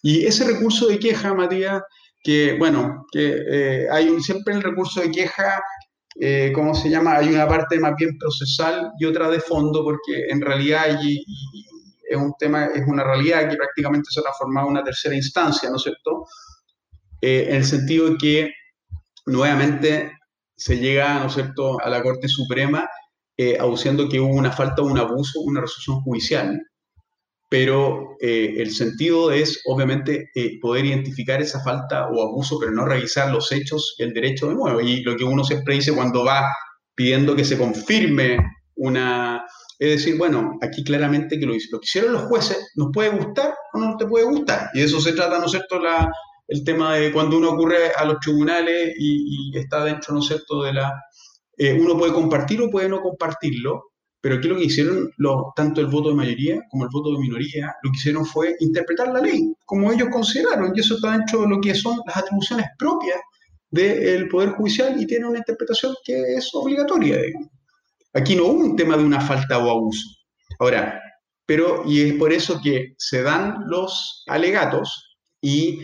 Y 0.01 0.25
ese 0.25 0.45
recurso 0.45 0.87
de 0.87 0.97
queja, 0.97 1.33
Matías, 1.33 1.81
que, 2.23 2.55
bueno, 2.57 3.05
que 3.11 3.43
eh, 3.51 3.87
hay 3.91 4.07
un, 4.07 4.21
siempre 4.21 4.53
el 4.53 4.63
recurso 4.63 5.01
de 5.01 5.11
queja, 5.11 5.61
eh, 6.19 6.51
¿cómo 6.53 6.73
se 6.73 6.89
llama? 6.89 7.17
Hay 7.17 7.29
una 7.29 7.47
parte 7.47 7.79
más 7.79 7.93
bien 7.97 8.17
procesal 8.17 8.91
y 8.99 9.05
otra 9.05 9.29
de 9.29 9.39
fondo, 9.39 9.83
porque 9.83 10.27
en 10.29 10.41
realidad 10.41 10.97
es 11.01 12.17
un 12.17 12.33
tema, 12.39 12.65
es 12.65 12.83
una 12.87 13.03
realidad 13.03 13.49
que 13.49 13.57
prácticamente 13.57 14.09
se 14.11 14.19
ha 14.19 14.23
transformado 14.23 14.67
en 14.67 14.73
una 14.73 14.83
tercera 14.83 15.15
instancia, 15.15 15.69
¿no 15.69 15.75
es 15.75 15.83
cierto? 15.83 16.25
Eh, 17.21 17.47
en 17.49 17.55
el 17.55 17.65
sentido 17.65 18.09
de 18.09 18.17
que 18.17 18.51
nuevamente 19.25 20.11
se 20.55 20.77
llega, 20.77 21.19
¿no 21.19 21.27
es 21.27 21.33
cierto?, 21.33 21.79
a 21.81 21.89
la 21.89 22.01
Corte 22.01 22.27
Suprema 22.27 22.87
eh, 23.37 23.57
que 24.09 24.19
hubo 24.19 24.33
una 24.33 24.51
falta 24.51 24.81
un 24.81 24.97
abuso, 24.97 25.41
una 25.41 25.61
resolución 25.61 26.01
judicial, 26.01 26.61
pero 27.49 28.17
eh, 28.19 28.55
el 28.57 28.71
sentido 28.71 29.31
es, 29.31 29.61
obviamente, 29.65 30.29
eh, 30.33 30.59
poder 30.59 30.85
identificar 30.85 31.41
esa 31.41 31.61
falta 31.63 32.07
o 32.07 32.27
abuso, 32.27 32.57
pero 32.59 32.71
no 32.71 32.85
revisar 32.85 33.31
los 33.31 33.51
hechos 33.51 33.95
y 33.97 34.03
el 34.03 34.13
derecho 34.13 34.47
de 34.47 34.55
nuevo. 34.55 34.81
Y 34.81 35.03
lo 35.03 35.15
que 35.15 35.23
uno 35.23 35.43
siempre 35.43 35.75
dice 35.75 35.93
cuando 35.93 36.25
va 36.25 36.47
pidiendo 36.95 37.35
que 37.35 37.45
se 37.45 37.57
confirme 37.57 38.39
una, 38.75 39.45
es 39.79 39.89
decir, 39.89 40.17
bueno, 40.17 40.57
aquí 40.61 40.83
claramente 40.83 41.39
que 41.39 41.45
lo, 41.45 41.53
que 41.53 41.59
hicieron 41.83 42.13
los 42.13 42.23
jueces 42.23 42.71
nos 42.75 42.89
puede 42.91 43.09
gustar 43.09 43.53
o 43.73 43.79
no 43.79 43.95
te 43.97 44.07
puede 44.07 44.25
gustar. 44.25 44.69
Y 44.73 44.79
de 44.79 44.85
eso 44.85 44.99
se 44.99 45.13
trata, 45.13 45.37
¿no 45.37 45.45
es 45.45 45.51
cierto?, 45.51 45.79
el 46.47 46.63
tema 46.63 46.95
de 46.95 47.11
cuando 47.11 47.37
uno 47.37 47.51
ocurre 47.51 47.91
a 47.95 48.05
los 48.05 48.19
tribunales 48.19 48.93
y, 48.99 49.51
y 49.53 49.57
está 49.57 49.83
dentro, 49.83 50.13
¿no 50.13 50.19
es 50.19 50.27
cierto?, 50.27 50.63
de 50.63 50.73
la... 50.73 50.93
Eh, 51.57 51.73
uno 51.79 51.97
puede 51.97 52.13
compartir 52.13 52.61
o 52.61 52.69
puede 52.69 52.89
no 52.89 53.01
compartirlo, 53.01 53.83
pero 54.25 54.37
aquí 54.37 54.47
lo 54.47 54.57
que 54.57 54.63
hicieron, 54.63 55.11
tanto 55.55 55.81
el 55.81 55.85
voto 55.85 56.09
de 56.09 56.15
mayoría 56.15 56.59
como 56.71 56.85
el 56.85 56.89
voto 56.91 57.11
de 57.11 57.19
minoría, 57.19 57.75
lo 57.83 57.91
que 57.91 57.97
hicieron 57.97 58.25
fue 58.25 58.55
interpretar 58.59 59.09
la 59.09 59.21
ley 59.21 59.53
como 59.65 59.91
ellos 59.91 60.09
consideraron, 60.11 60.73
y 60.73 60.79
eso 60.79 60.95
está 60.95 61.11
dentro 61.11 61.41
de 61.41 61.49
lo 61.49 61.61
que 61.61 61.75
son 61.75 61.99
las 62.07 62.17
atribuciones 62.17 62.65
propias 62.79 63.19
del 63.69 64.27
Poder 64.27 64.49
Judicial 64.53 64.99
y 64.99 65.05
tiene 65.05 65.27
una 65.27 65.37
interpretación 65.37 65.93
que 66.03 66.37
es 66.37 66.49
obligatoria. 66.55 67.19
Aquí 68.15 68.35
no 68.35 68.45
hubo 68.45 68.61
un 68.61 68.75
tema 68.75 68.97
de 68.97 69.03
una 69.03 69.21
falta 69.21 69.59
o 69.59 69.69
abuso. 69.69 70.09
Ahora, 70.57 70.99
pero, 71.45 71.83
y 71.85 72.01
es 72.01 72.13
por 72.15 72.33
eso 72.33 72.59
que 72.63 72.95
se 72.97 73.21
dan 73.21 73.57
los 73.67 74.23
alegatos 74.25 75.19
y 75.39 75.81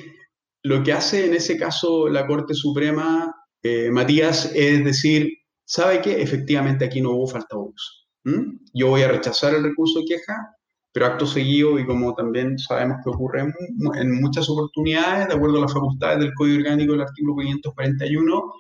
lo 0.64 0.82
que 0.82 0.94
hace 0.94 1.28
en 1.28 1.36
ese 1.36 1.60
caso 1.60 2.10
la 2.10 2.26
Corte 2.26 2.56
Suprema, 2.56 3.36
eh, 3.62 3.92
Matías, 3.92 4.52
es 4.56 4.84
decir, 4.84 5.30
¿sabe 5.64 6.02
que 6.02 6.24
efectivamente 6.24 6.86
aquí 6.86 7.02
no 7.02 7.12
hubo 7.12 7.28
falta 7.28 7.56
o 7.56 7.66
abuso? 7.66 8.01
¿Mm? 8.24 8.58
Yo 8.74 8.88
voy 8.88 9.02
a 9.02 9.08
rechazar 9.08 9.54
el 9.54 9.64
recurso 9.64 10.00
de 10.00 10.06
queja, 10.06 10.56
pero 10.92 11.06
acto 11.06 11.26
seguido, 11.26 11.80
y 11.80 11.86
como 11.86 12.14
también 12.14 12.58
sabemos 12.58 12.98
que 13.04 13.10
ocurre 13.10 13.42
en, 13.42 14.22
muchas 14.22 14.50
oportunidades, 14.50 15.28
de 15.28 15.34
acuerdo 15.34 15.58
a 15.58 15.62
las 15.62 15.74
facultades 15.74 16.20
del 16.20 16.34
Código 16.34 16.58
Orgánico 16.58 16.92
del 16.92 17.02
artículo 17.02 17.36
541, 17.38 18.54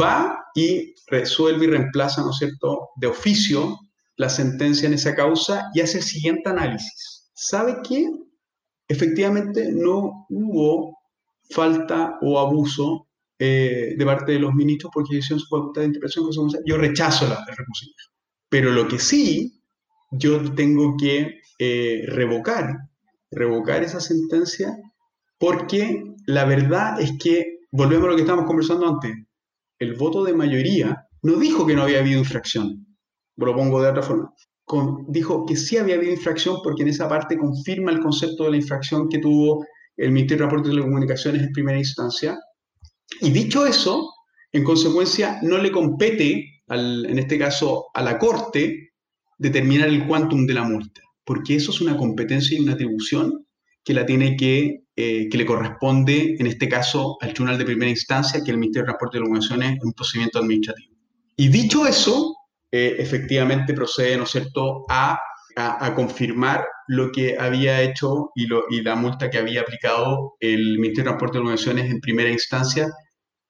va 0.00 0.44
y 0.54 0.94
resuelve 1.06 1.64
y 1.64 1.68
reemplaza, 1.68 2.22
¿no 2.22 2.30
es 2.30 2.36
cierto?, 2.36 2.90
de 2.96 3.06
oficio 3.06 3.78
la 4.16 4.28
sentencia 4.28 4.86
en 4.86 4.94
esa 4.94 5.14
causa 5.14 5.70
y 5.74 5.80
hace 5.80 5.98
el 5.98 6.04
siguiente 6.04 6.48
análisis. 6.50 7.30
¿Sabe 7.34 7.78
que 7.88 8.10
efectivamente 8.88 9.70
no 9.72 10.26
hubo 10.28 10.98
falta 11.50 12.18
o 12.20 12.38
abuso 12.38 13.06
eh, 13.38 13.94
de 13.96 14.04
parte 14.04 14.32
de 14.32 14.40
los 14.40 14.52
ministros 14.54 14.90
porque 14.92 15.16
hicieron 15.16 15.38
su 15.38 15.46
facultad 15.46 15.82
de 15.82 15.86
interpretación? 15.86 16.50
Yo 16.66 16.76
rechazo 16.76 17.28
la, 17.28 17.44
el 17.48 17.56
recurso. 17.56 17.86
Pero 18.48 18.72
lo 18.72 18.88
que 18.88 18.98
sí, 18.98 19.62
yo 20.10 20.54
tengo 20.54 20.96
que 20.98 21.40
eh, 21.58 22.02
revocar, 22.06 22.76
revocar 23.30 23.82
esa 23.82 24.00
sentencia 24.00 24.76
porque 25.38 26.02
la 26.26 26.44
verdad 26.44 27.00
es 27.00 27.12
que, 27.18 27.58
volvemos 27.70 28.06
a 28.06 28.10
lo 28.10 28.16
que 28.16 28.22
estábamos 28.22 28.46
conversando 28.46 28.88
antes, 28.88 29.12
el 29.78 29.94
voto 29.94 30.24
de 30.24 30.32
mayoría 30.32 31.06
no 31.22 31.36
dijo 31.36 31.66
que 31.66 31.74
no 31.74 31.82
había 31.82 32.00
habido 32.00 32.18
infracción, 32.18 32.86
lo 33.36 33.54
pongo 33.54 33.80
de 33.80 33.90
otra 33.90 34.02
forma, 34.02 34.32
dijo 35.08 35.46
que 35.46 35.56
sí 35.56 35.76
había 35.76 35.94
habido 35.94 36.12
infracción 36.12 36.58
porque 36.62 36.82
en 36.82 36.88
esa 36.88 37.08
parte 37.08 37.38
confirma 37.38 37.90
el 37.90 38.00
concepto 38.00 38.44
de 38.44 38.50
la 38.50 38.56
infracción 38.56 39.08
que 39.08 39.18
tuvo 39.18 39.64
el 39.96 40.12
Ministerio 40.12 40.44
de 40.44 40.48
Transporte 40.48 40.68
y 40.68 40.72
Telecomunicaciones 40.72 41.42
en 41.42 41.52
primera 41.52 41.78
instancia. 41.78 42.38
Y 43.20 43.30
dicho 43.30 43.66
eso, 43.66 44.12
en 44.52 44.64
consecuencia, 44.64 45.38
no 45.42 45.58
le 45.58 45.72
compete, 45.72 46.57
al, 46.68 47.06
en 47.06 47.18
este 47.18 47.38
caso, 47.38 47.86
a 47.94 48.02
la 48.02 48.18
Corte 48.18 48.92
determinar 49.38 49.88
el 49.88 50.06
quantum 50.06 50.46
de 50.46 50.54
la 50.54 50.64
multa, 50.64 51.00
porque 51.24 51.56
eso 51.56 51.70
es 51.70 51.80
una 51.80 51.96
competencia 51.96 52.56
y 52.56 52.60
una 52.60 52.74
atribución 52.74 53.46
que 53.84 53.94
la 53.94 54.04
tiene 54.04 54.36
que 54.36 54.82
eh, 55.00 55.28
que 55.30 55.38
le 55.38 55.46
corresponde, 55.46 56.34
en 56.40 56.48
este 56.48 56.68
caso, 56.68 57.18
al 57.20 57.32
Tribunal 57.32 57.56
de 57.56 57.64
Primera 57.64 57.88
Instancia, 57.88 58.42
que 58.44 58.50
el 58.50 58.58
Ministerio 58.58 58.82
de 58.82 58.86
Transporte 58.86 59.18
y 59.18 59.20
Comunicaciones 59.20 59.70
en 59.74 59.78
un 59.80 59.92
procedimiento 59.92 60.40
administrativo. 60.40 60.92
Y 61.36 61.46
dicho 61.46 61.86
eso, 61.86 62.34
eh, 62.72 62.96
efectivamente 62.98 63.74
procede, 63.74 64.16
¿no 64.16 64.24
es 64.24 64.30
cierto?, 64.30 64.86
a, 64.88 65.16
a, 65.54 65.94
confirmar 65.94 66.64
lo 66.88 67.12
que 67.12 67.38
había 67.38 67.80
hecho 67.80 68.30
y, 68.34 68.46
lo, 68.46 68.64
y, 68.70 68.82
la 68.82 68.96
multa 68.96 69.30
que 69.30 69.38
había 69.38 69.60
aplicado 69.60 70.34
el 70.40 70.80
Ministerio 70.80 71.12
de 71.12 71.16
Transporte 71.16 71.38
y 71.38 71.40
Comunicaciones 71.42 71.90
en 71.92 72.00
primera 72.00 72.32
instancia, 72.32 72.88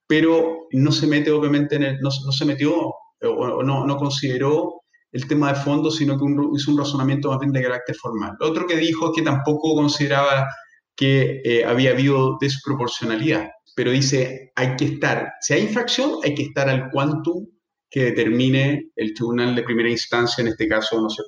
pero 0.06 0.66
no 0.72 0.92
se 0.92 1.06
mete 1.06 1.30
obviamente 1.30 1.76
en 1.76 1.82
el, 1.82 2.00
no, 2.00 2.10
no 2.26 2.32
se 2.32 2.44
metió 2.44 2.92
o 3.22 3.62
no, 3.62 3.86
no 3.86 3.96
consideró 3.96 4.82
el 5.12 5.26
tema 5.26 5.52
de 5.52 5.60
fondo, 5.60 5.90
sino 5.90 6.18
que 6.18 6.24
hizo 6.54 6.70
un 6.70 6.78
razonamiento 6.78 7.30
más 7.30 7.38
bien 7.40 7.52
de 7.52 7.62
carácter 7.62 7.96
formal. 7.96 8.36
Otro 8.40 8.66
que 8.66 8.76
dijo 8.76 9.06
es 9.06 9.12
que 9.16 9.22
tampoco 9.22 9.74
consideraba 9.74 10.46
que 10.94 11.40
eh, 11.44 11.64
había 11.64 11.90
habido 11.90 12.36
desproporcionalidad, 12.40 13.48
pero 13.74 13.90
dice, 13.90 14.52
hay 14.56 14.76
que 14.76 14.84
estar, 14.84 15.32
si 15.40 15.54
hay 15.54 15.62
infracción, 15.62 16.12
hay 16.24 16.34
que 16.34 16.42
estar 16.42 16.68
al 16.68 16.90
quantum 16.90 17.46
que 17.90 18.04
determine 18.04 18.90
el 18.96 19.14
tribunal 19.14 19.54
de 19.54 19.62
primera 19.62 19.88
instancia, 19.88 20.42
en 20.42 20.48
este 20.48 20.68
caso, 20.68 21.00
¿no 21.00 21.08
es 21.08 21.18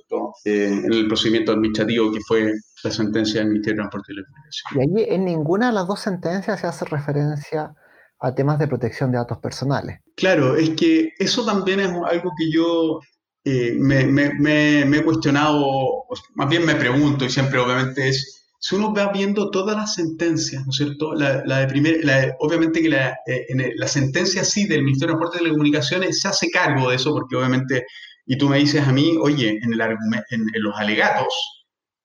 eh, 0.45 0.67
en 0.67 0.93
el 0.93 1.07
procedimiento 1.07 1.53
administrativo 1.53 2.13
que 2.13 2.21
fue 2.21 2.53
la 2.85 2.91
sentencia 2.91 3.41
del 3.41 3.51
Ministerio 3.51 3.85
de 3.85 3.89
Transporte 3.89 4.13
y 4.13 4.25
Comunicación. 4.25 4.75
Y 4.75 5.01
allí 5.01 5.15
en 5.15 5.25
ninguna 5.25 5.69
de 5.69 5.73
las 5.73 5.87
dos 5.87 6.01
sentencias 6.01 6.61
se 6.61 6.67
hace 6.67 6.85
referencia 6.85 7.75
a 8.21 8.35
temas 8.35 8.59
de 8.59 8.69
protección 8.69 9.11
de 9.11 9.19
datos 9.19 9.39
personales. 9.39 10.01
Claro, 10.17 10.57
es 10.57 10.71
que 10.71 11.11
eso 11.19 11.45
también 11.45 11.81
es 11.81 11.89
algo 11.89 12.31
que 12.39 12.51
yo 12.53 13.01
eh, 13.45 13.75
me, 13.79 14.05
me, 14.05 14.81
he 14.81 15.05
cuestionado, 15.05 16.05
más 16.35 16.49
bien 16.49 16.67
me 16.67 16.75
pregunto, 16.75 17.25
y 17.25 17.31
siempre 17.31 17.59
obviamente 17.59 18.09
es, 18.09 18.47
si 18.59 18.77
uno 18.77 18.93
va 18.93 19.11
viendo 19.11 19.51
todas 19.51 19.75
las 19.75 19.95
sentencias, 19.95 20.63
¿no 20.67 20.71
es 20.71 20.77
cierto? 20.77 21.15
La, 21.15 21.61
de 21.61 21.67
primer, 21.67 22.01
obviamente 22.41 22.83
que 22.83 22.91
la, 22.91 23.13
eh, 23.27 23.47
en 23.49 23.73
la 23.77 23.89
sentencia 23.89 24.45
sí 24.45 24.67
del 24.67 24.83
Ministerio 24.83 25.15
de 25.15 25.19
Transporte 25.19 25.39
y 25.39 25.45
Telecomunicaciones 25.45 26.21
se 26.21 26.29
hace 26.29 26.51
cargo 26.51 26.91
de 26.91 26.97
eso, 26.97 27.13
porque 27.13 27.37
obviamente, 27.37 27.87
y 28.27 28.37
tú 28.37 28.51
me 28.51 28.59
dices 28.59 28.87
a 28.87 28.93
mí, 28.93 29.17
oye, 29.19 29.59
en, 29.63 29.73
el 29.73 29.81
en, 29.81 29.97
en 30.31 30.63
los 30.63 30.77
alegatos, 30.77 31.33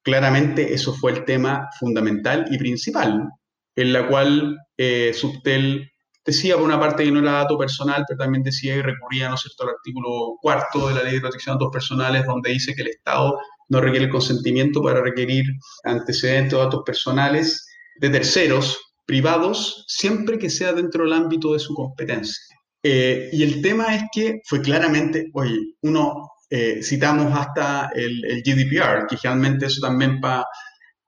claramente 0.01 0.73
eso 0.73 0.93
fue 0.93 1.11
el 1.11 1.25
tema 1.25 1.67
fundamental 1.77 2.45
y 2.49 2.57
principal, 2.57 3.27
en 3.75 3.91
la 3.91 4.07
cual 4.07 4.57
eh, 4.77 5.11
Subtel 5.13 5.91
decía 6.25 6.55
por 6.55 6.63
una 6.63 6.79
parte 6.79 7.03
que 7.03 7.11
no 7.11 7.19
era 7.19 7.33
dato 7.33 7.57
personal, 7.57 8.03
pero 8.07 8.17
también 8.17 8.43
decía 8.43 8.75
y 8.75 8.81
recurría, 8.81 9.29
¿no 9.29 9.35
es 9.35 9.41
cierto?, 9.41 9.63
al 9.63 9.75
artículo 9.75 10.37
cuarto 10.41 10.87
de 10.87 10.95
la 10.95 11.03
Ley 11.03 11.13
de 11.13 11.21
Protección 11.21 11.55
de 11.55 11.63
Datos 11.63 11.73
Personales, 11.73 12.25
donde 12.25 12.51
dice 12.51 12.73
que 12.73 12.81
el 12.81 12.89
Estado 12.89 13.37
no 13.69 13.81
requiere 13.81 14.05
el 14.05 14.11
consentimiento 14.11 14.81
para 14.81 15.01
requerir 15.01 15.45
antecedentes 15.83 16.53
o 16.53 16.59
datos 16.59 16.83
personales 16.85 17.65
de 17.99 18.09
terceros 18.09 18.79
privados, 19.05 19.85
siempre 19.87 20.37
que 20.37 20.49
sea 20.49 20.73
dentro 20.73 21.03
del 21.03 21.13
ámbito 21.13 21.53
de 21.53 21.59
su 21.59 21.73
competencia. 21.73 22.55
Eh, 22.83 23.29
y 23.31 23.43
el 23.43 23.61
tema 23.61 23.95
es 23.95 24.03
que 24.11 24.41
fue 24.45 24.61
claramente, 24.61 25.29
oye, 25.33 25.59
uno 25.81 26.29
eh, 26.49 26.81
citamos 26.83 27.35
hasta 27.37 27.89
el, 27.95 28.43
GDPR, 28.43 29.07
que 29.07 29.17
generalmente 29.17 29.65
eso 29.65 29.81
también 29.81 30.19
para, 30.19 30.45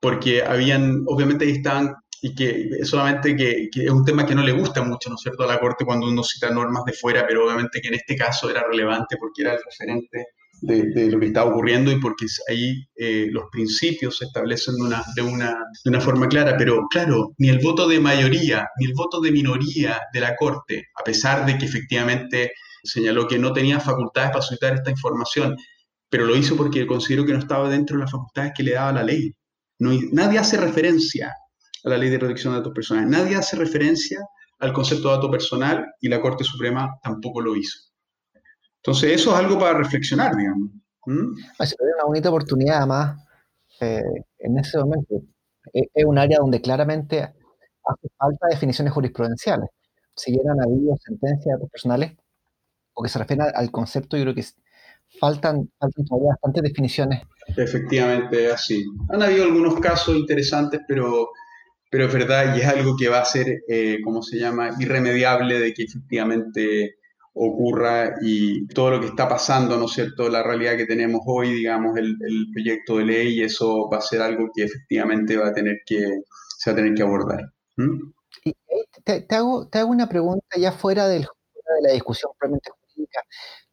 porque 0.00 0.42
habían, 0.42 1.04
obviamente 1.06 1.44
ahí 1.44 1.52
estaban 1.52 1.94
y 2.20 2.34
que 2.34 2.84
solamente 2.84 3.36
que, 3.36 3.68
es 3.72 3.90
un 3.90 4.04
tema 4.04 4.26
que 4.26 4.34
no 4.34 4.42
le 4.42 4.52
gusta 4.52 4.82
mucho, 4.82 5.08
¿no 5.08 5.16
es 5.16 5.22
cierto?, 5.22 5.44
a 5.44 5.46
la 5.46 5.60
Corte 5.60 5.84
cuando 5.84 6.08
uno 6.08 6.22
cita 6.22 6.50
normas 6.50 6.84
de 6.84 6.92
fuera, 6.92 7.26
pero 7.26 7.46
obviamente 7.46 7.80
que 7.80 7.88
en 7.88 7.94
este 7.94 8.16
caso 8.16 8.50
era 8.50 8.64
relevante 8.68 9.16
porque 9.18 9.42
era 9.42 9.52
el 9.52 9.60
referente 9.64 10.26
de, 10.60 11.10
lo 11.10 11.20
que 11.20 11.26
estaba 11.26 11.50
ocurriendo 11.50 11.92
y 11.92 12.00
porque 12.00 12.26
ahí 12.48 12.84
eh, 12.96 13.28
los 13.30 13.44
principios 13.52 14.18
se 14.18 14.24
establecen 14.24 14.74
de 14.74 14.82
una, 14.82 15.04
de, 15.14 15.22
una, 15.22 15.50
de 15.84 15.90
una 15.90 16.00
forma 16.00 16.28
clara, 16.28 16.56
pero 16.56 16.86
claro, 16.90 17.32
ni 17.38 17.48
el 17.48 17.60
voto 17.60 17.86
de 17.86 18.00
mayoría, 18.00 18.68
ni 18.78 18.86
el 18.86 18.94
voto 18.94 19.20
de 19.20 19.30
minoría 19.30 20.00
de 20.12 20.20
la 20.20 20.34
Corte, 20.34 20.86
a 20.98 21.04
pesar 21.04 21.46
de 21.46 21.56
que 21.56 21.66
efectivamente 21.66 22.52
señaló 22.82 23.28
que 23.28 23.38
no 23.38 23.52
tenía 23.52 23.78
facultades 23.78 24.30
para 24.30 24.42
solicitar 24.42 24.74
esta 24.74 24.90
información, 24.90 25.56
pero 26.10 26.24
lo 26.24 26.34
hizo 26.36 26.56
porque 26.56 26.86
consideró 26.86 27.24
que 27.24 27.32
no 27.32 27.38
estaba 27.38 27.68
dentro 27.68 27.96
de 27.96 28.02
las 28.02 28.10
facultades 28.10 28.52
que 28.56 28.62
le 28.62 28.72
daba 28.72 28.92
la 28.92 29.02
ley. 29.04 29.32
No, 29.78 29.92
nadie 30.12 30.38
hace 30.38 30.56
referencia 30.56 31.32
a 31.88 31.92
la 31.92 31.98
ley 31.98 32.10
de 32.10 32.18
protección 32.18 32.52
de 32.52 32.60
datos 32.60 32.74
personales. 32.74 33.10
Nadie 33.10 33.36
hace 33.36 33.56
referencia 33.56 34.20
al 34.58 34.72
concepto 34.72 35.08
de 35.08 35.14
dato 35.14 35.30
personal 35.30 35.86
y 36.00 36.08
la 36.08 36.20
Corte 36.20 36.44
Suprema 36.44 36.98
tampoco 37.02 37.40
lo 37.40 37.56
hizo. 37.56 37.78
Entonces, 38.76 39.12
eso 39.12 39.32
es 39.32 39.38
algo 39.38 39.58
para 39.58 39.76
reflexionar, 39.76 40.34
digamos. 40.36 40.70
¿Mm? 41.06 41.34
Es 41.58 41.74
una 41.78 42.04
bonita 42.04 42.28
oportunidad, 42.28 42.78
además, 42.78 43.24
eh, 43.80 44.02
en 44.38 44.58
ese 44.58 44.78
momento. 44.78 45.22
Es, 45.72 46.04
un 46.04 46.18
área 46.18 46.38
donde 46.38 46.60
claramente 46.60 47.22
hace 47.22 48.08
falta 48.16 48.46
definiciones 48.48 48.92
jurisprudenciales. 48.92 49.68
Si 50.14 50.32
hubieran 50.32 50.60
habido 50.60 50.96
sentencias 50.96 51.44
de 51.44 51.52
datos 51.52 51.70
personales, 51.70 52.12
o 52.94 53.02
que 53.02 53.08
se 53.08 53.18
refieren 53.18 53.46
al 53.54 53.70
concepto, 53.70 54.16
yo 54.16 54.24
creo 54.24 54.34
que 54.34 54.44
faltan, 55.20 55.70
faltan 55.78 56.04
todavía 56.04 56.30
bastantes 56.30 56.62
definiciones. 56.62 57.22
Efectivamente, 57.56 58.50
así. 58.50 58.84
Han 59.10 59.22
habido 59.22 59.44
algunos 59.44 59.78
casos 59.80 60.16
interesantes, 60.16 60.80
pero 60.88 61.30
pero 61.90 62.06
es 62.06 62.12
verdad 62.12 62.56
y 62.56 62.60
es 62.60 62.66
algo 62.66 62.96
que 62.96 63.08
va 63.08 63.20
a 63.20 63.24
ser, 63.24 63.62
eh, 63.68 63.98
¿cómo 64.04 64.22
se 64.22 64.38
llama?, 64.38 64.70
irremediable 64.78 65.58
de 65.58 65.72
que 65.72 65.84
efectivamente 65.84 66.96
ocurra 67.32 68.14
y 68.20 68.66
todo 68.68 68.90
lo 68.90 69.00
que 69.00 69.06
está 69.06 69.28
pasando, 69.28 69.76
¿no 69.78 69.86
es 69.86 69.92
cierto?, 69.92 70.28
la 70.28 70.42
realidad 70.42 70.76
que 70.76 70.86
tenemos 70.86 71.20
hoy, 71.26 71.54
digamos, 71.54 71.96
el, 71.96 72.16
proyecto 72.52 72.98
de 72.98 73.04
ley, 73.04 73.42
eso 73.42 73.88
va 73.88 73.98
a 73.98 74.02
ser 74.02 74.20
algo 74.22 74.50
que 74.54 74.64
efectivamente 74.64 75.36
va 75.36 75.48
a 75.48 75.52
tener 75.52 75.78
que, 75.86 76.20
se 76.58 76.70
va 76.70 76.72
a 76.72 76.76
tener 76.76 76.94
que 76.94 77.02
abordar. 77.02 77.40
Y 78.44 78.54
te, 79.04 79.24
hago, 79.30 79.68
te 79.68 79.78
hago 79.78 79.90
una 79.90 80.08
pregunta 80.08 80.58
ya 80.58 80.72
fuera, 80.72 81.06
del, 81.08 81.22
de 81.22 81.88
la 81.88 81.92
discusión 81.92 82.32
probablemente 82.38 82.70
jurídica. 82.70 83.20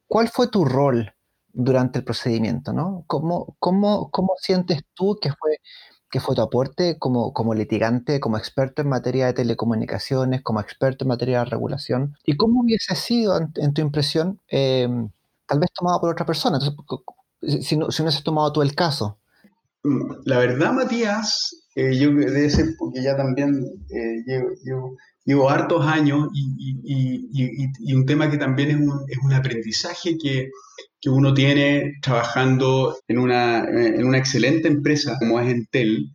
¿Cuál 0.07 0.29
fue 0.29 0.47
tu 0.47 0.63
rol 0.63 1.11
durante 1.51 1.99
el 1.99 2.05
procedimiento, 2.05 2.71
no? 2.71 3.03
¿Cómo, 3.07 3.55
cómo, 3.59 4.11
cómo 4.11 4.33
sientes 4.37 4.83
tú 4.93 5.17
que 5.19 5.31
fue 5.31 5.57
¿Qué 6.15 6.21
fue 6.21 6.33
tu 6.33 6.41
aporte 6.41 6.97
como, 6.97 7.33
como 7.33 7.53
litigante, 7.53 8.21
como 8.21 8.37
experto 8.37 8.81
en 8.81 8.87
materia 8.87 9.25
de 9.25 9.33
telecomunicaciones, 9.33 10.41
como 10.43 10.61
experto 10.61 11.03
en 11.03 11.09
materia 11.09 11.39
de 11.39 11.45
regulación? 11.45 12.15
¿Y 12.23 12.37
cómo 12.37 12.61
hubiese 12.61 12.95
sido, 12.95 13.37
en, 13.37 13.73
tu 13.73 13.81
impresión, 13.81 14.39
em, 14.47 15.09
tal 15.45 15.59
vez 15.59 15.69
tomado 15.73 15.99
por 15.99 16.11
otra 16.11 16.25
persona? 16.25 16.57
Entonces, 16.57 17.67
si 17.67 17.75
no, 17.75 17.91
si 17.91 18.01
no 18.01 18.07
has 18.07 18.23
tomado 18.23 18.53
tú 18.53 18.61
el 18.61 18.73
caso. 18.73 19.17
Mm, 19.83 20.21
la 20.23 20.39
verdad, 20.39 20.71
Matías, 20.71 21.65
eh, 21.75 21.97
yo 21.97 22.13
de 22.13 22.45
ese, 22.45 22.63
porque 22.79 23.03
ya 23.03 23.17
también 23.17 23.65
eh, 23.89 24.23
llevo, 24.63 24.95
llevo, 25.25 25.49
hartos 25.49 25.85
años 25.85 26.29
y, 26.33 26.79
y, 26.81 27.69
y, 27.77 27.93
un 27.93 28.05
tema 28.05 28.31
que 28.31 28.37
también 28.37 28.69
es 28.69 28.77
un, 28.77 29.03
es 29.09 29.17
un 29.21 29.33
aprendizaje 29.33 30.17
que, 30.17 30.49
que 31.05 31.11
uno 31.11 31.35
tiene 31.35 31.99
trabajando 32.01 32.97
en 33.07 33.19
una, 33.19 33.63
en 33.63 34.07
una 34.07 34.17
excelente 34.17 34.67
empresa 34.67 35.15
como 35.19 35.39
es 35.39 35.53
Entel, 35.53 36.11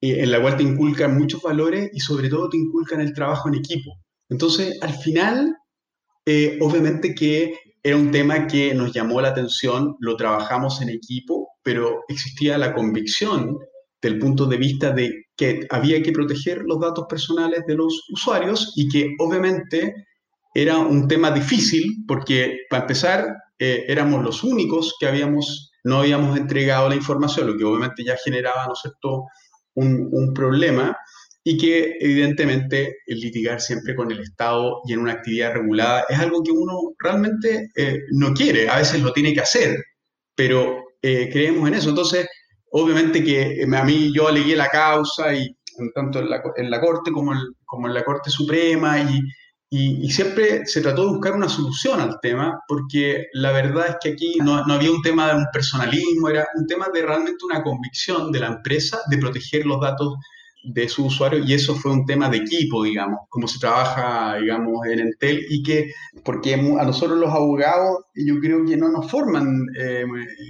en 0.00 0.30
la 0.30 0.40
cual 0.40 0.56
te 0.56 0.62
inculcan 0.62 1.18
muchos 1.18 1.42
valores 1.42 1.90
y 1.92 1.98
sobre 1.98 2.28
todo 2.28 2.48
te 2.48 2.56
inculcan 2.56 3.00
el 3.00 3.12
trabajo 3.12 3.48
en 3.48 3.56
equipo. 3.56 3.98
Entonces, 4.28 4.78
al 4.80 4.94
final, 4.94 5.56
eh, 6.24 6.56
obviamente 6.60 7.16
que 7.16 7.52
era 7.82 7.96
un 7.96 8.12
tema 8.12 8.46
que 8.46 8.72
nos 8.74 8.92
llamó 8.92 9.20
la 9.20 9.30
atención, 9.30 9.96
lo 9.98 10.16
trabajamos 10.16 10.80
en 10.82 10.90
equipo, 10.90 11.48
pero 11.64 12.04
existía 12.06 12.56
la 12.58 12.74
convicción 12.74 13.58
del 14.00 14.20
punto 14.20 14.46
de 14.46 14.56
vista 14.56 14.92
de 14.92 15.24
que 15.36 15.66
había 15.70 16.00
que 16.00 16.12
proteger 16.12 16.62
los 16.64 16.78
datos 16.78 17.06
personales 17.08 17.64
de 17.66 17.74
los 17.74 18.04
usuarios 18.12 18.72
y 18.76 18.88
que 18.88 19.16
obviamente 19.18 20.06
era 20.54 20.78
un 20.78 21.08
tema 21.08 21.32
difícil 21.32 22.04
porque, 22.06 22.58
para 22.70 22.82
empezar, 22.82 23.34
eh, 23.58 23.84
éramos 23.88 24.22
los 24.22 24.44
únicos 24.44 24.96
que 24.98 25.06
habíamos, 25.06 25.72
no 25.84 26.00
habíamos 26.00 26.38
entregado 26.38 26.88
la 26.88 26.96
información, 26.96 27.46
lo 27.46 27.56
que 27.56 27.64
obviamente 27.64 28.04
ya 28.04 28.16
generaba, 28.24 28.66
¿no 28.66 28.72
es 28.72 28.80
cierto?, 28.80 29.24
un, 29.74 30.08
un 30.12 30.34
problema 30.34 30.96
y 31.44 31.56
que 31.56 31.96
evidentemente 32.00 32.98
el 33.06 33.20
litigar 33.20 33.58
siempre 33.60 33.94
con 33.94 34.10
el 34.10 34.20
Estado 34.20 34.82
y 34.86 34.92
en 34.92 35.00
una 35.00 35.12
actividad 35.12 35.54
regulada 35.54 36.04
es 36.08 36.18
algo 36.18 36.42
que 36.42 36.50
uno 36.50 36.92
realmente 36.98 37.70
eh, 37.74 38.00
no 38.10 38.34
quiere, 38.34 38.68
a 38.68 38.76
veces 38.76 39.00
lo 39.00 39.14
tiene 39.14 39.32
que 39.32 39.40
hacer, 39.40 39.76
pero 40.34 40.84
eh, 41.00 41.30
creemos 41.32 41.66
en 41.66 41.74
eso. 41.74 41.88
Entonces, 41.88 42.28
obviamente 42.70 43.24
que 43.24 43.64
a 43.64 43.84
mí 43.84 44.12
yo 44.14 44.28
alegué 44.28 44.56
la 44.56 44.68
causa 44.68 45.32
y 45.32 45.56
tanto 45.94 46.18
en 46.18 46.28
la, 46.28 46.42
en 46.56 46.70
la 46.70 46.80
Corte 46.82 47.10
como, 47.12 47.32
como 47.64 47.86
en 47.86 47.94
la 47.94 48.04
Corte 48.04 48.28
Suprema 48.28 49.00
y, 49.00 49.18
y, 49.70 50.10
siempre 50.10 50.66
se 50.66 50.80
trató 50.80 51.02
de 51.02 51.12
buscar 51.12 51.34
una 51.34 51.48
solución 51.48 52.00
al 52.00 52.18
tema, 52.20 52.58
porque 52.66 53.26
la 53.34 53.52
verdad 53.52 53.88
es 53.88 53.96
que 54.00 54.10
aquí 54.10 54.38
no, 54.42 54.64
no, 54.64 54.74
había 54.74 54.90
un 54.90 55.02
tema 55.02 55.28
de 55.28 55.36
un 55.36 55.46
personalismo, 55.52 56.28
era 56.28 56.46
un 56.54 56.66
tema 56.66 56.88
de 56.92 57.02
realmente 57.02 57.44
una 57.44 57.62
convicción 57.62 58.32
de 58.32 58.40
la 58.40 58.46
empresa 58.46 59.00
de 59.10 59.18
proteger 59.18 59.66
los 59.66 59.80
datos 59.80 60.14
de 60.62 60.88
su 60.88 61.06
usuario 61.06 61.44
y 61.44 61.54
eso 61.54 61.74
fue 61.74 61.92
un 61.92 62.04
tema 62.04 62.28
de 62.28 62.38
equipo, 62.38 62.82
digamos, 62.82 63.20
cómo 63.28 63.46
se 63.46 63.58
trabaja, 63.58 64.36
digamos, 64.38 64.86
en 64.86 65.00
Entel 65.00 65.46
y 65.48 65.62
que, 65.62 65.92
porque 66.24 66.54
a 66.54 66.84
nosotros 66.84 67.18
los 67.18 67.32
abogados, 67.32 68.04
yo 68.14 68.38
creo 68.40 68.64
que 68.64 68.76
no 68.76 68.90
nos 68.90 69.10
forman 69.10 69.66
eh, 69.78 70.04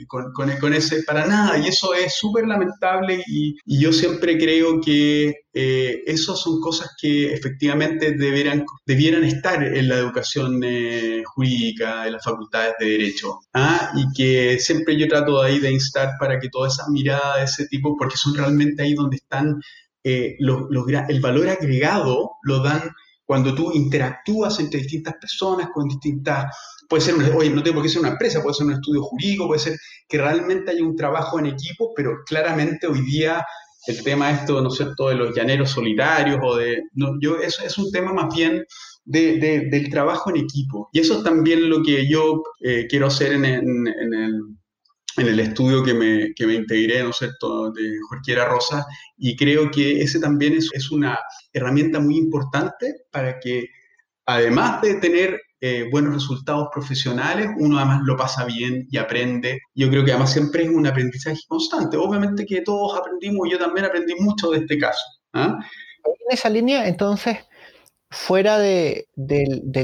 con, 0.06 0.32
con, 0.32 0.72
ese 0.72 1.02
para 1.02 1.26
nada 1.26 1.58
y 1.58 1.68
eso 1.68 1.94
es 1.94 2.14
súper 2.14 2.46
lamentable 2.46 3.22
y, 3.26 3.56
yo 3.66 3.92
siempre 3.92 4.36
creo 4.38 4.80
que 4.80 5.34
eh, 5.54 6.02
esas 6.06 6.40
son 6.40 6.60
cosas 6.60 6.90
que 7.00 7.32
efectivamente 7.32 8.12
deberían, 8.12 8.64
debieran 8.86 9.24
estar 9.24 9.62
en 9.62 9.88
la 9.88 9.98
educación 9.98 10.60
eh, 10.64 11.22
jurídica, 11.24 12.06
en 12.06 12.14
las 12.14 12.24
facultades 12.24 12.74
de 12.80 12.86
Derecho. 12.86 13.38
¿ah? 13.54 13.92
Y 13.94 14.12
que 14.16 14.58
siempre 14.58 14.96
yo 14.98 15.06
trato 15.06 15.40
de 15.40 15.48
ahí 15.48 15.58
de 15.60 15.72
instar 15.72 16.10
para 16.18 16.40
que 16.40 16.48
toda 16.48 16.68
esa 16.68 16.88
mirada 16.90 17.38
de 17.38 17.44
ese 17.44 17.66
tipo, 17.68 17.96
porque 17.96 18.16
son 18.16 18.34
realmente 18.34 18.82
ahí 18.82 18.94
donde 18.94 19.16
están 19.16 19.60
eh, 20.08 20.36
el 21.08 21.20
valor 21.20 21.48
agregado, 21.48 22.32
lo 22.42 22.62
dan 22.62 22.82
cuando 23.24 23.54
tú 23.54 23.72
interactúas 23.72 24.58
entre 24.60 24.80
distintas 24.80 25.14
personas, 25.20 25.68
con 25.72 25.86
distintas 25.86 26.46
puede 26.88 27.02
ser, 27.02 27.14
oye, 27.36 27.50
no 27.50 27.62
tiene 27.62 27.74
por 27.74 27.82
qué 27.82 27.90
ser 27.90 28.00
una 28.00 28.12
empresa, 28.12 28.42
puede 28.42 28.54
ser 28.54 28.66
un 28.66 28.72
estudio 28.72 29.02
jurídico, 29.02 29.46
puede 29.46 29.60
ser 29.60 29.76
que 30.08 30.18
realmente 30.18 30.70
haya 30.70 30.82
un 30.82 30.96
trabajo 30.96 31.38
en 31.38 31.46
equipo, 31.46 31.92
pero 31.94 32.16
claramente 32.26 32.86
hoy 32.86 33.02
día 33.02 33.44
el 33.86 34.02
tema 34.02 34.30
esto, 34.30 34.60
¿no 34.60 34.68
es 34.68 34.76
cierto?, 34.76 35.08
de 35.08 35.14
los 35.14 35.34
llaneros 35.34 35.70
solitarios 35.70 36.40
o 36.42 36.56
de... 36.56 36.82
yo, 37.20 37.38
eso 37.38 37.62
es 37.64 37.76
un 37.78 37.90
tema 37.90 38.12
más 38.12 38.34
bien 38.34 38.64
de, 39.04 39.38
del 39.70 39.90
trabajo 39.90 40.30
en 40.30 40.38
equipo. 40.38 40.88
Y 40.92 41.00
eso 41.00 41.18
es 41.18 41.24
también 41.24 41.68
lo 41.70 41.82
que 41.82 42.08
yo 42.08 42.42
eh, 42.60 42.86
quiero 42.88 43.06
hacer 43.06 43.32
en, 43.32 43.44
en, 43.44 43.86
el, 43.86 44.40
en, 45.16 45.26
el, 45.26 45.40
estudio 45.40 45.82
que 45.82 45.94
me, 45.94 46.32
que 46.34 46.46
me 46.46 46.54
integré, 46.54 47.02
¿no 47.02 47.10
es 47.10 47.16
cierto?, 47.16 47.72
de 47.72 47.98
Jorquera 48.08 48.44
Rosa. 48.44 48.86
Y 49.16 49.36
creo 49.36 49.70
que 49.70 50.02
ese 50.02 50.20
también 50.20 50.54
es, 50.54 50.70
es 50.72 50.90
una 50.90 51.18
herramienta 51.52 52.00
muy 52.00 52.16
importante 52.16 52.94
para 53.10 53.38
que, 53.40 53.66
además 54.26 54.82
de 54.82 54.94
tener 54.94 55.40
eh, 55.60 55.88
buenos 55.90 56.14
resultados 56.14 56.68
profesionales, 56.72 57.48
uno 57.58 57.78
además 57.78 58.02
lo 58.04 58.16
pasa 58.16 58.44
bien 58.44 58.86
y 58.90 58.96
aprende. 58.96 59.60
Yo 59.74 59.90
creo 59.90 60.04
que 60.04 60.12
además 60.12 60.32
siempre 60.32 60.62
es 60.62 60.68
un 60.68 60.86
aprendizaje 60.86 61.40
constante. 61.48 61.96
Obviamente 61.96 62.46
que 62.46 62.60
todos 62.60 62.96
aprendimos, 62.96 63.48
yo 63.50 63.58
también 63.58 63.86
aprendí 63.86 64.14
mucho 64.20 64.50
de 64.50 64.58
este 64.58 64.78
caso. 64.78 65.02
¿ah? 65.32 65.58
En 66.04 66.12
esa 66.30 66.48
línea, 66.48 66.86
entonces, 66.86 67.38
fuera 68.08 68.58
del, 68.58 69.04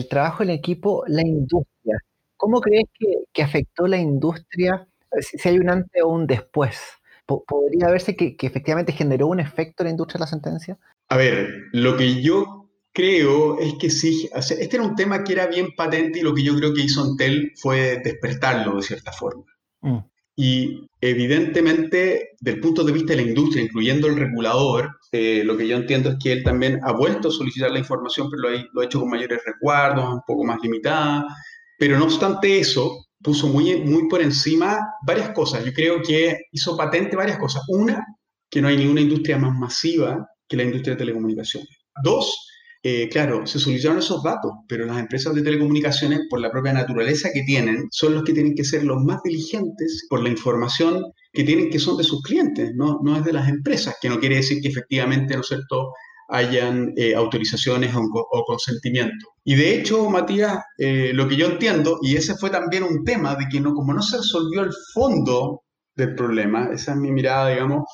trabajo 0.09 0.45
en 0.45 0.51
equipo, 0.51 1.03
la 1.09 1.23
industria. 1.23 1.99
¿Cómo 2.37 2.61
crees 2.61 2.85
que, 3.33 3.43
afectó 3.43 3.89
la 3.89 3.99
industria, 3.99 4.87
si, 5.21 5.49
hay 5.49 5.59
un 5.59 5.71
antes 5.71 6.03
o 6.03 6.09
un 6.09 6.27
después? 6.27 6.79
¿Podría 7.27 7.89
verse 7.89 8.17
que, 8.17 8.37
que 8.37 8.47
efectivamente 8.47 8.93
generó 8.93 9.29
un 9.29 9.41
efecto 9.41 9.83
en 9.83 9.87
la 9.87 9.91
industria 9.93 10.19
de 10.19 10.23
la 10.25 10.27
sentencia? 10.27 10.79
A 11.09 11.17
ver, 11.17 11.49
lo 11.73 11.97
que 11.97 12.23
yo 12.23 12.65
creo 12.95 13.59
es 13.59 13.75
que 13.75 13.91
sí, 13.91 14.31
este 14.35 14.77
era 14.77 14.85
un 14.85 14.95
tema 14.95 15.25
que 15.25 15.33
era 15.33 15.47
bien 15.47 15.75
patente 15.77 16.21
y 16.21 16.23
lo 16.23 16.33
que 16.35 16.45
yo 16.45 16.55
creo 16.55 16.73
que 16.73 16.83
hizo 16.83 17.05
Entel 17.05 17.53
fue 17.57 18.01
despertarlo 18.03 18.77
de 18.77 18.83
cierta 18.83 19.13
forma. 19.13 19.45
Mm. 19.83 19.99
Y 20.37 20.89
evidentemente, 21.01 22.31
del 22.41 22.61
punto 22.61 22.83
de 22.83 22.93
vista 22.93 23.13
de 23.13 23.23
la 23.23 23.29
industria, 23.29 23.65
incluyendo 23.65 24.07
el 24.09 24.17
regulador, 24.17 24.97
eh, 25.13 25.43
lo 25.45 25.57
que 25.57 25.69
yo 25.69 25.77
entiendo 25.77 26.11
es 26.11 26.17
que 26.23 26.33
él 26.33 26.45
también 26.45 26.81
ha 26.83 26.93
vuelto 26.93 27.29
a 27.29 27.33
solicitar 27.33 27.71
la 27.71 27.79
información, 27.79 28.29
pero 28.31 28.43
lo 28.43 28.49
ha, 28.49 28.65
lo 28.73 28.81
ha 28.81 28.85
hecho 28.85 29.01
con 29.01 29.11
mayores 29.11 29.43
recuerdos, 29.45 30.15
un 30.15 30.23
poco 30.27 30.45
más 30.45 30.59
limitada. 30.63 31.27
Pero 31.79 31.99
no 31.99 32.05
obstante 32.05 32.59
eso, 32.59 33.07
puso 33.25 33.49
muy, 33.49 33.81
muy 33.81 34.07
por 34.07 34.21
encima 34.21 34.79
varias 35.05 35.31
cosas. 35.31 35.65
Yo 35.65 35.73
creo 35.73 36.03
que 36.03 36.37
hizo 36.53 36.77
patente 36.77 37.17
varias 37.17 37.39
cosas. 37.39 37.63
Una, 37.69 38.05
que 38.51 38.61
no 38.61 38.69
hay 38.69 38.77
ninguna 38.77 39.01
industria 39.01 39.39
más 39.39 39.59
masiva 39.59 40.29
que 40.47 40.57
la 40.57 40.65
industria 40.65 40.95
de 40.95 40.99
telecomunicaciones. 40.99 41.71
Dos, 42.05 42.47
eh, 42.83 43.09
claro, 43.09 43.47
se 43.47 43.59
solicitaron 43.59 43.99
esos 43.99 44.23
datos, 44.23 44.53
pero 44.69 44.85
las 44.85 44.99
empresas 44.99 45.35
de 45.35 45.41
telecomunicaciones, 45.43 46.21
por 46.29 46.39
la 46.39 46.51
propia 46.51 46.75
naturaleza 46.75 47.31
que 47.33 47.43
tienen, 47.45 47.89
son 47.91 48.15
los 48.15 48.25
que 48.25 48.35
tienen 48.35 48.55
que 48.55 48.63
ser 48.63 48.85
los 48.85 49.03
más 49.03 49.23
diligentes 49.25 50.07
por 50.11 50.23
la 50.23 50.29
información 50.29 51.03
que 51.33 51.45
tienen 51.45 51.71
que 51.71 51.79
son 51.79 51.97
de 51.97 52.05
sus 52.05 52.21
clientes, 52.21 52.73
no, 52.77 53.01
no 53.03 53.17
es 53.17 53.25
de 53.25 53.33
las 53.33 53.49
empresas, 53.49 53.97
que 54.01 54.11
no 54.11 54.21
quiere 54.21 54.37
decir 54.37 54.61
que 54.61 54.69
efectivamente, 54.69 55.35
¿no 55.35 55.41
es 55.41 55.49
cierto?, 55.49 55.93
hayan 56.29 56.93
eh, 56.97 57.15
autorizaciones 57.15 57.95
o, 57.95 58.45
consentimiento. 58.47 59.35
Y 59.45 59.55
de 59.55 59.75
hecho, 59.75 60.09
Matías, 60.09 60.59
eh, 60.79 61.13
lo 61.15 61.29
que 61.29 61.37
yo 61.37 61.47
entiendo, 61.47 61.99
y 62.03 62.17
ese 62.17 62.35
fue 62.37 62.51
también 62.51 62.83
un 62.83 63.05
tema 63.05 63.35
de 63.35 63.47
que 63.51 63.61
no, 63.61 63.75
como 63.75 63.93
no 63.93 64.03
se 64.03 64.19
resolvió 64.19 64.63
el 64.63 64.73
fondo 64.93 65.63
del 65.97 66.15
problema, 66.15 66.71
esa 66.73 66.93
es 66.93 66.99
mi 66.99 67.13
mirada, 67.13 67.51
digamos, 67.51 67.85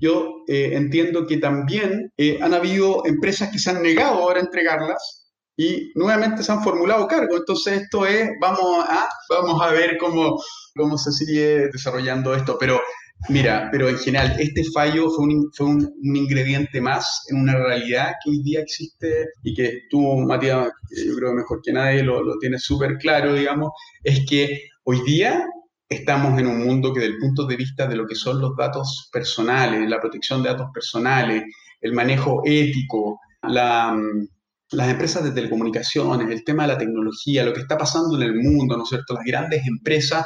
yo 0.00 0.44
eh, 0.48 0.70
entiendo 0.72 1.26
que 1.26 1.36
también 1.36 2.12
eh, 2.16 2.38
han 2.40 2.54
habido 2.54 3.04
empresas 3.06 3.50
que 3.50 3.58
se 3.58 3.70
han 3.70 3.82
negado 3.82 4.14
ahora 4.14 4.40
a 4.40 4.44
entregarlas 4.44 5.28
y 5.56 5.92
nuevamente 5.94 6.42
se 6.42 6.52
han 6.52 6.62
formulado 6.62 7.06
cargo. 7.06 7.36
Entonces 7.36 7.82
esto 7.82 8.06
es, 8.06 8.30
vamos 8.40 8.84
a, 8.88 9.06
vamos 9.28 9.60
a 9.62 9.70
ver 9.72 9.98
cómo, 9.98 10.40
cómo 10.74 10.96
se 10.96 11.12
sigue 11.12 11.68
desarrollando 11.70 12.34
esto. 12.34 12.56
Pero 12.58 12.80
mira, 13.28 13.68
pero 13.70 13.88
en 13.88 13.98
general 13.98 14.36
este 14.38 14.62
fallo 14.72 15.10
fue 15.10 15.26
un, 15.26 15.50
fue 15.52 15.66
un, 15.66 15.92
ingrediente 16.02 16.80
más 16.80 17.24
en 17.28 17.40
una 17.40 17.56
realidad 17.56 18.12
que 18.22 18.30
hoy 18.30 18.42
día 18.42 18.60
existe 18.60 19.26
y 19.42 19.54
que 19.54 19.82
tú, 19.90 20.00
Matías, 20.18 20.70
yo 21.06 21.16
creo 21.16 21.32
mejor 21.34 21.60
que 21.62 21.72
nadie 21.72 22.02
lo, 22.02 22.22
lo 22.22 22.38
tienes 22.38 22.62
súper 22.62 22.96
claro, 22.98 23.34
digamos, 23.34 23.70
es 24.02 24.24
que 24.28 24.62
hoy 24.84 25.02
día 25.04 25.44
estamos 25.90 26.38
en 26.38 26.46
un 26.46 26.64
mundo 26.64 26.92
que 26.92 27.00
desde 27.00 27.14
el 27.14 27.18
punto 27.18 27.46
de 27.46 27.56
vista 27.56 27.86
de 27.86 27.96
lo 27.96 28.06
que 28.06 28.14
son 28.14 28.40
los 28.40 28.56
datos 28.56 29.10
personales, 29.12 29.88
la 29.90 30.00
protección 30.00 30.42
de 30.42 30.50
datos 30.50 30.68
personales, 30.72 31.42
el 31.80 31.92
manejo 31.92 32.42
ético, 32.44 33.18
mm, 33.42 34.24
las 34.72 34.88
empresas 34.88 35.24
de 35.24 35.32
telecomunicaciones, 35.32 36.30
el 36.30 36.44
tema 36.44 36.62
de 36.62 36.74
la 36.74 36.78
tecnología, 36.78 37.44
lo 37.44 37.52
que 37.52 37.60
está 37.60 37.76
pasando 37.76 38.16
en 38.16 38.22
el 38.22 38.34
mundo, 38.36 38.76
¿no 38.76 38.84
es 38.84 38.88
cierto? 38.88 39.14
Las 39.14 39.24
grandes 39.24 39.66
empresas, 39.66 40.24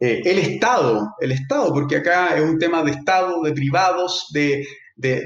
eh, 0.00 0.22
el 0.24 0.38
Estado, 0.38 1.14
el 1.20 1.32
Estado, 1.32 1.72
porque 1.72 1.96
acá 1.96 2.36
es 2.36 2.42
un 2.42 2.58
tema 2.58 2.82
de 2.82 2.92
Estado, 2.92 3.42
de 3.42 3.52
privados, 3.52 4.26
de, 4.32 4.66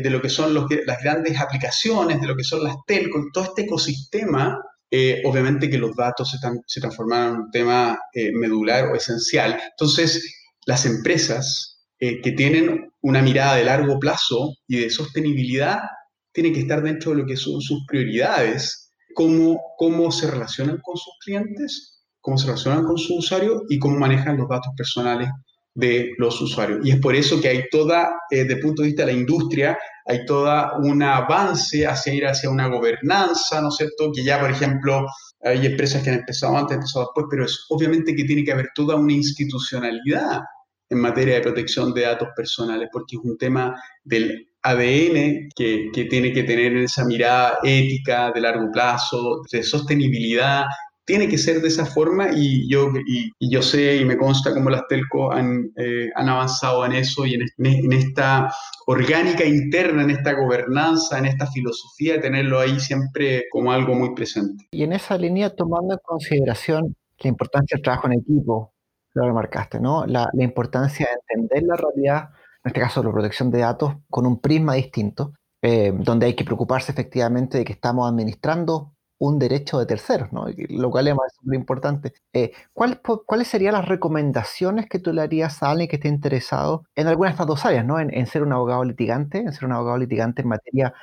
lo 0.04 0.20
que 0.20 0.28
son 0.28 0.54
las 0.54 1.02
grandes 1.02 1.38
aplicaciones, 1.40 2.20
de 2.20 2.26
lo 2.26 2.36
que 2.36 2.44
son 2.44 2.62
las 2.62 2.76
telcos, 2.86 3.24
todo 3.32 3.44
este 3.44 3.62
ecosistema 3.62 4.60
eh, 4.96 5.22
obviamente 5.24 5.68
que 5.68 5.76
los 5.76 5.96
datos 5.96 6.30
se, 6.30 6.36
están, 6.36 6.60
se 6.68 6.80
transformaron 6.80 7.34
en 7.34 7.40
un 7.40 7.50
tema 7.50 7.98
eh, 8.12 8.30
medular 8.32 8.92
o 8.92 8.94
esencial. 8.94 9.60
Entonces, 9.70 10.44
las 10.66 10.86
empresas 10.86 11.84
eh, 11.98 12.20
que 12.22 12.30
tienen 12.30 12.92
una 13.00 13.20
mirada 13.20 13.56
de 13.56 13.64
largo 13.64 13.98
plazo 13.98 14.54
y 14.68 14.78
de 14.78 14.90
sostenibilidad 14.90 15.80
tienen 16.30 16.52
que 16.52 16.60
estar 16.60 16.80
dentro 16.80 17.10
de 17.10 17.18
lo 17.18 17.26
que 17.26 17.36
son 17.36 17.60
sus 17.60 17.84
prioridades, 17.88 18.92
cómo, 19.14 19.60
cómo 19.78 20.12
se 20.12 20.30
relacionan 20.30 20.78
con 20.80 20.96
sus 20.96 21.14
clientes, 21.24 21.93
cómo 22.24 22.38
se 22.38 22.46
relacionan 22.46 22.84
con 22.84 22.96
sus 22.96 23.18
usuarios 23.18 23.64
y 23.68 23.78
cómo 23.78 23.98
manejan 23.98 24.38
los 24.38 24.48
datos 24.48 24.72
personales 24.74 25.28
de 25.74 26.12
los 26.16 26.40
usuarios. 26.40 26.80
Y 26.82 26.92
es 26.92 26.98
por 26.98 27.14
eso 27.14 27.38
que 27.38 27.48
hay 27.48 27.64
toda, 27.70 28.14
desde 28.30 28.54
el 28.54 28.60
punto 28.60 28.80
de 28.80 28.88
vista 28.88 29.04
de 29.04 29.12
la 29.12 29.18
industria, 29.18 29.78
hay 30.06 30.24
toda 30.24 30.78
un 30.78 31.02
avance 31.02 31.86
hacia 31.86 32.14
ir 32.14 32.26
hacia 32.26 32.48
una 32.48 32.68
gobernanza, 32.68 33.60
¿no 33.60 33.68
es 33.68 33.76
cierto? 33.76 34.10
Que 34.10 34.24
ya, 34.24 34.40
por 34.40 34.50
ejemplo, 34.50 35.06
hay 35.42 35.66
empresas 35.66 36.02
que 36.02 36.10
han 36.10 36.20
empezado 36.20 36.56
antes, 36.56 36.76
han 36.76 36.80
empezado 36.80 37.04
después, 37.06 37.26
pero 37.28 37.44
es 37.44 37.66
obviamente 37.68 38.14
que 38.16 38.24
tiene 38.24 38.42
que 38.42 38.52
haber 38.52 38.70
toda 38.74 38.96
una 38.96 39.12
institucionalidad 39.12 40.40
en 40.88 41.00
materia 41.00 41.34
de 41.34 41.40
protección 41.42 41.92
de 41.92 42.02
datos 42.02 42.28
personales, 42.34 42.88
porque 42.90 43.16
es 43.16 43.22
un 43.22 43.36
tema 43.36 43.78
del 44.02 44.48
ADN 44.62 45.50
que, 45.54 45.90
que 45.92 46.04
tiene 46.06 46.32
que 46.32 46.44
tener 46.44 46.74
esa 46.78 47.04
mirada 47.04 47.58
ética 47.62 48.32
de 48.32 48.40
largo 48.40 48.70
plazo, 48.72 49.42
de 49.52 49.62
sostenibilidad, 49.62 50.64
tiene 51.04 51.28
que 51.28 51.38
ser 51.38 51.60
de 51.60 51.68
esa 51.68 51.86
forma 51.86 52.28
y 52.34 52.68
yo, 52.68 52.90
y, 53.06 53.30
yo 53.50 53.62
sé 53.62 53.96
y 53.96 54.04
me 54.04 54.16
consta 54.16 54.54
cómo 54.54 54.70
las 54.70 54.86
telco 54.88 55.32
han, 55.32 55.70
eh, 55.76 56.08
han 56.14 56.28
avanzado 56.28 56.84
en 56.86 56.92
eso 56.92 57.26
y 57.26 57.34
en, 57.34 57.42
en, 57.58 57.92
esta 57.92 58.52
orgánica 58.86 59.44
interna, 59.44 60.02
en 60.02 60.10
esta 60.10 60.32
gobernanza, 60.32 61.18
en 61.18 61.26
esta 61.26 61.46
filosofía, 61.46 62.20
tenerlo 62.20 62.58
ahí 62.60 62.80
siempre 62.80 63.44
como 63.50 63.72
algo 63.72 63.94
muy 63.94 64.14
presente. 64.14 64.66
Y 64.70 64.82
en 64.82 64.92
esa 64.92 65.18
línea, 65.18 65.54
tomando 65.54 65.94
en 65.94 66.00
consideración 66.02 66.96
la 67.18 67.28
importancia 67.28 67.76
del 67.76 67.82
trabajo 67.82 68.06
en 68.06 68.14
equipo, 68.14 68.72
lo 69.14 69.26
remarcaste, 69.26 69.80
¿no? 69.80 70.06
La, 70.06 70.28
la 70.32 70.44
importancia 70.44 71.06
de 71.06 71.42
entender 71.42 71.62
la 71.64 71.76
realidad, 71.76 72.30
en 72.64 72.70
este 72.70 72.80
caso 72.80 73.02
la 73.02 73.12
protección 73.12 73.50
de 73.50 73.60
datos, 73.60 73.94
con 74.10 74.26
un 74.26 74.40
prisma 74.40 74.74
distinto, 74.74 75.34
eh, 75.62 75.92
donde 75.96 76.26
hay 76.26 76.34
que 76.34 76.44
preocuparse 76.44 76.92
efectivamente 76.92 77.58
de 77.58 77.64
que 77.64 77.72
estamos 77.72 78.06
administrando 78.06 78.93
un 79.26 79.38
derecho 79.38 79.78
de 79.78 79.86
terceros, 79.86 80.32
¿no? 80.32 80.46
lo 80.68 80.90
cual 80.90 81.08
es 81.08 81.14
muy 81.42 81.56
importante. 81.56 82.12
Eh, 82.32 82.52
¿Cuáles 82.72 83.48
serían 83.48 83.72
las 83.72 83.88
recomendaciones 83.88 84.86
que 84.88 84.98
tú 84.98 85.12
le 85.12 85.22
harías 85.22 85.62
a 85.62 85.70
alguien 85.70 85.88
que 85.88 85.96
esté 85.96 86.08
interesado 86.08 86.84
en 86.94 87.06
alguna 87.06 87.30
de 87.30 87.32
estas 87.32 87.46
dos 87.46 87.64
áreas, 87.64 87.84
¿no? 87.84 87.98
En, 87.98 88.26
ser 88.26 88.42
un 88.42 88.52
abogado 88.52 88.84
litigante, 88.84 89.38
en 89.38 89.52
ser 89.52 89.64
un 89.64 89.72
abogado 89.72 89.98
litigante 89.98 90.42
en 90.42 90.48
materia, 90.48 90.94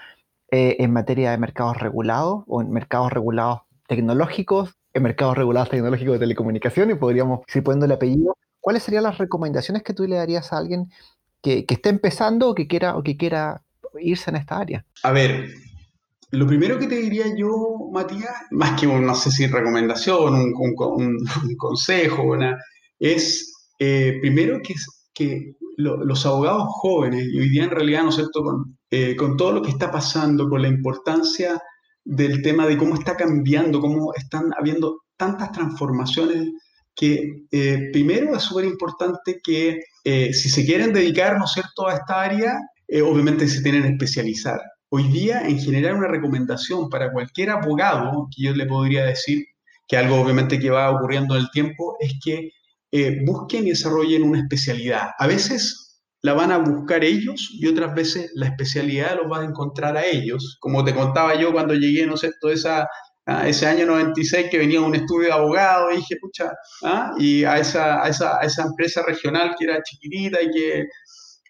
eh, 0.51 0.77
en 0.79 0.93
materia 0.93 1.31
de 1.31 1.37
mercados 1.37 1.77
regulados 1.77 2.43
o 2.47 2.61
en 2.61 2.71
mercados 2.71 3.11
regulados 3.11 3.61
tecnológicos, 3.87 4.75
en 4.93 5.03
mercados 5.03 5.37
regulados 5.37 5.69
tecnológicos 5.69 6.13
de 6.13 6.19
telecomunicaciones, 6.19 6.97
podríamos 6.97 7.41
seguir 7.47 7.63
poniendo 7.63 7.85
el 7.85 7.91
apellido. 7.93 8.37
¿Cuáles 8.59 8.83
serían 8.83 9.03
las 9.03 9.17
recomendaciones 9.17 9.81
que 9.83 9.93
tú 9.93 10.05
le 10.05 10.17
darías 10.17 10.53
a 10.53 10.57
alguien 10.57 10.91
que, 11.41 11.65
que 11.65 11.73
esté 11.73 11.89
empezando 11.89 12.49
o 12.49 12.53
que 12.53 12.67
quiera, 12.67 12.95
o 12.97 13.03
que 13.03 13.17
quiera 13.17 13.63
irse 13.99 14.29
en 14.29 14.35
esta 14.35 14.59
área? 14.59 14.85
A 15.01 15.11
ver, 15.11 15.49
lo 16.31 16.47
primero 16.47 16.79
que 16.79 16.87
te 16.87 16.95
diría 16.95 17.25
yo, 17.35 17.89
Matías, 17.91 18.33
más 18.51 18.79
que 18.79 18.87
no 18.87 19.15
sé 19.15 19.31
si 19.31 19.47
recomendación, 19.47 20.53
un, 20.55 21.55
consejo, 21.57 22.23
una, 22.23 22.57
es 22.99 23.69
eh, 23.79 24.17
primero 24.21 24.59
que, 24.63 24.73
que 25.13 25.53
los 25.77 26.25
abogados 26.25 26.67
jóvenes, 26.69 27.27
y 27.31 27.39
hoy 27.39 27.49
día 27.49 27.65
en 27.65 27.71
realidad, 27.71 28.03
¿no 28.03 28.09
es 28.09 28.15
cierto?, 28.15 28.43
con, 28.43 28.77
eh, 28.89 29.15
con 29.15 29.35
todo 29.35 29.51
lo 29.51 29.61
que 29.61 29.71
está 29.71 29.91
pasando, 29.91 30.47
con 30.47 30.61
la 30.61 30.69
importancia 30.69 31.61
del 32.03 32.41
tema 32.41 32.65
de 32.65 32.77
cómo 32.77 32.95
está 32.95 33.15
cambiando, 33.17 33.81
cómo 33.81 34.13
están 34.13 34.51
habiendo 34.57 35.01
tantas 35.17 35.51
transformaciones, 35.51 36.49
que 36.95 37.45
eh, 37.51 37.89
primero 37.91 38.35
es 38.35 38.43
súper 38.43 38.65
importante 38.65 39.39
que 39.43 39.79
si 40.03 40.49
se 40.49 40.65
quieren 40.65 40.93
dedicar, 40.93 41.37
¿no 41.37 41.45
es 41.45 41.51
cierto?, 41.51 41.87
a 41.87 41.95
esta 41.95 42.21
área, 42.21 42.57
obviamente 43.05 43.47
se 43.47 43.61
tienen 43.61 43.83
que 43.83 43.89
especializar. 43.89 44.59
Hoy 44.93 45.07
día, 45.07 45.47
en 45.47 45.57
general, 45.57 45.95
una 45.95 46.09
recomendación 46.09 46.89
para 46.89 47.13
cualquier 47.13 47.49
abogado, 47.51 48.27
que 48.35 48.43
yo 48.43 48.53
le 48.53 48.65
podría 48.65 49.05
decir, 49.05 49.45
que 49.87 49.95
algo 49.95 50.19
obviamente 50.19 50.59
que 50.59 50.69
va 50.69 50.91
ocurriendo 50.91 51.33
en 51.35 51.43
el 51.43 51.51
tiempo, 51.51 51.95
es 52.01 52.15
que 52.21 52.51
eh, 52.91 53.19
busquen 53.25 53.65
y 53.65 53.69
desarrollen 53.69 54.23
una 54.23 54.41
especialidad. 54.41 55.11
A 55.17 55.27
veces 55.27 56.01
la 56.21 56.33
van 56.33 56.51
a 56.51 56.57
buscar 56.57 57.05
ellos 57.05 57.51
y 57.53 57.67
otras 57.67 57.95
veces 57.95 58.31
la 58.35 58.47
especialidad 58.47 59.15
los 59.15 59.29
van 59.29 59.43
a 59.43 59.49
encontrar 59.49 59.95
a 59.95 60.05
ellos. 60.05 60.57
Como 60.59 60.83
te 60.83 60.93
contaba 60.93 61.39
yo 61.39 61.53
cuando 61.53 61.73
llegué, 61.73 62.05
no 62.05 62.17
sé, 62.17 62.33
todo 62.41 62.51
esa, 62.51 62.85
ese 63.45 63.67
año 63.67 63.85
96 63.85 64.47
que 64.51 64.57
venía 64.57 64.81
un 64.81 64.93
estudio 64.93 65.27
de 65.27 65.33
abogado 65.33 65.89
y 65.93 65.97
dije, 65.97 66.17
pucha, 66.19 66.51
¿ah? 66.83 67.13
y 67.17 67.45
a 67.45 67.59
esa, 67.59 68.03
a 68.03 68.09
esa, 68.09 68.39
a 68.39 68.41
esa 68.41 68.63
empresa 68.63 69.03
regional 69.07 69.55
que 69.57 69.63
era 69.63 69.81
chiquitita 69.83 70.41
y 70.41 70.51
que, 70.51 70.85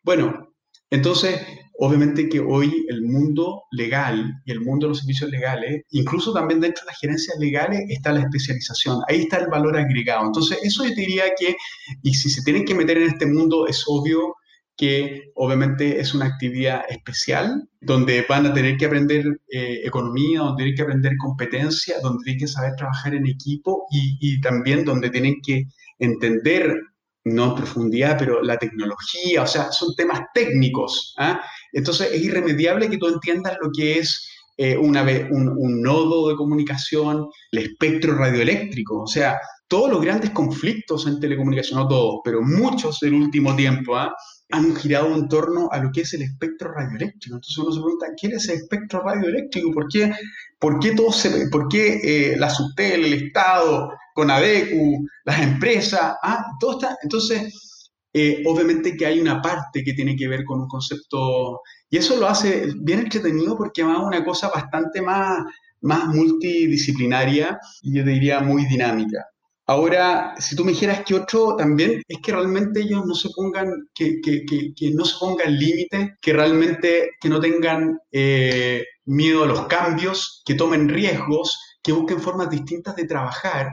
bueno, 0.04 0.54
entonces, 0.92 1.42
obviamente 1.84 2.30
que 2.30 2.40
hoy 2.40 2.86
el 2.90 3.02
mundo 3.02 3.64
legal 3.72 4.40
y 4.46 4.52
el 4.52 4.62
mundo 4.62 4.86
de 4.86 4.90
los 4.90 5.00
servicios 5.00 5.32
legales, 5.32 5.82
incluso 5.90 6.32
también 6.32 6.60
dentro 6.60 6.84
de 6.84 6.92
las 6.92 7.00
gerencias 7.00 7.38
legales, 7.40 7.82
está 7.90 8.12
la 8.12 8.22
especialización, 8.22 9.00
ahí 9.08 9.22
está 9.22 9.38
el 9.38 9.48
valor 9.48 9.76
agregado. 9.76 10.28
Entonces, 10.28 10.60
eso 10.62 10.86
yo 10.86 10.94
diría 10.94 11.24
que, 11.38 11.56
y 12.04 12.14
si 12.14 12.30
se 12.30 12.44
tienen 12.44 12.66
que 12.66 12.76
meter 12.76 13.00
en 13.00 13.10
este 13.10 13.26
mundo, 13.26 13.66
es 13.68 13.84
obvio 13.88 14.36
que 14.78 15.32
obviamente 15.34 16.00
es 16.00 16.14
una 16.14 16.28
actividad 16.28 16.84
especial, 16.88 17.68
donde 17.82 18.26
van 18.30 18.46
a 18.46 18.54
tener 18.54 18.78
que 18.78 18.86
aprender 18.86 19.26
eh, 19.52 19.82
economía, 19.84 20.42
donde 20.42 20.58
tienen 20.58 20.76
que 20.76 20.84
aprender 20.84 21.14
competencia, 21.18 21.96
donde 22.04 22.24
tienen 22.24 22.42
que 22.42 22.48
saber 22.48 22.74
trabajar 22.78 23.16
en 23.16 23.26
equipo 23.26 23.88
y, 23.90 24.40
también 24.40 24.86
donde 24.86 25.10
tienen 25.10 25.42
que 25.44 25.64
entender 25.98 26.76
no 27.24 27.50
en 27.50 27.56
profundidad, 27.56 28.18
pero 28.18 28.42
la 28.42 28.58
tecnología, 28.58 29.44
o 29.44 29.48
sea, 29.48 29.72
son 29.72 29.96
temas 29.96 30.22
técnicos. 30.34 31.14
¿ah? 31.18 31.42
Entonces 31.72 32.10
es 32.12 32.22
irremediable 32.22 32.90
que 32.90 32.98
tú 32.98 33.08
entiendas 33.08 33.58
lo 33.62 33.70
que 33.76 34.00
es 34.00 34.30
eh, 34.58 34.78
una, 34.78 35.04
un, 35.04 35.82
nodo 35.82 36.30
de 36.30 36.36
comunicación, 36.36 37.28
el 37.52 37.60
espectro 37.60 38.16
radioeléctrico, 38.16 39.02
o 39.02 39.08
sea, 39.08 39.40
todos 39.68 39.90
los 39.90 40.02
grandes 40.02 40.32
conflictos 40.32 41.08
en 41.08 41.20
telecomunicación, 41.20 41.80
no 41.80 41.88
todos, 41.88 42.20
pero 42.24 42.42
muchos 42.42 43.00
del 43.00 43.14
último 43.14 43.56
tiempo, 43.56 43.96
¿ah? 43.96 44.14
han 44.52 44.76
girado 44.76 45.16
en 45.16 45.30
torno 45.30 45.70
a 45.72 45.80
lo 45.80 45.92
que 45.92 46.02
es 46.02 46.14
el 46.14 46.24
espectro 46.24 46.74
radioeléctrico. 46.74 47.38
Entonces 47.38 47.58
uno 47.58 47.72
se 47.72 47.80
pregunta, 47.80 48.08
¿qué 48.20 48.28
es 48.28 48.50
el 48.50 48.58
espectro 48.58 49.02
radioeléctrico? 49.02 49.72
¿Por 49.72 49.88
qué, 49.88 50.14
por 50.60 50.80
qué, 50.80 50.92
todo 50.92 51.12
se, 51.12 51.48
por 51.50 51.70
qué 51.70 52.02
eh, 52.04 52.36
la 52.38 52.50
SUTEL, 52.50 53.06
el 53.06 53.14
Estado, 53.14 53.92
con 54.14 54.30
ADECU, 54.30 55.08
las 55.26 55.42
empresas, 55.42 56.16
ah, 56.22 56.46
todo 56.60 56.74
está. 56.74 56.98
Entonces, 57.02 57.71
eh, 58.14 58.44
obviamente 58.46 58.96
que 58.98 59.06
hay 59.06 59.20
una 59.20 59.42
parte 59.42 59.84
que 59.84 59.94
tiene 59.94 60.16
que 60.16 60.28
ver 60.28 60.44
con 60.44 60.62
un 60.62 60.68
concepto, 60.68 61.62
y 61.90 61.98
eso 61.98 62.18
lo 62.18 62.28
hace 62.28 62.68
bien 62.78 63.00
entretenido 63.00 63.58
porque 63.58 63.84
va 63.84 63.96
a 63.96 64.06
una 64.06 64.24
cosa 64.24 64.50
bastante 64.50 65.02
más, 65.02 65.44
más 65.82 66.08
multidisciplinaria 66.08 67.60
y 67.82 67.98
yo 67.98 68.04
diría 68.04 68.42
muy 68.42 68.66
dinámica. 68.66 69.26
Ahora, 69.68 70.34
si 70.38 70.56
tú 70.56 70.66
me 70.66 70.72
dijeras 70.72 71.04
que 71.06 71.16
otro 71.16 71.56
también, 71.56 72.02
es 72.08 72.18
que 72.22 72.34
realmente 72.34 72.82
ellos 72.82 73.06
no 73.06 73.14
se 73.14 73.30
pongan, 73.34 73.72
que, 73.94 74.20
que, 74.22 74.44
que, 74.46 74.92
no 74.92 75.06
se 75.06 75.18
pongan 75.18 75.58
límites, 75.58 76.10
que 76.22 76.34
realmente 76.34 77.12
que 77.22 77.30
no 77.30 77.40
tengan 77.40 77.98
eh, 78.12 78.84
miedo 79.06 79.44
a 79.44 79.48
los 79.48 79.68
cambios, 79.68 80.42
que 80.46 80.56
tomen 80.56 80.90
riesgos, 80.90 81.58
que 81.82 81.94
busquen 81.94 82.20
formas 82.20 82.50
distintas 82.50 82.96
de 82.98 83.06
trabajar 83.06 83.70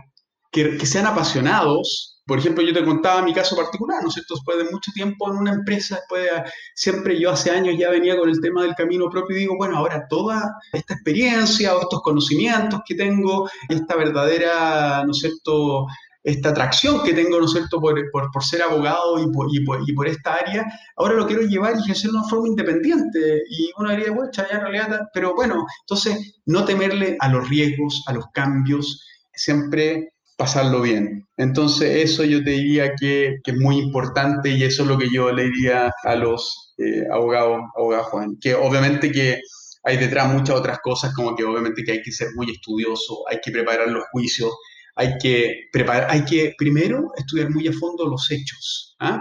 que, 0.51 0.87
sean 0.87 1.07
apasionados. 1.07 2.21
Por 2.27 2.39
ejemplo, 2.39 2.63
yo 2.63 2.75
te 2.75 2.85
contaba 2.85 3.23
mi 3.23 3.33
caso 3.33 3.57
particular, 3.57 4.03
¿no 4.03 4.09
es 4.09 4.15
cierto? 4.15 4.35
Después 4.35 4.59
de 4.59 4.71
mucho 4.71 4.93
tiempo 4.93 5.31
en 5.31 5.39
una 5.39 5.53
empresa, 5.53 5.97
después 5.97 6.25
de, 6.25 6.51
siempre 6.75 7.19
yo 7.19 7.31
hace 7.31 7.51
años 7.51 7.77
ya 7.79 7.91
venía 7.91 8.19
con 8.19 8.29
el 8.29 8.41
tema 8.41 8.63
del 8.63 8.75
camino 8.75 9.09
propio 9.09 9.37
y 9.37 9.41
digo, 9.41 9.57
bueno, 9.57 9.79
ahora 9.79 10.07
toda 10.09 10.55
esta 10.73 10.95
experiencia 10.95 11.75
o 11.75 11.81
estos 11.81 12.03
conocimientos 12.03 12.81
que 12.87 12.95
tengo, 12.95 13.49
esta 13.69 13.97
verdadera, 13.97 15.05
¿no 15.07 15.13
es 15.13 15.19
cierto?, 15.19 15.87
esta 16.23 16.51
atracción 16.51 17.03
que 17.03 17.15
tengo, 17.15 17.39
¿no 17.39 17.47
es 17.47 17.53
cierto?, 17.53 17.81
por, 17.81 17.99
por, 18.11 18.31
por 18.31 18.45
ser 18.45 18.61
abogado 18.63 19.19
y 19.19 19.33
por, 19.33 19.49
y 19.51 19.65
y, 19.87 19.95
por, 19.95 20.07
esta 20.07 20.35
área, 20.35 20.67
ahora 20.97 21.15
lo 21.15 21.27
quiero 21.27 21.43
llevar 21.43 21.77
y 21.87 21.91
hacerlo 21.91 22.19
de 22.19 22.19
una 22.19 22.29
forma 22.29 22.49
independiente. 22.49 23.43
Y 23.49 23.71
uno 23.79 23.91
diría, 23.91 24.13
bueno, 24.13 24.31
ya 24.35 24.47
en 24.51 24.61
realidad, 24.61 25.01
pero 25.15 25.35
bueno, 25.35 25.65
entonces 25.81 26.41
no 26.45 26.67
temerle 26.67 27.17
a 27.21 27.29
los 27.31 27.49
riesgos, 27.49 28.05
a 28.07 28.13
los 28.13 28.27
cambios, 28.35 29.03
siempre 29.33 30.13
pasarlo 30.39 30.81
bien. 30.81 31.27
Entonces 31.37 32.05
eso 32.05 32.25
yo 32.25 32.43
te 32.45 32.51
diría 32.51 32.93
que, 32.99 33.39
es 33.45 33.57
muy 33.57 33.77
importante 33.79 34.51
y 34.51 34.63
eso 34.63 34.83
es 34.83 34.89
lo 34.89 34.97
que 34.97 35.11
yo 35.11 35.33
le 35.33 35.45
diría 35.45 35.93
a 36.05 36.15
los 36.15 36.75
eh, 36.79 37.03
abogados, 37.13 37.61
abogados 37.77 38.07
jóvenes, 38.07 38.39
que 38.41 38.55
obviamente 38.55 39.11
que 39.11 39.41
hay 39.83 39.97
detrás 39.97 40.33
muchas 40.33 40.57
otras 40.57 40.79
cosas, 40.79 41.13
como 41.13 41.35
que 41.35 41.45
obviamente 41.45 41.83
que 41.83 41.93
hay 41.93 42.03
que 42.03 42.13
ser 42.13 42.29
muy 42.37 42.51
estudioso, 42.53 43.25
hay 43.29 43.39
que 43.43 43.51
preparar 43.51 43.89
los 43.89 44.05
juicios, 44.13 44.53
hay 44.95 45.19
que, 45.21 45.69
preparar, 45.73 46.07
hay 46.09 46.25
que 46.25 46.55
primero 46.57 47.11
estudiar 47.17 47.51
muy 47.51 47.67
a 47.67 47.73
fondo 47.73 48.07
los 48.07 48.31
hechos. 48.31 48.97
¿ah? 49.01 49.21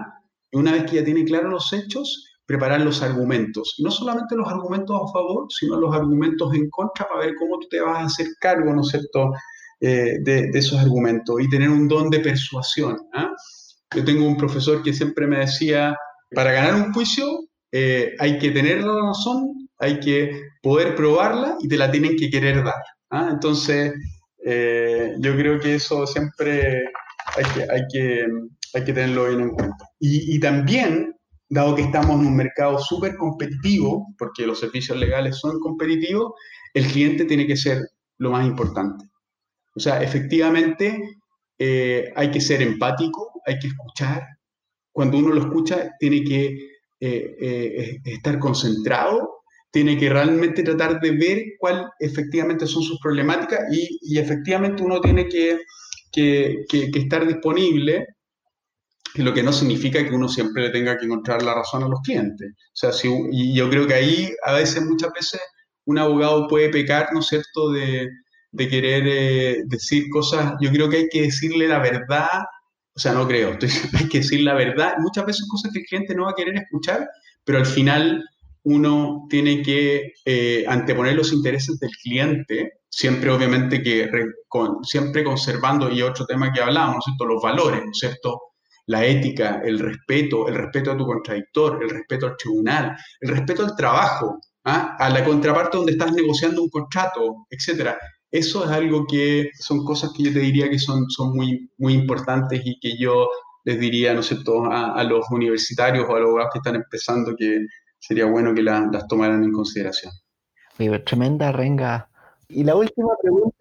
Y 0.52 0.58
una 0.58 0.74
vez 0.74 0.84
que 0.86 0.98
ya 0.98 1.04
tiene 1.04 1.26
claros 1.26 1.52
los 1.52 1.74
hechos, 1.74 2.26
preparar 2.46 2.82
los 2.82 3.02
argumentos. 3.02 3.74
Y 3.78 3.84
no 3.84 3.90
solamente 3.90 4.36
los 4.36 4.48
argumentos 4.48 4.96
a 4.96 5.12
favor, 5.12 5.48
sino 5.50 5.80
los 5.80 5.96
argumentos 5.96 6.54
en 6.54 6.70
contra 6.70 7.08
para 7.08 7.22
ver 7.22 7.36
cómo 7.40 7.58
tú 7.58 7.68
te 7.70 7.82
vas 7.82 7.98
a 7.98 8.06
hacer 8.06 8.28
cargo, 8.40 8.72
¿no 8.72 8.82
es 8.82 8.90
cierto?, 8.90 9.32
eh, 9.80 10.18
de, 10.22 10.50
esos 10.56 10.80
argumentos 10.80 11.36
y 11.40 11.50
tener 11.50 11.70
un 11.70 11.88
don 11.88 12.10
de 12.10 12.20
persuasión. 12.20 12.98
¿ah? 13.14 13.32
Yo 13.96 14.04
tengo 14.04 14.26
un 14.26 14.36
profesor 14.36 14.82
que 14.82 14.92
siempre 14.92 15.28
me 15.28 15.38
decía, 15.38 15.96
para 16.34 16.52
ganar 16.52 16.74
un 16.74 16.94
juicio 16.94 17.48
eh, 17.72 18.16
hay 18.18 18.40
que 18.40 18.50
tener 18.50 18.84
la 18.84 19.10
razón, 19.10 19.70
hay 19.78 20.00
que 20.00 20.42
poder 20.64 20.96
probarla 20.96 21.58
y 21.60 21.68
te 21.68 21.78
la 21.78 21.92
tienen 21.92 22.16
que 22.16 22.32
querer 22.32 22.64
dar. 22.64 22.82
¿ah? 23.12 23.30
Entonces, 23.32 23.94
eh, 24.44 25.14
yo 25.20 25.36
creo 25.36 25.60
que 25.60 25.76
eso 25.76 26.08
siempre 26.08 26.90
hay 27.36 27.44
que, 27.54 27.72
hay 27.72 27.82
que, 27.92 28.26
hay 28.74 28.84
que 28.84 28.94
tenerlo 28.94 29.28
bien 29.28 29.42
en 29.42 29.50
cuenta. 29.50 29.86
Y 30.00 30.40
también, 30.40 31.14
dado 31.50 31.76
que 31.76 31.84
estamos 31.84 32.20
en 32.20 32.28
un 32.28 32.36
mercado 32.36 32.80
súper 32.80 33.16
competitivo, 33.16 34.08
porque 34.18 34.48
los 34.48 34.60
servicios 34.60 34.98
legales 34.98 35.38
son 35.38 35.60
competitivos, 35.60 36.34
el 36.74 36.88
cliente 36.88 37.26
tiene 37.26 37.46
que 37.46 37.58
ser 37.58 37.80
lo 38.18 38.32
más 38.32 38.46
importante. 38.46 39.06
O 39.78 39.80
sea, 39.80 40.02
efectivamente 40.02 41.00
eh, 41.60 42.12
hay 42.16 42.32
que 42.32 42.42
ser 42.42 42.64
empático, 42.64 43.42
hay 43.46 43.60
que 43.60 43.68
escuchar. 43.68 44.26
Cuando 44.92 45.20
uno 45.20 45.34
lo 45.34 45.42
escucha, 45.42 45.92
tiene 46.00 46.24
que 46.24 46.48
eh, 47.00 47.36
eh, 47.40 47.98
estar 48.06 48.40
concentrado, 48.40 49.44
tiene 49.70 49.96
que 49.96 50.10
realmente 50.10 50.64
tratar 50.64 51.00
de 51.00 51.12
ver 51.12 51.44
cuál 51.60 51.92
efectivamente 52.00 52.66
son 52.66 52.82
sus 52.82 53.00
problemáticas 53.00 53.60
y, 53.72 54.18
efectivamente 54.18 54.82
uno 54.82 55.00
tiene 55.00 55.28
que, 55.28 55.60
estar 56.96 57.28
disponible, 57.28 58.08
lo 59.14 59.32
que 59.32 59.44
no 59.44 59.54
significa 59.54 60.04
que 60.04 60.16
uno 60.16 60.28
siempre 60.28 60.64
le 60.64 60.70
tenga 60.72 60.98
que 60.98 61.06
encontrar 61.06 61.44
la 61.44 61.54
razón 61.54 61.84
a 61.84 61.88
los 61.88 62.02
clientes. 62.02 62.50
O 62.52 62.76
sea, 62.76 62.92
si, 62.92 63.08
y 63.32 63.56
yo 63.56 63.70
creo 63.70 63.86
que 63.86 63.94
ahí 63.94 64.32
a 64.44 64.54
veces, 64.54 64.84
muchas 64.84 65.12
veces, 65.14 65.42
un 65.86 66.00
abogado 66.00 66.48
puede 66.48 66.70
pecar, 66.70 67.10
¿no 67.14 67.20
es 67.20 67.28
cierto?, 67.28 67.72
de, 67.72 68.08
de 68.52 68.70
querer 68.70 69.04
eh, 69.08 69.64
decir 69.66 70.10
cosas, 70.10 70.54
yo 70.62 70.72
creo 70.72 70.90
que 70.90 70.98
hay 70.98 71.08
que 71.10 71.24
decirle 71.24 71.68
la 71.68 71.80
verdad, 71.80 72.44
o 72.96 73.00
sea, 73.00 73.14
no 73.14 73.28
creo, 73.28 73.58
hay 73.98 74.08
que 74.10 74.20
decir 74.20 74.42
la 74.42 74.54
verdad, 74.54 74.94
muchas 75.00 75.26
veces 75.26 75.48
cosas 75.50 75.72
que 75.72 75.80
el 75.80 75.86
cliente 75.86 76.16
no 76.16 76.26
va 76.26 76.32
a 76.32 76.36
querer 76.36 76.56
escuchar, 76.56 77.08
pero 77.44 77.60
al 77.60 77.66
final 77.66 78.24
uno 78.64 79.26
tiene 79.30 79.62
que 79.62 80.14
eh, 80.26 80.66
anteponer 80.68 81.16
los 81.16 81.32
intereses 81.32 81.80
del 81.80 81.92
cliente, 82.04 82.80
siempre 82.90 83.32
obviamente 83.32 83.82
que 83.82 84.10
siempre 84.84 85.24
conservando, 85.24 85.90
y 85.90 86.02
otro 86.02 86.26
tema 86.26 86.52
que 86.52 86.62
hablamos, 86.62 87.06
¿no 87.20 87.26
los 87.26 87.42
valores, 87.42 87.82
¿no 87.86 87.92
es 87.92 87.98
cierto? 87.98 88.42
La 88.88 89.06
ética, 89.06 89.62
el 89.64 89.80
respeto, 89.80 90.48
el 90.48 90.56
respeto 90.56 90.92
a 90.92 90.98
tu 90.98 91.06
contradictor, 91.06 91.82
el 91.82 91.90
respeto 91.90 92.26
al 92.28 92.38
tribunal, 92.38 92.98
el 93.22 93.30
respeto 93.30 93.64
al 93.64 93.76
trabajo, 93.76 94.40
¿ah? 94.66 94.96
a 95.00 95.10
la 95.10 95.24
contraparte 95.24 95.78
donde 95.78 95.94
estás 95.94 96.12
negociando 96.14 96.62
un 96.62 96.70
contrato, 96.70 97.48
etcétera. 97.50 97.98
Eso 98.32 98.66
es 98.66 98.72
algo 98.72 99.06
que 99.08 99.50
son 99.58 99.86
cosas 99.86 100.12
que 100.16 100.24
yo 100.24 100.34
te 100.34 100.40
diría 100.40 100.70
que 100.70 100.80
son, 100.80 101.10
son 101.10 101.36
muy, 101.36 101.70
muy 101.78 101.94
importantes 101.94 102.62
y 102.66 102.80
que 102.80 102.98
yo 102.98 103.30
les 103.64 103.80
diría, 103.80 104.14
¿no 104.14 104.24
sé, 104.24 104.38
a, 104.72 104.94
a 104.94 105.04
los 105.04 105.30
universitarios 105.32 106.06
o 106.10 106.16
a 106.16 106.20
los 106.20 106.28
abogados 106.28 106.52
que 106.54 106.60
están 106.60 106.76
empezando 106.76 107.36
que 107.36 107.66
sería 108.00 108.26
bueno 108.26 108.54
que 108.54 108.64
las 108.64 109.08
tomaran 109.08 109.44
en 109.44 109.52
consideración. 109.52 110.14
tremenda 111.06 111.52
renga. 111.52 112.10
Y 112.48 112.64
la 112.64 112.76
última 112.76 113.10
pregunta, 113.22 113.58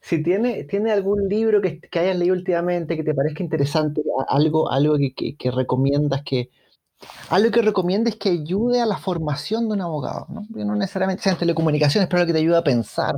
si 0.00 0.22
tiene, 0.22 0.64
tiene 0.64 0.92
algún 0.92 1.28
libro 1.28 1.60
que, 1.60 1.80
hayas 1.98 2.16
leído 2.16 2.34
últimamente 2.34 2.96
que 2.96 3.02
te 3.02 3.14
parezca 3.14 3.42
interesante, 3.42 4.02
algo, 4.28 4.70
algo 4.70 4.96
que, 4.96 5.50
recomiendas 5.50 6.22
que, 6.22 6.50
algo 7.30 7.50
que 7.50 7.62
recomiendes 7.62 8.16
que 8.16 8.30
ayude 8.30 8.80
a 8.80 8.86
la 8.86 8.98
formación 8.98 9.68
de 9.68 9.74
un 9.74 9.80
abogado, 9.80 10.26
¿no? 10.28 10.46
no 10.50 10.74
necesariamente 10.76 11.22
sea 11.22 11.32
en 11.32 11.38
telecomunicaciones, 11.38 12.08
pero 12.08 12.20
algo 12.20 12.28
que 12.28 12.34
te 12.34 12.44
ayude 12.44 12.56
a 12.56 12.64
pensar. 12.64 13.16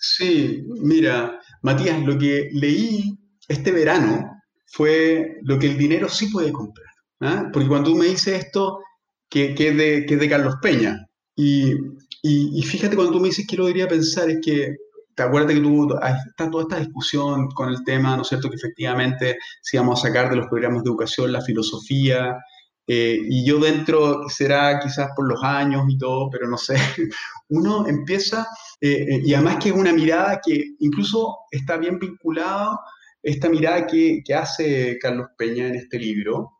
Sí, 0.00 0.64
mira, 0.82 1.38
Matías, 1.60 2.00
lo 2.02 2.16
que 2.18 2.48
leí 2.52 3.18
este 3.48 3.70
verano 3.70 4.24
fue 4.66 5.36
lo 5.42 5.58
que 5.58 5.66
el 5.66 5.76
dinero 5.76 6.08
sí 6.08 6.28
puede 6.28 6.52
comprar. 6.52 6.88
¿ah? 7.20 7.50
Porque 7.52 7.68
cuando 7.68 7.90
tú 7.90 7.96
me 7.96 8.06
dices 8.06 8.44
esto, 8.44 8.78
que, 9.28 9.54
que, 9.54 9.68
es 9.68 9.76
de, 9.76 10.06
que 10.06 10.16
de 10.16 10.28
Carlos 10.28 10.54
Peña, 10.62 11.06
y, 11.36 11.74
y, 12.22 12.62
fíjate 12.62 12.96
cuando 12.96 13.12
tú 13.12 13.20
me 13.20 13.28
dices 13.28 13.46
que 13.46 13.56
lo 13.56 13.64
debería 13.66 13.88
pensar, 13.88 14.30
es 14.30 14.38
que 14.42 14.74
te 15.14 15.22
acuerdas 15.22 15.54
que 15.54 15.60
tuvo, 15.60 15.94
está 16.02 16.50
toda 16.50 16.62
esta 16.62 16.78
discusión 16.78 17.48
con 17.48 17.68
el 17.68 17.84
tema, 17.84 18.16
¿no 18.16 18.22
es 18.22 18.28
cierto?, 18.28 18.48
que 18.48 18.56
efectivamente 18.56 19.36
si 19.60 19.76
vamos 19.76 20.02
a 20.02 20.08
sacar 20.08 20.30
de 20.30 20.36
los 20.36 20.46
programas 20.46 20.82
de 20.82 20.90
educación 20.90 21.32
la 21.32 21.42
filosofía, 21.42 22.36
eh, 22.92 23.20
y 23.22 23.46
yo 23.46 23.60
dentro, 23.60 24.28
será 24.28 24.80
quizás 24.80 25.10
por 25.14 25.28
los 25.28 25.40
años 25.44 25.84
y 25.88 25.96
todo, 25.96 26.28
pero 26.28 26.48
no 26.48 26.56
sé, 26.56 26.74
uno 27.48 27.86
empieza, 27.86 28.48
eh, 28.80 29.06
eh, 29.08 29.22
y 29.24 29.32
además 29.32 29.58
que 29.62 29.68
es 29.68 29.76
una 29.76 29.92
mirada 29.92 30.40
que 30.44 30.74
incluso 30.80 31.36
está 31.52 31.76
bien 31.76 32.00
vinculada, 32.00 32.80
esta 33.22 33.48
mirada 33.48 33.86
que, 33.86 34.22
que, 34.24 34.34
hace 34.34 34.98
Carlos 35.00 35.28
Peña 35.38 35.68
en 35.68 35.76
este 35.76 36.00
libro, 36.00 36.54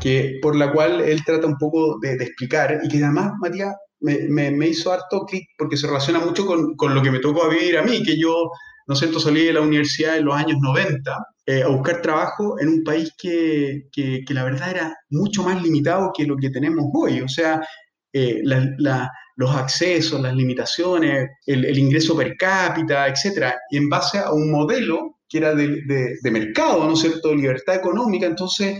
que, 0.00 0.40
por 0.42 0.56
la 0.56 0.72
cual 0.72 1.00
él 1.00 1.24
trata 1.24 1.46
un 1.46 1.58
poco 1.58 2.00
de, 2.00 2.16
de 2.16 2.24
explicar, 2.24 2.80
y 2.82 2.88
que 2.88 2.96
además, 2.96 3.34
Matías, 3.38 3.72
me, 4.00 4.50
me, 4.50 4.66
hizo 4.66 4.92
harto 4.92 5.26
clic 5.26 5.44
porque 5.56 5.76
se 5.76 5.86
relaciona 5.86 6.18
mucho 6.18 6.44
con, 6.44 6.74
con, 6.74 6.92
lo 6.92 7.02
que 7.02 7.12
me 7.12 7.20
tocó 7.20 7.48
vivir 7.48 7.78
a 7.78 7.82
mí, 7.82 8.02
que 8.02 8.18
yo, 8.18 8.50
no 8.88 8.96
sé, 8.96 9.12
salí 9.20 9.44
de 9.44 9.52
la 9.52 9.60
universidad 9.60 10.16
en 10.16 10.24
los 10.24 10.34
años 10.34 10.58
90 10.60 11.16
eh, 11.48 11.62
a 11.62 11.68
buscar 11.68 12.02
trabajo 12.02 12.60
en 12.60 12.68
un 12.68 12.84
país 12.84 13.10
que, 13.16 13.88
que, 13.90 14.22
que, 14.26 14.34
la 14.34 14.44
verdad 14.44 14.70
era 14.70 14.96
mucho 15.08 15.42
más 15.42 15.62
limitado 15.62 16.12
que 16.14 16.26
lo 16.26 16.36
que 16.36 16.50
tenemos 16.50 16.84
hoy. 16.92 17.22
O 17.22 17.28
sea, 17.28 17.66
eh, 18.12 18.42
la, 18.44 19.10
los 19.36 19.54
accesos, 19.56 20.20
las 20.20 20.34
limitaciones, 20.34 21.26
el, 21.46 21.64
el, 21.64 21.78
ingreso 21.78 22.14
per 22.14 22.36
cápita, 22.36 23.08
etcétera, 23.08 23.56
y 23.70 23.78
en 23.78 23.88
base 23.88 24.18
a 24.18 24.30
un 24.30 24.50
modelo 24.50 25.20
que 25.26 25.38
era 25.38 25.54
de, 25.54 25.68
de, 25.86 26.18
de 26.22 26.30
mercado, 26.30 26.84
¿no 26.84 26.92
es 26.92 27.00
cierto?, 27.00 27.34
libertad 27.34 27.76
económica, 27.76 28.26
entonces 28.26 28.78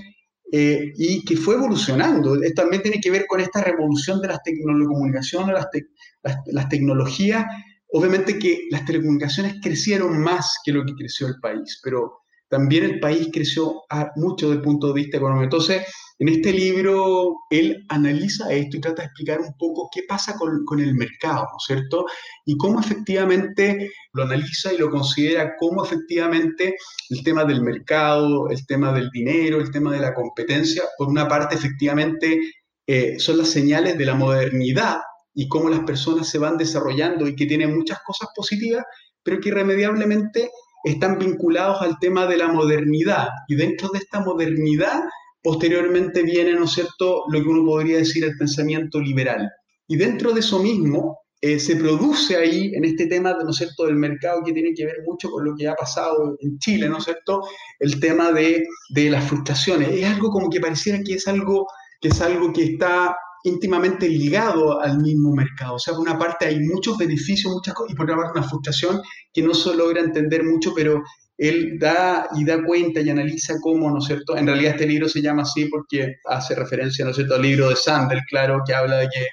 eh, 0.52 0.92
y 0.94 1.24
que 1.24 1.38
fue 1.38 1.54
evolucionando. 1.54 2.38
También 2.54 2.82
tiene 2.82 3.00
que 3.00 3.10
ver 3.10 3.26
con 3.26 3.40
esta 3.40 3.62
revolución 3.62 4.20
de 4.20 4.28
las 4.28 4.42
telecomunicaciones, 4.42 5.54
las, 5.54 6.36
las, 6.46 6.68
tecnologías. 6.68 7.46
Obviamente 7.92 8.38
que 8.38 8.66
las 8.70 8.84
telecomunicaciones 8.84 9.56
crecieron 9.62 10.18
más 10.20 10.58
que 10.64 10.72
lo 10.72 10.84
que 10.84 10.94
creció 10.94 11.28
el 11.28 11.40
país, 11.40 11.80
pero 11.82 12.18
también 12.48 12.84
el 12.84 13.00
país 13.00 13.28
creció 13.32 13.82
mucho 14.16 14.46
desde 14.46 14.58
el 14.58 14.62
punto 14.62 14.88
de 14.88 14.94
vista 14.94 15.18
económico. 15.18 15.44
Entonces, 15.44 15.82
en 16.20 16.28
este 16.28 16.52
libro, 16.52 17.36
él 17.50 17.84
analiza 17.88 18.50
esto 18.52 18.76
y 18.76 18.80
trata 18.80 19.02
de 19.02 19.06
explicar 19.06 19.40
un 19.40 19.54
poco 19.56 19.88
qué 19.94 20.02
pasa 20.08 20.36
con, 20.36 20.64
con, 20.64 20.80
el 20.80 20.94
mercado, 20.94 21.42
¿no 21.42 21.56
es 21.58 21.64
cierto? 21.64 22.06
Y 22.44 22.56
cómo 22.56 22.80
efectivamente 22.80 23.92
lo 24.12 24.24
analiza 24.24 24.72
y 24.72 24.78
lo 24.78 24.90
considera, 24.90 25.54
cómo 25.58 25.84
efectivamente 25.84 26.74
el 27.10 27.22
tema 27.22 27.44
del 27.44 27.62
mercado, 27.62 28.48
el 28.50 28.66
tema 28.66 28.92
del 28.92 29.10
dinero, 29.10 29.60
el 29.60 29.70
tema 29.70 29.92
de 29.92 30.00
la 30.00 30.14
competencia, 30.14 30.82
por 30.96 31.08
una 31.08 31.28
parte, 31.28 31.54
efectivamente, 31.54 32.40
eh, 32.86 33.18
son 33.20 33.38
las 33.38 33.50
señales 33.50 33.96
de 33.96 34.06
la 34.06 34.14
modernidad 34.14 34.98
y 35.34 35.46
cómo 35.46 35.68
las 35.68 35.80
personas 35.80 36.28
se 36.28 36.38
van 36.38 36.56
desarrollando 36.56 37.28
y 37.28 37.36
que 37.36 37.46
tienen 37.46 37.76
muchas 37.76 38.00
cosas 38.04 38.30
positivas, 38.34 38.82
pero 39.22 39.38
que 39.38 39.50
irremediablemente 39.50 40.50
están 40.84 41.18
vinculados 41.18 41.80
al 41.82 41.98
tema 41.98 42.26
de 42.26 42.36
la 42.36 42.48
modernidad. 42.48 43.28
Y 43.48 43.56
dentro 43.56 43.88
de 43.90 43.98
esta 43.98 44.20
modernidad 44.20 45.02
Posteriormente 45.42 46.22
viene, 46.22 46.52
¿no 46.54 46.64
es 46.64 46.72
cierto?, 46.72 47.24
lo 47.28 47.40
que 47.40 47.48
uno 47.48 47.64
podría 47.64 47.98
decir 47.98 48.24
el 48.24 48.36
pensamiento 48.36 49.00
liberal. 49.00 49.48
Y 49.86 49.96
dentro 49.96 50.32
de 50.32 50.40
eso 50.40 50.58
mismo 50.58 51.20
eh, 51.40 51.60
se 51.60 51.76
produce 51.76 52.36
ahí, 52.36 52.72
en 52.74 52.84
este 52.84 53.06
tema, 53.06 53.32
¿no 53.32 53.50
es 53.50 53.56
cierto?, 53.56 53.86
del 53.86 53.94
mercado 53.94 54.42
que 54.44 54.52
tiene 54.52 54.74
que 54.74 54.84
ver 54.84 54.96
mucho 55.06 55.30
con 55.30 55.44
lo 55.44 55.54
que 55.56 55.68
ha 55.68 55.74
pasado 55.74 56.36
en 56.40 56.58
Chile, 56.58 56.88
¿no 56.88 56.98
es 56.98 57.04
cierto?, 57.04 57.42
el 57.78 58.00
tema 58.00 58.32
de, 58.32 58.66
de 58.90 59.10
las 59.10 59.24
frustraciones. 59.28 59.90
Es 59.90 60.04
algo 60.06 60.30
como 60.30 60.50
que 60.50 60.60
pareciera 60.60 60.98
que 61.04 61.14
es 61.14 61.28
algo 61.28 61.66
que, 62.00 62.08
es 62.08 62.20
algo 62.20 62.52
que 62.52 62.64
está 62.64 63.16
íntimamente 63.44 64.08
ligado 64.08 64.80
al 64.80 64.98
mismo 64.98 65.32
mercado. 65.34 65.74
O 65.74 65.78
sea, 65.78 65.94
por 65.94 66.02
una 66.02 66.18
parte 66.18 66.46
hay 66.46 66.60
muchos 66.60 66.98
beneficios, 66.98 67.52
muchas 67.52 67.74
cosas, 67.74 67.92
y 67.92 67.96
por 67.96 68.04
otra 68.04 68.16
parte 68.16 68.38
una 68.38 68.48
frustración 68.48 69.00
que 69.32 69.42
no 69.42 69.54
se 69.54 69.74
logra 69.74 70.00
entender 70.00 70.44
mucho, 70.44 70.72
pero 70.74 71.02
él 71.36 71.78
da 71.78 72.28
y 72.34 72.44
da 72.44 72.64
cuenta 72.64 73.00
y 73.00 73.10
analiza 73.10 73.54
cómo, 73.60 73.90
¿no 73.90 73.98
es 73.98 74.06
cierto? 74.06 74.36
En 74.36 74.46
realidad 74.46 74.72
este 74.72 74.86
libro 74.86 75.08
se 75.08 75.22
llama 75.22 75.42
así 75.42 75.66
porque 75.66 76.16
hace 76.24 76.54
referencia, 76.56 77.04
¿no 77.04 77.12
es 77.12 77.16
cierto?, 77.16 77.36
al 77.36 77.42
libro 77.42 77.68
de 77.68 77.76
Sandel, 77.76 78.20
claro, 78.28 78.60
que 78.66 78.74
habla 78.74 78.98
de 78.98 79.08
que 79.08 79.26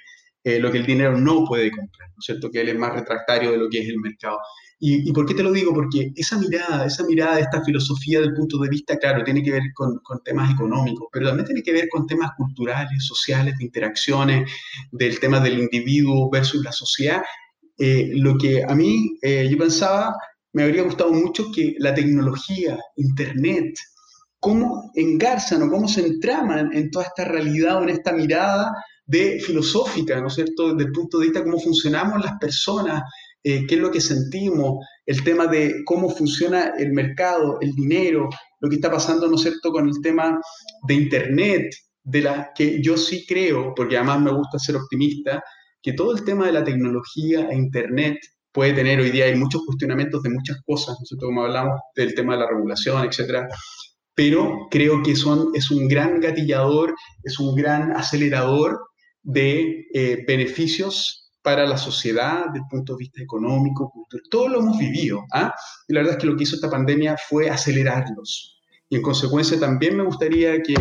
eh, 0.43 0.59
lo 0.59 0.71
que 0.71 0.77
el 0.77 0.85
dinero 0.85 1.17
no 1.17 1.43
puede 1.45 1.71
comprar, 1.71 2.09
¿no 2.09 2.15
es 2.19 2.25
cierto?, 2.25 2.51
que 2.51 2.61
él 2.61 2.69
es 2.69 2.77
más 2.77 2.93
retractario 2.93 3.51
de 3.51 3.57
lo 3.57 3.67
que 3.69 3.79
es 3.81 3.89
el 3.89 3.99
mercado. 3.99 4.37
¿Y, 4.77 5.11
por 5.13 5.25
qué 5.25 5.33
te 5.33 5.43
lo 5.43 5.51
digo? 5.51 5.73
Porque 5.73 6.11
esa 6.15 6.37
mirada, 6.37 6.85
esa 6.85 7.05
mirada 7.05 7.39
esta 7.39 7.63
filosofía 7.63 8.19
del 8.19 8.33
punto 8.33 8.57
de 8.59 8.69
vista, 8.69 8.97
claro, 8.97 9.23
tiene 9.23 9.41
que 9.41 9.51
ver 9.51 9.63
con, 9.73 9.99
con 10.03 10.21
temas 10.23 10.53
económicos, 10.53 11.07
pero 11.11 11.27
también 11.27 11.45
tiene 11.45 11.63
que 11.63 11.71
ver 11.71 11.87
con 11.89 12.05
temas 12.05 12.31
culturales, 12.37 13.05
sociales, 13.05 13.57
de 13.57 13.65
interacciones, 13.65 14.51
del 14.91 15.19
tema 15.19 15.39
del 15.39 15.59
individuo 15.59 16.29
versus 16.29 16.63
la 16.63 16.71
sociedad. 16.71 17.23
Eh, 17.77 18.11
lo 18.15 18.37
que 18.37 18.63
a 18.63 18.75
mí, 18.75 19.17
eh, 19.21 19.47
yo 19.49 19.57
pensaba 19.57 20.13
me 20.55 20.63
habría 20.63 20.83
gustado 20.83 21.11
mucho 21.11 21.51
que 21.53 21.75
la 21.79 21.93
tecnología, 21.93 22.79
Internet, 22.95 23.77
cómo 24.39 24.89
engarzan 24.95 25.63
o 25.63 25.69
cómo 25.69 25.85
se 25.85 26.05
entraman 26.05 26.71
en 26.73 26.89
toda 26.91 27.05
esta 27.05 27.25
realidad 27.25 27.77
o 27.77 27.83
en 27.83 27.89
esta 27.89 28.13
mirada 28.13 28.71
de 29.05 29.39
filosófica, 29.41 30.21
¿no 30.21 30.27
es 30.27 30.35
cierto?, 30.35 30.73
desde 30.73 30.87
el 30.87 30.93
punto 30.93 31.19
de 31.19 31.25
vista 31.25 31.39
de 31.39 31.45
cómo 31.45 31.59
funcionamos 31.59 32.23
las 32.23 32.37
personas, 32.39 33.03
eh, 33.45 33.67
qué 33.67 33.75
es 33.75 33.81
lo 33.81 33.91
que 33.91 34.01
sentimos, 34.01 34.83
el 35.05 35.23
tema 35.23 35.45
de 35.45 35.83
cómo 35.85 36.09
funciona 36.09 36.73
el 36.79 36.91
mercado, 36.93 37.59
el 37.61 37.73
dinero, 37.73 38.27
lo 38.59 38.69
que 38.69 38.77
está 38.77 38.89
pasando, 38.89 39.27
¿no 39.27 39.35
es 39.35 39.43
cierto?, 39.43 39.71
con 39.71 39.87
el 39.87 40.01
tema 40.01 40.39
de 40.87 40.93
Internet, 40.95 41.75
de 42.03 42.21
la 42.21 42.51
que 42.55 42.81
yo 42.81 42.97
sí 42.97 43.23
creo, 43.27 43.75
porque 43.75 43.97
además 43.97 44.21
me 44.21 44.33
gusta 44.33 44.57
ser 44.57 44.77
optimista, 44.77 45.43
que 45.79 45.93
todo 45.93 46.15
el 46.15 46.23
tema 46.23 46.47
de 46.47 46.53
la 46.53 46.63
tecnología 46.63 47.47
e 47.51 47.55
Internet 47.55 48.17
puede 48.51 48.73
tener 48.73 48.99
hoy 48.99 49.11
día, 49.11 49.25
hay 49.25 49.35
muchos 49.35 49.61
cuestionamientos 49.63 50.23
de 50.23 50.31
muchas 50.31 50.57
cosas, 50.65 50.97
¿no 50.99 51.17
como 51.19 51.43
hablamos 51.43 51.79
del 51.95 52.15
tema 52.15 52.33
de 52.33 52.39
la 52.39 52.49
regulación, 52.49 53.05
etcétera, 53.05 53.47
pero 54.15 54.67
creo 54.71 55.03
que 55.03 55.15
son, 55.15 55.49
es 55.53 55.69
un 55.69 55.87
gran 55.87 56.19
gatillador, 56.19 56.95
es 57.21 57.39
un 57.39 57.53
gran 57.55 57.91
acelerador 57.91 58.79
de 59.21 59.85
eh, 59.93 60.23
beneficios 60.27 61.24
para 61.45 61.67
la 61.67 61.77
sociedad 61.77 62.45
desde 62.47 62.65
el 62.65 62.67
punto 62.67 62.93
de 62.93 62.97
vista 62.97 63.21
económico, 63.21 63.91
cultural, 63.91 64.25
todo 64.31 64.47
lo 64.47 64.59
hemos 64.61 64.79
vivido. 64.79 65.23
¿ah? 65.31 65.53
Y 65.87 65.93
la 65.93 65.99
verdad 65.99 66.15
es 66.15 66.21
que 66.21 66.25
lo 66.27 66.35
que 66.35 66.43
hizo 66.43 66.55
esta 66.55 66.71
pandemia 66.71 67.15
fue 67.29 67.51
acelerarlos. 67.51 68.59
Y 68.89 68.95
en 68.95 69.03
consecuencia 69.03 69.59
también 69.59 69.95
me 69.95 70.03
gustaría 70.03 70.59
que, 70.63 70.73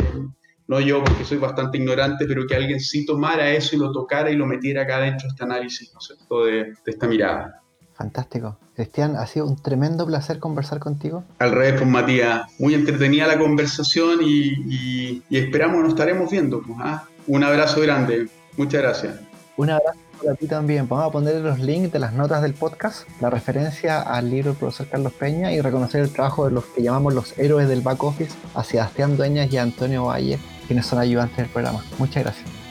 no 0.67 0.81
yo 0.81 1.05
porque 1.05 1.25
soy 1.25 1.37
bastante 1.37 1.77
ignorante, 1.77 2.25
pero 2.27 2.47
que 2.47 2.57
alguien 2.57 2.81
sí 2.81 3.05
tomara 3.05 3.51
eso 3.51 3.77
y 3.77 3.79
lo 3.79 3.93
tocara 3.93 4.31
y 4.31 4.37
lo 4.37 4.47
metiera 4.47 4.83
acá 4.83 5.01
dentro 5.01 5.29
de 5.29 5.33
este 5.33 5.45
análisis, 5.45 5.93
¿no 5.93 5.99
es 5.99 6.07
cierto?, 6.07 6.47
de, 6.47 6.55
de 6.55 6.91
esta 6.91 7.07
mirada. 7.07 7.61
Fantástico. 7.93 8.57
Cristian, 8.75 9.17
ha 9.17 9.27
sido 9.27 9.47
un 9.47 9.57
tremendo 9.57 10.07
placer 10.07 10.39
conversar 10.39 10.79
contigo. 10.79 11.25
Al 11.39 11.53
revés, 11.53 11.75
pues 11.75 11.87
Matías, 11.87 12.51
muy 12.59 12.73
entretenida 12.73 13.27
la 13.27 13.39
conversación 13.39 14.21
y, 14.23 15.23
esperamos 15.31 15.83
nos 15.83 15.91
estaremos 15.91 16.31
viendo. 16.31 16.63
Pues, 16.63 16.79
¿ah? 16.81 17.07
Un 17.27 17.45
abrazo 17.45 17.83
grande. 17.83 18.29
Muchas 18.57 18.81
gracias. 18.81 19.21
Un 19.59 19.71
abrazo 19.71 20.04
para 20.23 20.35
ti 20.35 20.47
también. 20.47 20.89
Vamos 20.89 21.07
a 21.07 21.11
poner 21.11 21.37
los 21.37 21.59
links 21.59 21.93
de 21.93 21.99
las 21.99 22.13
notas 22.13 22.43
del 22.43 22.55
podcast, 22.55 23.09
la 23.21 23.31
referencia 23.31 24.01
al 24.01 24.31
libro 24.31 24.51
del 24.51 24.59
profesor 24.59 24.89
Carlos 24.89 25.13
Peña 25.13 25.53
y 25.53 25.61
reconocer 25.61 26.03
el 26.03 26.13
trabajo 26.13 26.47
de 26.47 26.53
los 26.53 26.65
que 26.67 26.83
llamamos 26.83 27.15
los 27.15 27.39
héroes 27.39 27.69
del 27.69 27.81
back 27.83 28.03
office, 28.03 28.35
a 28.55 28.65
Sebastián 28.65 29.17
Dueñas 29.17 29.53
y 29.53 29.59
Antonio 29.59 30.07
Valle, 30.07 30.39
quienes 30.67 30.87
son 30.87 30.99
ayudantes 30.99 31.37
del 31.37 31.49
programa. 31.49 31.85
Muchas 31.99 32.23
gracias. 32.25 32.64